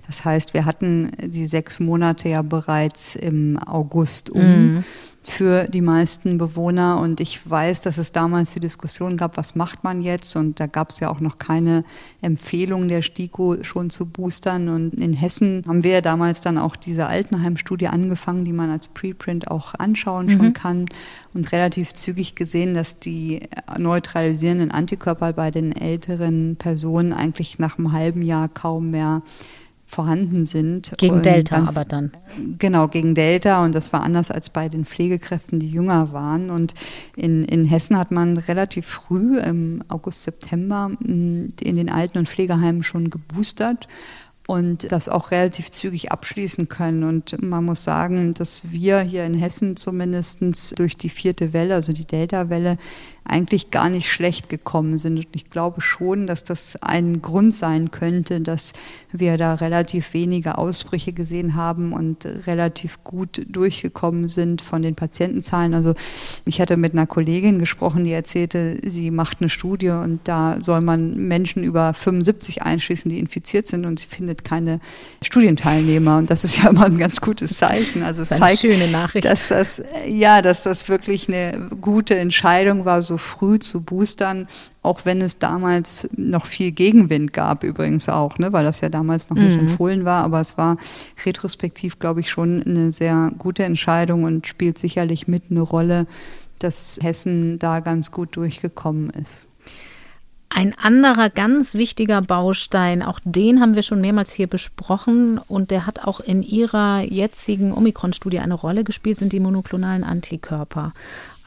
[0.07, 4.73] das heißt, wir hatten die sechs Monate ja bereits im August um.
[4.73, 4.83] Mhm
[5.23, 6.99] für die meisten Bewohner.
[6.99, 10.35] Und ich weiß, dass es damals die Diskussion gab, was macht man jetzt?
[10.35, 11.83] Und da gab es ja auch noch keine
[12.21, 14.69] Empfehlung der STIKO schon zu boostern.
[14.69, 18.87] Und in Hessen haben wir ja damals dann auch diese Altenheim-Studie angefangen, die man als
[18.87, 20.31] Preprint auch anschauen mhm.
[20.31, 20.85] schon kann.
[21.33, 23.41] Und relativ zügig gesehen, dass die
[23.77, 29.21] neutralisierenden Antikörper bei den älteren Personen eigentlich nach einem halben Jahr kaum mehr
[29.91, 30.93] vorhanden sind.
[30.97, 32.11] Gegen Delta ganz, aber dann.
[32.57, 36.49] Genau, gegen Delta und das war anders als bei den Pflegekräften, die jünger waren.
[36.49, 36.73] Und
[37.15, 42.29] in, in Hessen hat man relativ früh im August, September mm, in den Alten- und
[42.29, 43.87] Pflegeheimen schon geboostert
[44.47, 47.03] und das auch relativ zügig abschließen können.
[47.03, 51.93] Und man muss sagen, dass wir hier in Hessen zumindest durch die vierte Welle, also
[51.93, 52.77] die Delta-Welle,
[53.23, 55.17] eigentlich gar nicht schlecht gekommen sind.
[55.17, 58.73] Und ich glaube schon, dass das ein Grund sein könnte, dass
[59.11, 65.73] wir da relativ wenige Ausbrüche gesehen haben und relativ gut durchgekommen sind von den Patientenzahlen.
[65.73, 65.93] Also
[66.45, 70.81] ich hatte mit einer Kollegin gesprochen, die erzählte, sie macht eine Studie und da soll
[70.81, 74.79] man Menschen über 75 einschließen, die infiziert sind und sie findet keine
[75.21, 76.17] Studienteilnehmer.
[76.17, 78.01] Und das ist ja immer ein ganz gutes Zeichen.
[78.03, 79.25] Also es zeigt, schöne Nachricht.
[79.25, 84.47] dass das, ja, dass das wirklich eine gute Entscheidung war, so früh zu boostern,
[84.83, 89.29] auch wenn es damals noch viel Gegenwind gab, übrigens auch, ne, weil das ja damals
[89.29, 89.67] noch nicht mhm.
[89.67, 90.23] empfohlen war.
[90.23, 90.77] Aber es war
[91.25, 96.07] retrospektiv, glaube ich, schon eine sehr gute Entscheidung und spielt sicherlich mit eine Rolle,
[96.59, 99.49] dass Hessen da ganz gut durchgekommen ist.
[100.53, 105.85] Ein anderer ganz wichtiger Baustein, auch den haben wir schon mehrmals hier besprochen und der
[105.85, 110.91] hat auch in Ihrer jetzigen Omikron-Studie eine Rolle gespielt, sind die monoklonalen Antikörper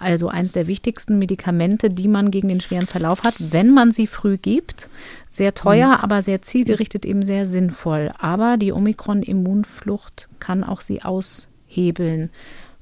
[0.05, 4.07] also eines der wichtigsten Medikamente, die man gegen den schweren Verlauf hat, wenn man sie
[4.07, 4.89] früh gibt.
[5.31, 6.05] Sehr teuer, mhm.
[6.05, 8.13] aber sehr zielgerichtet, eben sehr sinnvoll.
[8.19, 12.31] Aber die Omikron-Immunflucht kann auch sie aushebeln.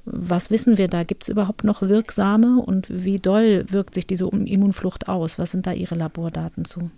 [0.05, 1.05] Was wissen wir da?
[1.05, 5.39] Gibt es überhaupt noch wirksame und wie doll wirkt sich diese Immunflucht aus?
[5.39, 6.91] Was sind da Ihre Labordaten zu?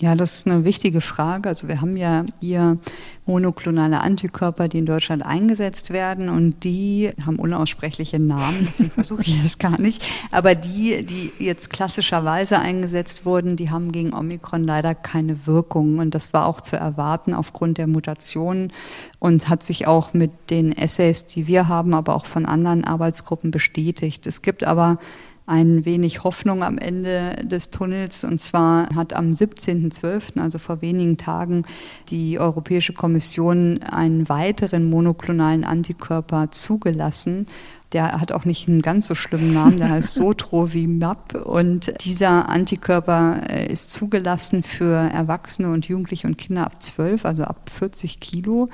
[0.00, 1.48] Ja, das ist eine wichtige Frage.
[1.48, 2.78] Also wir haben ja hier
[3.26, 9.42] monoklonale Antikörper, die in Deutschland eingesetzt werden und die haben unaussprechliche Namen, deswegen versuche ich
[9.44, 10.04] es gar nicht.
[10.32, 16.14] Aber die, die jetzt klassischerweise eingesetzt wurden, die haben gegen Omikron leider keine Wirkung und
[16.14, 18.72] das war auch zu erwarten aufgrund der Mutationen
[19.20, 23.52] und hat sich auch mit den Essays, die wir haben, aber auch von anderen Arbeitsgruppen
[23.52, 24.26] bestätigt.
[24.26, 24.98] Es gibt aber
[25.46, 28.24] ein wenig Hoffnung am Ende des Tunnels.
[28.24, 31.64] Und zwar hat am 17.12., also vor wenigen Tagen,
[32.08, 37.46] die Europäische Kommission einen weiteren monoklonalen Antikörper zugelassen.
[37.92, 41.34] Der hat auch nicht einen ganz so schlimmen Namen, der heißt Sotrovimab.
[41.46, 47.44] Und dieser Antikörper äh, ist zugelassen für Erwachsene und Jugendliche und Kinder ab 12, also
[47.44, 48.68] ab 40 Kilo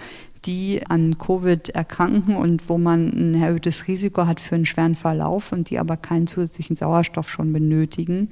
[0.46, 5.52] die an Covid erkranken und wo man ein erhöhtes Risiko hat für einen schweren Verlauf
[5.52, 8.28] und die aber keinen zusätzlichen Sauerstoff schon benötigen.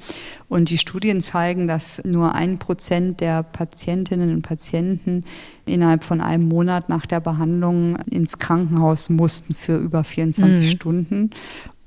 [0.48, 5.24] Und die Studien zeigen, dass nur ein Prozent der Patientinnen und Patienten
[5.66, 10.70] innerhalb von einem Monat nach der Behandlung ins Krankenhaus mussten für über 24 mhm.
[10.70, 11.30] Stunden.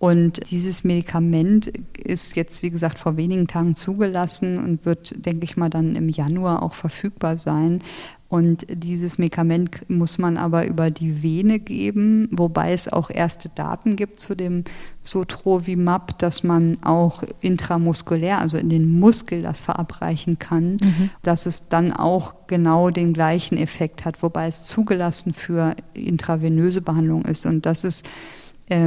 [0.01, 1.71] Und dieses Medikament
[2.03, 6.09] ist jetzt, wie gesagt, vor wenigen Tagen zugelassen und wird, denke ich mal, dann im
[6.09, 7.83] Januar auch verfügbar sein.
[8.31, 13.97] Und dieses Medikament muss man aber über die Vene geben, wobei es auch erste Daten
[13.97, 14.63] gibt zu dem
[15.03, 21.09] Sotrovimab, dass man auch intramuskulär, also in den Muskel, das verabreichen kann, mhm.
[21.23, 27.25] dass es dann auch genau den gleichen Effekt hat, wobei es zugelassen für intravenöse Behandlung
[27.25, 27.45] ist.
[27.45, 28.07] Und das ist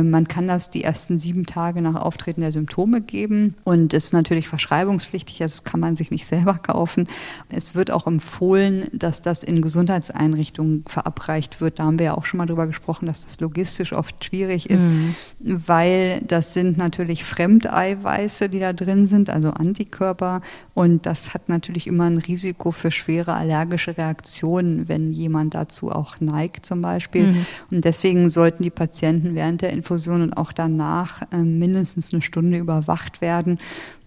[0.02, 4.48] man kann das die ersten sieben Tage nach Auftreten der Symptome geben und ist natürlich
[4.48, 7.06] verschreibungspflichtig, also das kann man sich nicht selber kaufen.
[7.48, 11.78] Es wird auch empfohlen, dass das in Gesundheitseinrichtungen verabreicht wird.
[11.78, 14.90] Da haben wir ja auch schon mal drüber gesprochen, dass das logistisch oft schwierig ist,
[14.90, 15.15] mhm.
[15.40, 20.40] weil das sind natürlich Fremdeiweiße, die da drin sind, also Antikörper
[20.74, 26.20] und das hat natürlich immer ein Risiko für schwere allergische Reaktionen, wenn jemand dazu auch
[26.20, 27.28] neigt zum Beispiel.
[27.28, 27.47] Mhm.
[27.70, 32.59] Und deswegen sollten die Patienten während der Infusion und auch danach äh, mindestens eine Stunde
[32.59, 33.59] überwacht werden.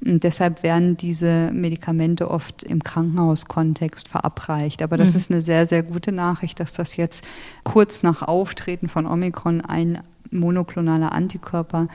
[0.06, 4.81] Und deshalb werden diese Medikamente oft im Krankenhauskontext verabreicht.
[4.81, 5.18] Aber das mhm.
[5.18, 7.23] ist eine sehr, sehr gute Nachricht, dass das jetzt
[7.64, 9.99] kurz nach Auftreten von Omikron ein
[10.31, 11.88] monoklonaler Antikörper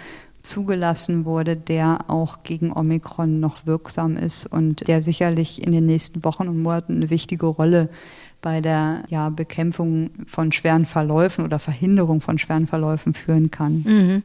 [0.42, 6.24] zugelassen wurde, der auch gegen Omikron noch wirksam ist und der sicherlich in den nächsten
[6.24, 7.88] Wochen und Monaten eine wichtige Rolle
[8.42, 13.84] bei der ja, Bekämpfung von schweren Verläufen oder Verhinderung von schweren Verläufen führen kann.
[13.86, 14.22] Mhm.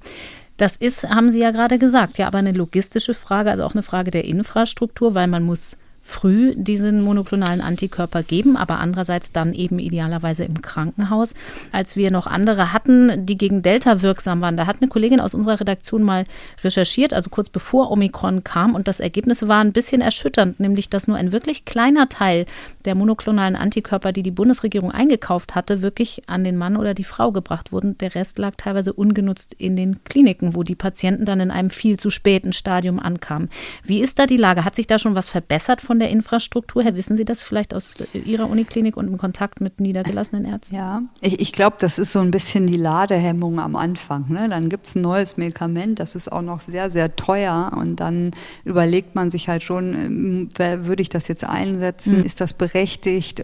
[0.57, 3.83] Das ist, haben Sie ja gerade gesagt, ja, aber eine logistische Frage, also auch eine
[3.83, 5.77] Frage der Infrastruktur, weil man muss
[6.07, 11.33] früh diesen monoklonalen Antikörper geben, aber andererseits dann eben idealerweise im Krankenhaus.
[11.73, 15.33] Als wir noch andere hatten, die gegen Delta wirksam waren, da hat eine Kollegin aus
[15.33, 16.23] unserer Redaktion mal
[16.63, 21.09] recherchiert, also kurz bevor Omikron kam und das Ergebnis war ein bisschen erschütternd, nämlich dass
[21.09, 22.45] nur ein wirklich kleiner Teil
[22.87, 27.31] der monoklonalen Antikörper, die die Bundesregierung eingekauft hatte, wirklich an den Mann oder die Frau
[27.33, 27.97] gebracht wurden.
[27.97, 31.99] Der Rest lag teilweise ungenutzt in den Kliniken, wo die Patienten dann in einem viel
[31.99, 33.49] zu späten Stadium ankamen.
[33.83, 34.63] Wie ist da die Lage?
[34.63, 36.95] Hat sich da schon was verbessert von der Infrastruktur her?
[36.95, 40.75] Wissen Sie das vielleicht aus Ihrer Uniklinik und im Kontakt mit niedergelassenen Ärzten?
[40.75, 44.27] Ja, ich, ich glaube, das ist so ein bisschen die Ladehemmung am Anfang.
[44.29, 44.47] Ne?
[44.49, 48.31] Dann gibt es ein neues Medikament, das ist auch noch sehr, sehr teuer und dann
[48.63, 50.49] überlegt man sich halt schon, ähm,
[50.87, 52.19] würde ich das jetzt einsetzen?
[52.19, 52.23] Mhm.
[52.23, 52.76] Ist das berechtigt?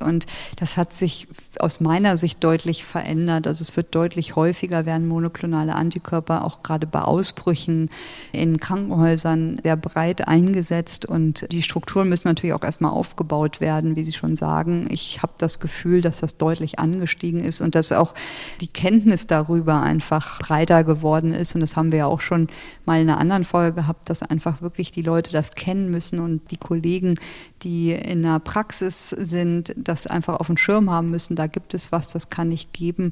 [0.01, 0.25] Und
[0.57, 1.27] das hat sich
[1.59, 3.47] aus meiner Sicht deutlich verändert.
[3.47, 7.89] Also es wird deutlich häufiger werden monoklonale Antikörper auch gerade bei Ausbrüchen
[8.31, 14.03] in Krankenhäusern sehr breit eingesetzt und die Strukturen müssen natürlich auch erstmal aufgebaut werden, wie
[14.03, 14.87] Sie schon sagen.
[14.89, 18.13] Ich habe das Gefühl, dass das deutlich angestiegen ist und dass auch
[18.61, 22.47] die Kenntnis darüber einfach breiter geworden ist und das haben wir ja auch schon
[22.85, 26.51] mal in einer anderen Folge gehabt, dass einfach wirklich die Leute das kennen müssen und
[26.51, 27.15] die Kollegen,
[27.63, 31.35] die in der Praxis sind, das einfach auf dem Schirm haben müssen.
[31.35, 33.11] Da gibt es was, das kann ich geben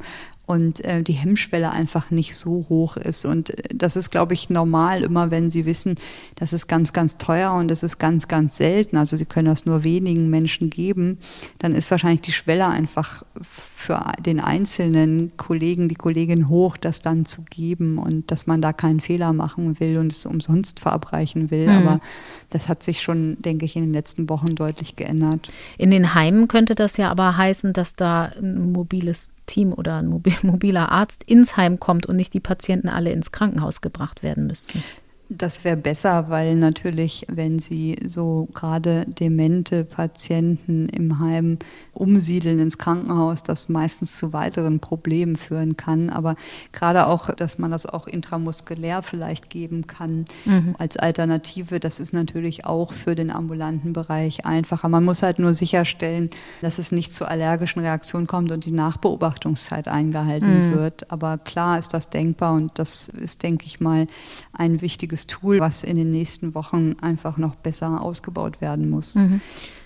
[0.52, 3.24] und äh, die Hemmschwelle einfach nicht so hoch ist.
[3.24, 5.96] Und äh, das ist, glaube ich, normal, immer wenn Sie wissen,
[6.36, 8.98] das ist ganz, ganz teuer und das ist ganz, ganz selten.
[8.98, 11.20] Also Sie können das nur wenigen Menschen geben,
[11.60, 17.26] dann ist wahrscheinlich die Schwelle einfach für den einzelnen Kollegen, die Kollegin hoch, das dann
[17.26, 21.68] zu geben und dass man da keinen Fehler machen will und es umsonst verabreichen will.
[21.68, 21.78] Mhm.
[21.78, 22.02] Aber
[22.50, 25.50] das hat sich schon, denke ich, in den letzten Wochen deutlich geändert.
[25.78, 30.08] In den Heimen könnte das ja aber heißen, dass da ein mobiles Team oder ein
[30.44, 34.84] mobiler Arzt ins Heim kommt und nicht die Patienten alle ins Krankenhaus gebracht werden müssten.
[35.34, 41.58] Das wäre besser, weil natürlich, wenn Sie so gerade demente Patienten im Heim
[42.02, 46.10] umsiedeln ins Krankenhaus, das meistens zu weiteren Problemen führen kann.
[46.10, 46.36] Aber
[46.72, 50.76] gerade auch, dass man das auch intramuskulär vielleicht geben kann mhm.
[50.80, 54.90] als Alternative, das ist natürlich auch für den ambulanten Bereich einfacher.
[54.90, 59.88] Man muss halt nur sicherstellen, dass es nicht zu allergischen Reaktionen kommt und die Nachbeobachtungszeit
[59.88, 60.76] eingehalten mhm.
[60.76, 61.12] wird.
[61.12, 64.08] Aber klar ist das denkbar und das ist, denke ich mal,
[64.54, 69.14] ein wichtiges Tool, was in den nächsten Wochen einfach noch besser ausgebaut werden muss.
[69.14, 69.40] Mhm.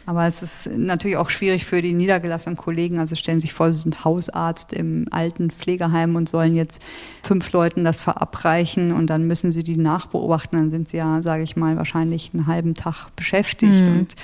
[0.06, 3.00] Aber es ist natürlich auch schwierig für die niedergelassenen Kollegen.
[3.00, 6.82] Also stellen Sie sich vor, Sie sind Hausarzt im alten Pflegeheim und sollen jetzt
[7.24, 10.60] fünf Leuten das verabreichen und dann müssen Sie die nachbeobachten.
[10.60, 13.88] Dann sind Sie ja, sage ich mal, wahrscheinlich einen halben Tag beschäftigt.
[13.88, 14.00] Mhm.
[14.00, 14.16] Und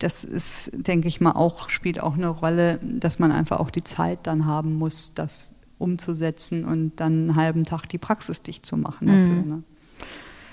[0.00, 3.84] das ist, denke ich mal, auch, spielt auch eine Rolle, dass man einfach auch die
[3.84, 8.76] Zeit dann haben muss, das umzusetzen und dann einen halben Tag die Praxis dicht zu
[8.76, 9.22] machen dafür.
[9.22, 9.48] Mhm.
[9.48, 9.62] Ne?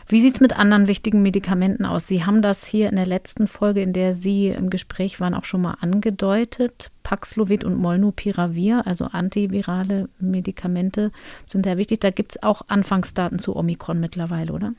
[0.08, 2.06] Wie sieht es mit anderen wichtigen Medikamenten aus?
[2.08, 5.46] Sie haben das hier in der letzten Folge, in der Sie im Gespräch waren, auch
[5.46, 6.92] schon mal angedeutet.
[7.02, 11.12] Paxlovid und Molnupiravir, also antivirale Medikamente,
[11.48, 12.02] sind ja wichtig.
[12.02, 14.70] Da gibt es auch Anfangsdaten zu Omikron mittlerweile, oder?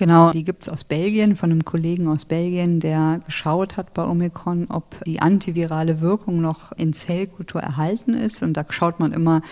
[0.00, 4.02] Genau, die gibt es aus Belgien, von einem Kollegen aus Belgien, der geschaut hat bei
[4.02, 8.42] Omikron, ob die antivirale Wirkung noch in Zellkultur erhalten ist.
[8.42, 9.42] Und da schaut man immer,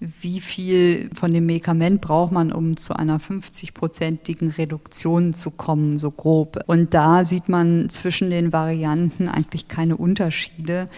[0.00, 6.12] wie viel von dem Medikament braucht man, um zu einer 50-prozentigen Reduktion zu kommen, so
[6.12, 6.60] grob.
[6.66, 10.88] Und da sieht man zwischen den Varianten eigentlich keine Unterschiede.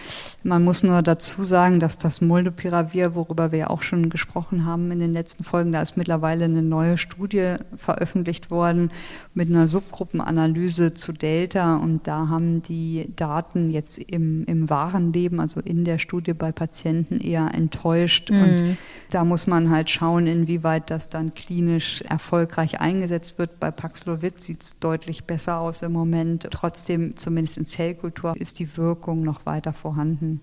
[0.43, 4.91] Man muss nur dazu sagen, dass das Molnupiravir, worüber wir ja auch schon gesprochen haben
[4.91, 8.91] in den letzten Folgen, da ist mittlerweile eine neue Studie veröffentlicht worden,
[9.33, 15.39] mit einer Subgruppenanalyse zu Delta und da haben die Daten jetzt im, im wahren Leben,
[15.39, 18.41] also in der Studie bei Patienten eher enttäuscht mhm.
[18.41, 18.77] und
[19.09, 23.59] da muss man halt schauen, inwieweit das dann klinisch erfolgreich eingesetzt wird.
[23.59, 26.47] Bei Paxlovid sieht es deutlich besser aus im Moment.
[26.51, 30.41] Trotzdem, zumindest in Zellkultur, ist die Wirkung noch weiter vorhanden.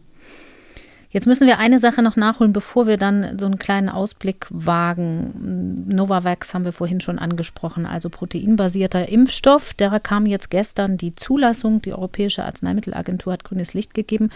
[1.19, 5.85] Jetzt müssen wir eine Sache noch nachholen, bevor wir dann so einen kleinen Ausblick wagen.
[5.89, 9.75] Novavax haben wir vorhin schon angesprochen, also proteinbasierter Impfstoff.
[9.75, 11.83] Der kam jetzt gestern die Zulassung.
[11.83, 14.31] Die Europäische Arzneimittelagentur hat grünes Licht gegeben.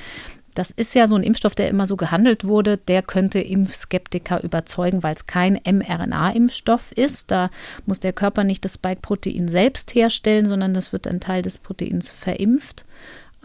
[0.57, 2.79] Das ist ja so ein Impfstoff, der immer so gehandelt wurde.
[2.79, 7.31] Der könnte Impfskeptiker überzeugen, weil es kein mRNA-Impfstoff ist.
[7.31, 7.51] Da
[7.87, 12.11] muss der Körper nicht das Spike-Protein selbst herstellen, sondern das wird ein Teil des Proteins
[12.11, 12.87] verimpft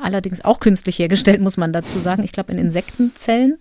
[0.02, 2.24] allerdings auch künstlich hergestellt, muss man dazu sagen.
[2.24, 3.58] Ich glaube, in Insektenzellen.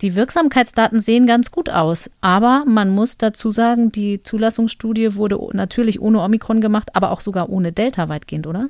[0.00, 6.00] Die Wirksamkeitsdaten sehen ganz gut aus, aber man muss dazu sagen, die Zulassungsstudie wurde natürlich
[6.00, 8.62] ohne Omikron gemacht, aber auch sogar ohne Delta weitgehend, oder?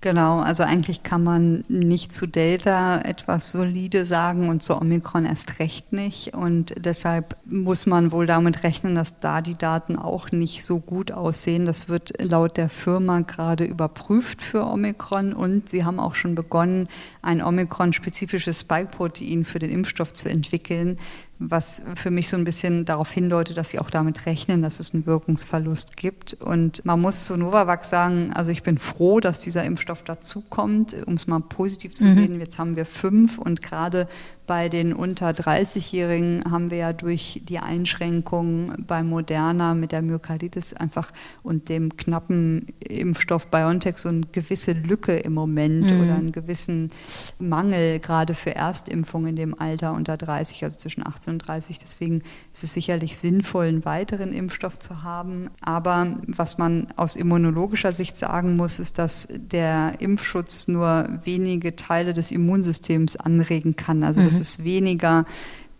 [0.00, 5.58] Genau, also eigentlich kann man nicht zu Delta etwas solide sagen und zu Omikron erst
[5.58, 6.34] recht nicht.
[6.34, 11.10] Und deshalb muss man wohl damit rechnen, dass da die Daten auch nicht so gut
[11.10, 11.66] aussehen.
[11.66, 16.86] Das wird laut der Firma gerade überprüft für Omikron und sie haben auch schon begonnen,
[17.20, 20.96] ein Omikron-spezifisches Spike-Protein für den Impfstoff zu entwickeln
[21.38, 24.92] was für mich so ein bisschen darauf hindeutet, dass sie auch damit rechnen, dass es
[24.92, 26.34] einen Wirkungsverlust gibt.
[26.34, 31.14] Und man muss zu Novavax sagen, also ich bin froh, dass dieser Impfstoff dazukommt, um
[31.14, 32.14] es mal positiv zu mhm.
[32.14, 32.40] sehen.
[32.40, 34.08] Jetzt haben wir fünf und gerade
[34.48, 40.72] bei den unter 30-Jährigen haben wir ja durch die Einschränkungen bei Moderna mit der Myokarditis
[40.72, 41.12] einfach
[41.42, 46.00] und dem knappen Impfstoff BioNTech so eine gewisse Lücke im Moment mhm.
[46.00, 46.90] oder einen gewissen
[47.38, 51.78] Mangel gerade für Erstimpfungen in dem Alter unter 30, also zwischen 18 und 30.
[51.78, 52.22] Deswegen
[52.52, 55.50] ist es sicherlich sinnvoll, einen weiteren Impfstoff zu haben.
[55.60, 62.14] Aber was man aus immunologischer Sicht sagen muss, ist, dass der Impfschutz nur wenige Teile
[62.14, 64.02] des Immunsystems anregen kann.
[64.02, 65.24] Also das ist weniger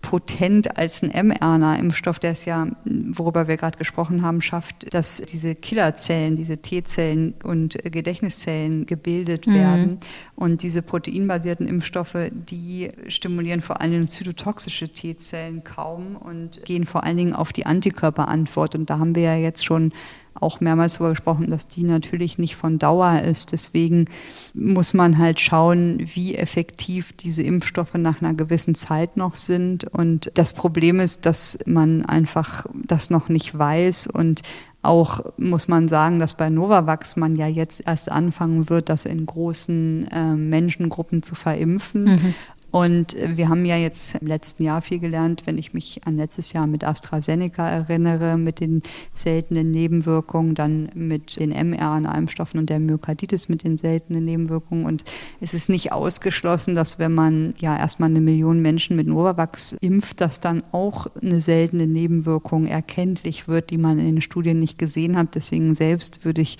[0.00, 5.54] potent als ein mRNA-Impfstoff, der es ja, worüber wir gerade gesprochen haben, schafft, dass diese
[5.54, 9.54] Killerzellen, diese T-Zellen und Gedächtniszellen gebildet mhm.
[9.54, 9.98] werden.
[10.36, 17.04] Und diese proteinbasierten Impfstoffe, die stimulieren vor allen Dingen zytotoxische T-Zellen kaum und gehen vor
[17.04, 18.76] allen Dingen auf die Antikörperantwort.
[18.76, 19.92] Und da haben wir ja jetzt schon
[20.40, 23.52] auch mehrmals darüber gesprochen, dass die natürlich nicht von Dauer ist.
[23.52, 24.06] Deswegen
[24.54, 29.84] muss man halt schauen, wie effektiv diese Impfstoffe nach einer gewissen Zeit noch sind.
[29.84, 34.42] Und das Problem ist, dass man einfach das noch nicht weiß und
[34.80, 39.26] auch muss man sagen, dass bei Novavax man ja jetzt erst anfangen wird, das in
[39.26, 42.04] großen äh, Menschengruppen zu verimpfen.
[42.04, 42.34] Mhm.
[42.70, 46.52] Und wir haben ja jetzt im letzten Jahr viel gelernt, wenn ich mich an letztes
[46.52, 48.82] Jahr mit AstraZeneca erinnere, mit den
[49.14, 54.84] seltenen Nebenwirkungen, dann mit den mRNA-Impfstoffen und der Myokarditis mit den seltenen Nebenwirkungen.
[54.84, 55.04] Und
[55.40, 60.20] es ist nicht ausgeschlossen, dass wenn man ja erstmal eine Million Menschen mit Novavax impft,
[60.20, 65.16] dass dann auch eine seltene Nebenwirkung erkenntlich wird, die man in den Studien nicht gesehen
[65.16, 65.34] hat.
[65.34, 66.58] Deswegen selbst würde ich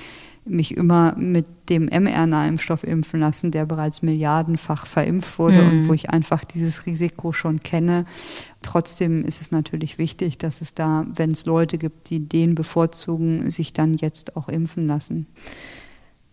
[0.51, 5.69] mich immer mit dem mRNA-Impfstoff impfen lassen, der bereits milliardenfach verimpft wurde mhm.
[5.69, 8.05] und wo ich einfach dieses Risiko schon kenne.
[8.63, 13.51] Trotzdem ist es natürlich wichtig, dass es da, wenn es Leute gibt, die den bevorzugen,
[13.51, 15.27] sich dann jetzt auch impfen lassen.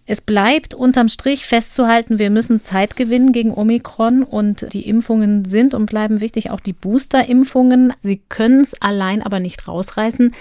[0.07, 5.73] Es bleibt unterm Strich festzuhalten, wir müssen Zeit gewinnen gegen Omikron und die Impfungen sind
[5.73, 7.91] und bleiben wichtig, auch die Booster-Impfungen.
[8.01, 10.31] Sie können es allein aber nicht rausreißen.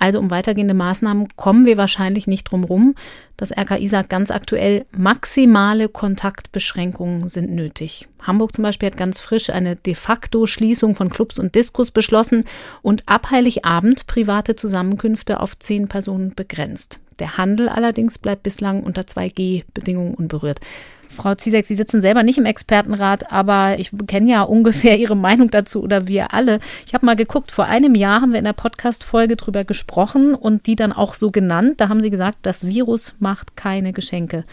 [0.00, 2.94] Also um weitergehende Maßnahmen kommen wir wahrscheinlich nicht drum rum.
[3.36, 8.08] Das RKI sagt ganz aktuell, maximale Kontaktbeschränkungen sind nötig.
[8.22, 12.44] Hamburg zum Beispiel hat ganz frisch eine de facto Schließung von Clubs und Diskos beschlossen
[12.80, 16.98] und ab Heiligabend private Zusammenkünfte auf zehn Personen begrenzt.
[17.20, 20.60] Der Handel allerdings bleibt bislang unter 2G-Bedingungen unberührt.
[21.10, 25.50] Frau Ziesek, Sie sitzen selber nicht im Expertenrat, aber ich kenne ja ungefähr Ihre Meinung
[25.50, 26.60] dazu oder wir alle.
[26.86, 30.66] Ich habe mal geguckt, vor einem Jahr haben wir in der Podcast-Folge drüber gesprochen und
[30.66, 31.80] die dann auch so genannt.
[31.80, 34.44] Da haben Sie gesagt, das Virus macht keine Geschenke.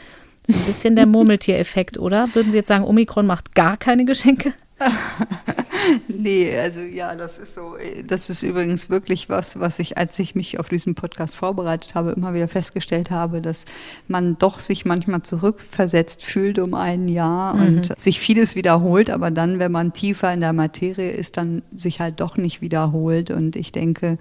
[0.47, 2.33] Das ist ein bisschen der Murmeltiereffekt, oder?
[2.33, 4.53] Würden Sie jetzt sagen, Omikron macht gar keine Geschenke?
[6.07, 7.75] nee, also ja, das ist so.
[8.05, 12.11] Das ist übrigens wirklich was, was ich, als ich mich auf diesen Podcast vorbereitet habe,
[12.11, 13.65] immer wieder festgestellt habe, dass
[14.07, 17.61] man doch sich manchmal zurückversetzt fühlt um ein Jahr mhm.
[17.61, 21.99] und sich vieles wiederholt, aber dann, wenn man tiefer in der Materie ist, dann sich
[21.99, 23.31] halt doch nicht wiederholt.
[23.31, 24.19] Und ich denke,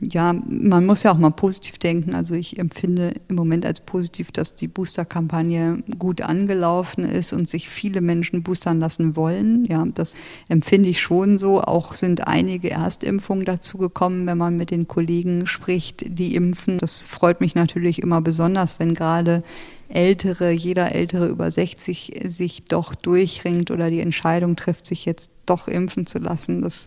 [0.00, 2.14] ja, man muss ja auch mal positiv denken.
[2.14, 7.68] Also ich empfinde im Moment als positiv, dass die Booster-Kampagne gut angelaufen ist und sich
[7.68, 9.64] viele Menschen boostern lassen wollen.
[9.64, 10.14] Ja, Und das
[10.48, 11.60] empfinde ich schon so.
[11.62, 16.78] Auch sind einige Erstimpfungen dazu gekommen, wenn man mit den Kollegen spricht, die impfen.
[16.78, 19.42] Das freut mich natürlich immer besonders, wenn gerade
[19.88, 25.66] Ältere, jeder Ältere über 60 sich doch durchringt oder die Entscheidung trifft, sich jetzt doch
[25.66, 26.60] impfen zu lassen.
[26.60, 26.86] Das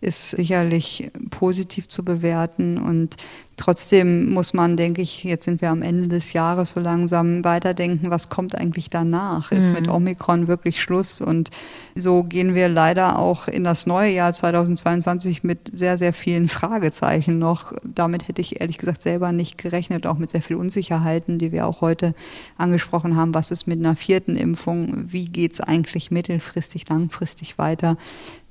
[0.00, 3.16] ist sicherlich positiv zu bewerten und
[3.60, 8.10] Trotzdem muss man, denke ich, jetzt sind wir am Ende des Jahres so langsam weiterdenken,
[8.10, 9.52] was kommt eigentlich danach?
[9.52, 9.74] Ist mhm.
[9.74, 11.20] mit Omikron wirklich Schluss?
[11.20, 11.50] Und
[11.94, 17.38] so gehen wir leider auch in das neue Jahr 2022 mit sehr, sehr vielen Fragezeichen
[17.38, 17.74] noch.
[17.84, 21.66] Damit hätte ich ehrlich gesagt selber nicht gerechnet, auch mit sehr viel Unsicherheiten, die wir
[21.66, 22.14] auch heute
[22.56, 23.34] angesprochen haben.
[23.34, 25.04] Was ist mit einer vierten Impfung?
[25.12, 27.98] Wie geht es eigentlich mittelfristig, langfristig weiter?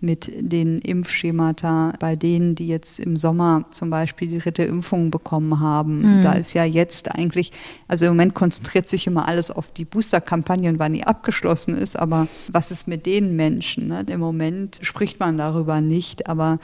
[0.01, 5.59] mit den Impfschemata bei denen, die jetzt im Sommer zum Beispiel die dritte Impfung bekommen
[5.59, 6.17] haben.
[6.17, 6.21] Mhm.
[6.21, 7.51] Da ist ja jetzt eigentlich,
[7.87, 11.97] also im Moment konzentriert sich immer alles auf die Boosterkampagne und wann die abgeschlossen ist,
[11.97, 13.87] aber was ist mit den Menschen?
[13.87, 14.05] Ne?
[14.07, 16.59] Im Moment spricht man darüber nicht, aber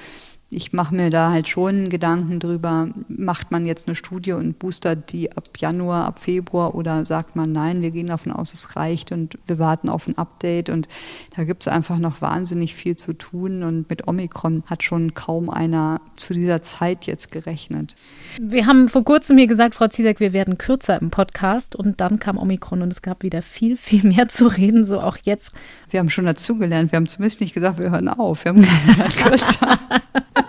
[0.56, 5.12] ich mache mir da halt schon Gedanken drüber, macht man jetzt eine Studie und boostert
[5.12, 9.12] die ab Januar, ab Februar oder sagt man, nein, wir gehen davon aus, es reicht
[9.12, 10.88] und wir warten auf ein Update und
[11.36, 15.50] da gibt es einfach noch wahnsinnig viel zu tun und mit Omikron hat schon kaum
[15.50, 17.98] einer zu dieser Zeit jetzt gerechnet.
[18.40, 22.18] Wir haben vor kurzem hier gesagt, Frau Ziesek, wir werden kürzer im Podcast und dann
[22.18, 25.54] kam Omikron und es gab wieder viel, viel mehr zu reden, so auch jetzt.
[25.90, 28.88] Wir haben schon dazugelernt, wir haben zumindest nicht gesagt, wir hören auf, wir haben gesagt,
[28.88, 29.80] wir werden kürzer.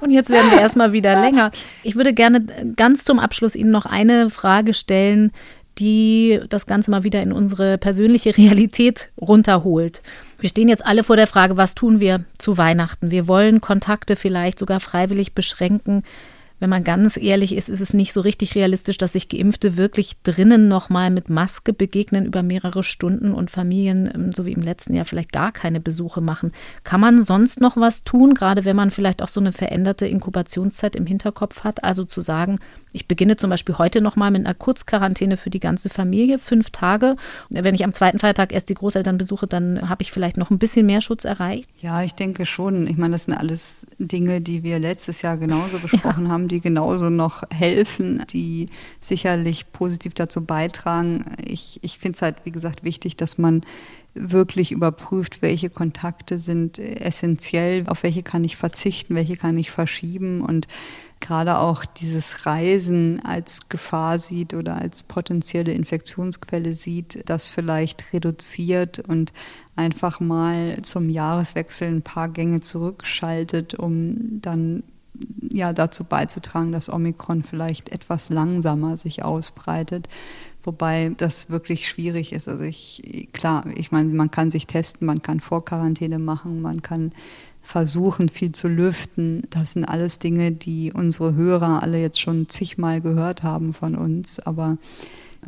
[0.00, 1.50] Und jetzt werden wir erstmal wieder länger.
[1.82, 2.44] Ich würde gerne
[2.76, 5.32] ganz zum Abschluss Ihnen noch eine Frage stellen,
[5.78, 10.02] die das Ganze mal wieder in unsere persönliche Realität runterholt.
[10.38, 13.10] Wir stehen jetzt alle vor der Frage, was tun wir zu Weihnachten?
[13.10, 16.02] Wir wollen Kontakte vielleicht sogar freiwillig beschränken
[16.62, 20.12] wenn man ganz ehrlich ist, ist es nicht so richtig realistisch, dass sich Geimpfte wirklich
[20.22, 24.94] drinnen nochmal mit Maske begegnen über mehrere Stunden und Familien, ähm, so wie im letzten
[24.94, 26.52] Jahr, vielleicht gar keine Besuche machen.
[26.84, 30.94] Kann man sonst noch was tun, gerade wenn man vielleicht auch so eine veränderte Inkubationszeit
[30.94, 31.82] im Hinterkopf hat?
[31.82, 32.60] Also zu sagen,
[32.92, 37.16] ich beginne zum Beispiel heute nochmal mit einer Kurzquarantäne für die ganze Familie, fünf Tage.
[37.48, 40.58] Wenn ich am zweiten Feiertag erst die Großeltern besuche, dann habe ich vielleicht noch ein
[40.58, 41.70] bisschen mehr Schutz erreicht.
[41.80, 42.86] Ja, ich denke schon.
[42.86, 46.30] Ich meine, das sind alles Dinge, die wir letztes Jahr genauso besprochen ja.
[46.30, 48.68] haben, die genauso noch helfen, die
[49.00, 51.24] sicherlich positiv dazu beitragen.
[51.44, 53.62] Ich, ich finde es halt, wie gesagt, wichtig, dass man
[54.14, 60.42] wirklich überprüft, welche Kontakte sind essentiell, auf welche kann ich verzichten, welche kann ich verschieben
[60.42, 60.68] und
[61.22, 68.98] gerade auch dieses Reisen als Gefahr sieht oder als potenzielle Infektionsquelle sieht, das vielleicht reduziert
[68.98, 69.32] und
[69.74, 74.82] einfach mal zum Jahreswechsel ein paar Gänge zurückschaltet, um dann
[75.52, 80.08] ja dazu beizutragen, dass Omikron vielleicht etwas langsamer sich ausbreitet.
[80.64, 82.48] Wobei das wirklich schwierig ist.
[82.48, 87.12] Also ich, klar, ich meine, man kann sich testen, man kann Vorquarantäne machen, man kann
[87.62, 89.44] versuchen, viel zu lüften.
[89.50, 94.40] Das sind alles Dinge, die unsere Hörer alle jetzt schon zigmal gehört haben von uns.
[94.40, 94.78] Aber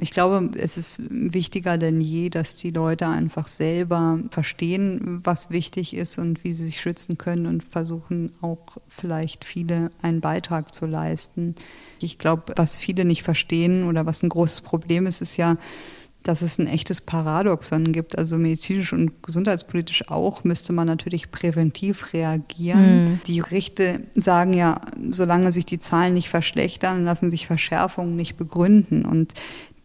[0.01, 5.95] ich glaube, es ist wichtiger denn je, dass die Leute einfach selber verstehen, was wichtig
[5.95, 10.87] ist und wie sie sich schützen können und versuchen auch vielleicht viele einen Beitrag zu
[10.87, 11.55] leisten.
[12.01, 15.57] Ich glaube, was viele nicht verstehen oder was ein großes Problem ist, ist ja,
[16.25, 18.19] dass es ein echtes Paradoxon gibt.
[18.19, 23.05] Also medizinisch und gesundheitspolitisch auch müsste man natürlich präventiv reagieren.
[23.05, 23.21] Mhm.
[23.27, 24.81] Die Gerichte sagen ja,
[25.11, 29.05] solange sich die Zahlen nicht verschlechtern, lassen sich Verschärfungen nicht begründen.
[29.05, 29.35] Und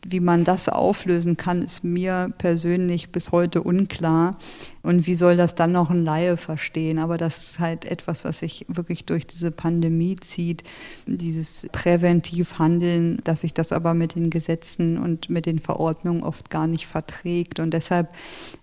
[0.06, 4.38] wie man das auflösen kann, ist mir persönlich bis heute unklar.
[4.82, 7.00] Und wie soll das dann noch ein Laie verstehen?
[7.00, 10.64] Aber das ist halt etwas, was sich wirklich durch diese Pandemie zieht,
[11.06, 16.68] dieses Präventivhandeln, dass sich das aber mit den Gesetzen und mit den Verordnungen oft gar
[16.68, 17.60] nicht verträgt.
[17.60, 18.14] Und deshalb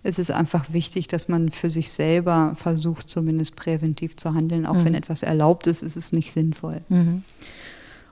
[0.03, 4.65] ist es einfach wichtig, dass man für sich selber versucht, zumindest präventiv zu handeln.
[4.65, 4.85] Auch mhm.
[4.85, 6.81] wenn etwas erlaubt ist, ist es nicht sinnvoll.
[6.89, 7.23] Mhm.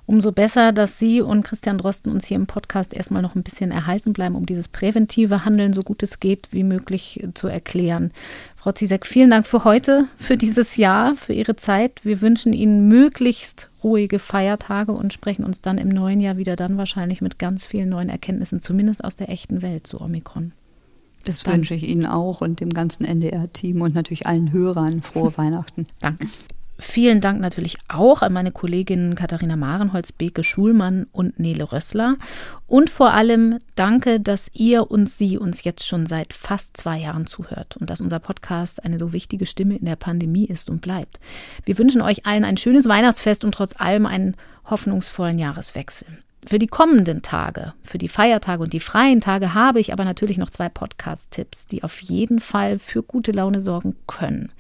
[0.07, 3.72] Umso besser, dass Sie und Christian Drosten uns hier im Podcast erstmal noch ein bisschen
[3.72, 8.11] erhalten bleiben, um dieses präventive Handeln so gut es geht wie möglich zu erklären.
[8.56, 12.06] Frau Zizek, vielen Dank für heute, für dieses Jahr, für Ihre Zeit.
[12.06, 16.77] Wir wünschen Ihnen möglichst ruhige Feiertage und sprechen uns dann im neuen Jahr wieder dann
[16.77, 20.52] wahrscheinlich mit ganz vielen neuen Erkenntnissen, zumindest aus der echten Welt zu Omikron.
[21.23, 21.56] Bis das dann.
[21.56, 25.88] wünsche ich Ihnen auch und dem ganzen NDR-Team und natürlich allen Hörern frohe Weihnachten.
[25.99, 26.27] Danke.
[26.77, 32.18] Vielen Dank natürlich auch an meine Kolleginnen Katharina Marenholz, Beke Schulmann und Nele Rössler.
[32.68, 37.27] Und vor allem danke, dass ihr und sie uns jetzt schon seit fast zwei Jahren
[37.27, 41.19] zuhört und dass unser Podcast eine so wichtige Stimme in der Pandemie ist und bleibt.
[41.64, 44.35] Wir wünschen euch allen ein schönes Weihnachtsfest und trotz allem einen
[44.65, 46.07] hoffnungsvollen Jahreswechsel.
[46.47, 50.38] Für die kommenden Tage, für die Feiertage und die freien Tage habe ich aber natürlich
[50.38, 54.51] noch zwei Podcast-Tipps, die auf jeden Fall für gute Laune sorgen können.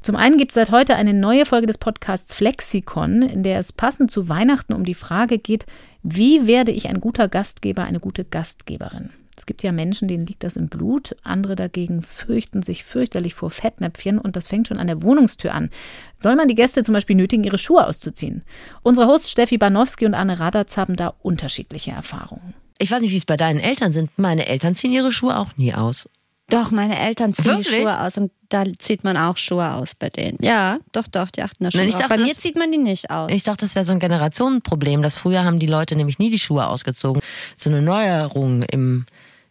[0.00, 3.74] Zum einen gibt es seit heute eine neue Folge des Podcasts Flexikon, in der es
[3.74, 5.66] passend zu Weihnachten um die Frage geht,
[6.02, 9.10] wie werde ich ein guter Gastgeber, eine gute Gastgeberin?
[9.36, 13.50] Es gibt ja Menschen, denen liegt das im Blut, andere dagegen fürchten sich fürchterlich vor
[13.50, 15.70] Fettnäpfchen und das fängt schon an der Wohnungstür an.
[16.18, 18.42] Soll man die Gäste zum Beispiel nötigen, ihre Schuhe auszuziehen?
[18.82, 22.54] Unsere Hosts Steffi Banowski und Anne Radatz haben da unterschiedliche Erfahrungen.
[22.78, 24.10] Ich weiß nicht, wie es bei deinen Eltern sind.
[24.18, 26.08] Meine Eltern ziehen ihre Schuhe auch nie aus.
[26.48, 27.68] Doch, meine Eltern ziehen Wirklich?
[27.68, 30.38] die Schuhe aus und da zieht man auch Schuhe aus bei denen.
[30.40, 31.98] Ja, doch, doch, die achten da schon drauf.
[32.00, 33.32] dachte, Bei mir das- zieht man die nicht aus.
[33.32, 36.38] Ich dachte, das wäre so ein Generationenproblem, dass früher haben die Leute nämlich nie die
[36.38, 37.20] Schuhe ausgezogen.
[37.56, 39.06] So eine Neuerung im,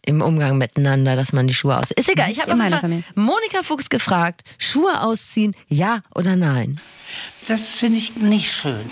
[0.06, 1.90] im Umgang miteinander, dass man die Schuhe aus.
[1.90, 2.52] Ist egal, ich habe.
[3.14, 6.80] Monika Fuchs gefragt, Schuhe ausziehen, ja oder nein?
[7.48, 8.84] Das finde ich nicht schön.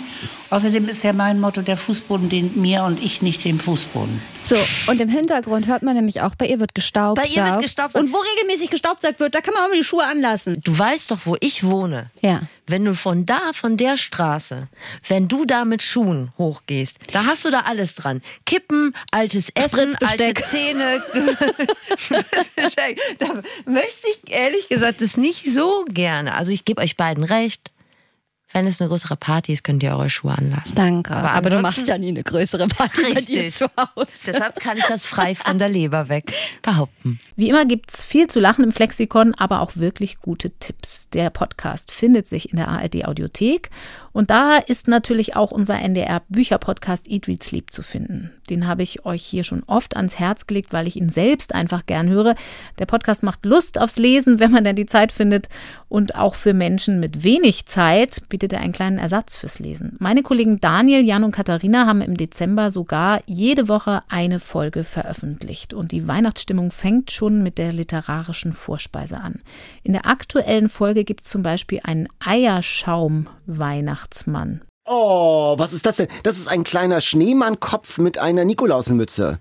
[0.49, 4.21] Außerdem ist ja mein Motto, der Fußboden dient mir und ich nicht dem Fußboden.
[4.39, 4.55] So,
[4.87, 7.27] und im Hintergrund hört man nämlich auch, bei ihr wird gestaubsaugt.
[7.27, 8.05] Bei ihr wird gestaubsaugt.
[8.05, 10.61] Und wo regelmäßig gestaubsaugt wird, da kann man auch mal die Schuhe anlassen.
[10.63, 12.09] Du weißt doch, wo ich wohne.
[12.21, 12.43] Ja.
[12.67, 14.69] Wenn du von da, von der Straße,
[15.07, 18.21] wenn du da mit Schuhen hochgehst, da hast du da alles dran.
[18.45, 20.33] Kippen, altes Essen, alte.
[20.49, 21.03] Zähne.
[23.19, 23.27] Da
[23.65, 26.33] möchte ich ehrlich gesagt das nicht so gerne.
[26.35, 27.71] Also ich gebe euch beiden recht.
[28.55, 30.75] Wenn es eine größere Party ist, könnt ihr eure Schuhe anlassen.
[30.75, 31.13] Danke.
[31.13, 33.55] Aber Aber, du machst ja nie eine größere Party bei dir Richtig.
[33.55, 34.07] zu Hause.
[34.27, 37.19] Deshalb kann ich das frei von der Leber weg behaupten.
[37.35, 41.09] Wie immer gibt es viel zu lachen im Flexikon, aber auch wirklich gute Tipps.
[41.09, 43.71] Der Podcast findet sich in der ARD Audiothek
[44.13, 48.31] und da ist natürlich auch unser NDR Bücherpodcast Eat, Read, Sleep zu finden.
[48.49, 51.85] Den habe ich euch hier schon oft ans Herz gelegt, weil ich ihn selbst einfach
[51.85, 52.35] gern höre.
[52.79, 55.49] Der Podcast macht Lust aufs Lesen, wenn man dann die Zeit findet
[55.89, 59.95] und auch für Menschen mit wenig Zeit bietet er einen kleinen Ersatz fürs Lesen.
[59.99, 65.73] Meine Kollegen Daniel, Jan und Katharina haben im Dezember sogar jede Woche eine Folge veröffentlicht
[65.73, 69.41] und die Weihnachtsstimmung fängt schon mit der literarischen Vorspeise an.
[69.83, 74.61] In der aktuellen Folge gibt es zum Beispiel einen Eierschaum-Weihnachtsmann.
[74.87, 76.07] Oh, was ist das denn?
[76.21, 79.39] Das ist ein kleiner Schneemannkopf mit einer Nikolausmütze.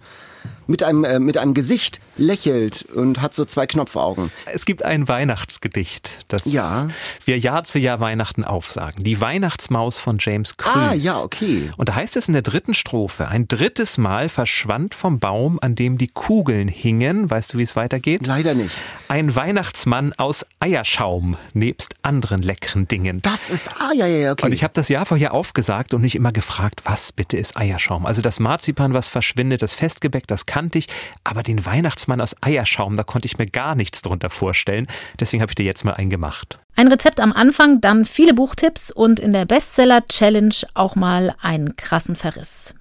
[0.66, 4.31] Mit einem, äh, mit einem Gesicht, lächelt und hat so zwei Knopfaugen.
[4.47, 6.89] Es gibt ein Weihnachtsgedicht, das Ja.
[7.24, 9.03] wir Jahr zu Jahr Weihnachten aufsagen.
[9.03, 10.74] Die Weihnachtsmaus von James Krüß.
[10.74, 11.70] Ah, ja, okay.
[11.77, 15.74] Und da heißt es in der dritten Strophe, ein drittes Mal verschwand vom Baum, an
[15.74, 17.31] dem die Kugeln hingen.
[17.31, 18.27] Weißt du, wie es weitergeht?
[18.27, 18.70] Leider nicht.
[19.09, 23.20] Ein Weihnachtsmann aus Eierschaum, nebst anderen leckeren Dingen.
[23.23, 24.47] Das ist, ah, ja, ja, ja, okay.
[24.47, 28.07] Und ich habe das Jahr vorher aufgesagt und mich immer gefragt, was bitte ist Eierschaum?
[28.07, 30.86] Also das Marzipan, was verschwindet, das Festgebäck, das kannte ich,
[31.24, 34.86] aber den Weihnachtsmann aus Eierschaum, da konnte ich mir gar nichts drunter vorstellen.
[35.18, 36.60] Deswegen habe ich dir jetzt mal einen gemacht.
[36.76, 42.14] Ein Rezept am Anfang, dann viele Buchtipps und in der Bestseller-Challenge auch mal einen krassen
[42.14, 42.72] Verriss.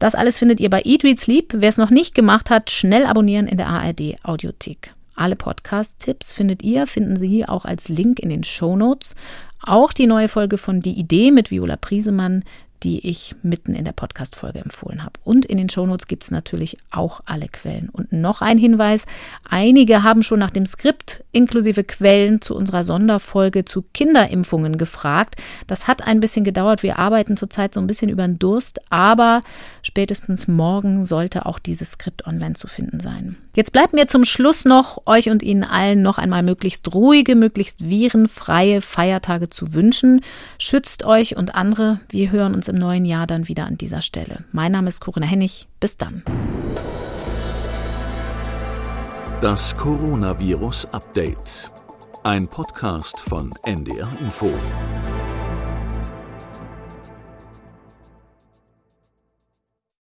[0.00, 1.52] Das alles findet ihr bei Eat, Read, Sleep.
[1.54, 4.92] Wer es noch nicht gemacht hat, schnell abonnieren in der ARD Audiothek.
[5.14, 9.14] Alle Podcast-Tipps findet ihr, finden Sie auch als Link in den Shownotes.
[9.62, 12.42] Auch die neue Folge von Die Idee mit Viola Priesemann,
[12.82, 15.20] die ich mitten in der Podcast-Folge empfohlen habe.
[15.24, 17.88] Und in den Shownotes gibt es natürlich auch alle Quellen.
[17.90, 19.06] Und noch ein Hinweis,
[19.48, 25.36] einige haben schon nach dem Skript inklusive Quellen zu unserer Sonderfolge zu Kinderimpfungen gefragt.
[25.66, 26.82] Das hat ein bisschen gedauert.
[26.82, 29.42] Wir arbeiten zurzeit so ein bisschen über den Durst, aber
[29.82, 33.36] spätestens morgen sollte auch dieses Skript online zu finden sein.
[33.54, 37.88] Jetzt bleibt mir zum Schluss noch, euch und Ihnen allen noch einmal möglichst ruhige, möglichst
[37.88, 40.22] virenfreie Feiertage zu wünschen.
[40.58, 41.98] Schützt euch und andere.
[42.08, 44.44] Wir hören uns im neuen Jahr dann wieder an dieser Stelle.
[44.52, 45.66] Mein Name ist Corinna Hennig.
[45.80, 46.22] Bis dann.
[49.40, 51.70] Das Coronavirus Update.
[52.22, 54.52] Ein Podcast von NDR Info.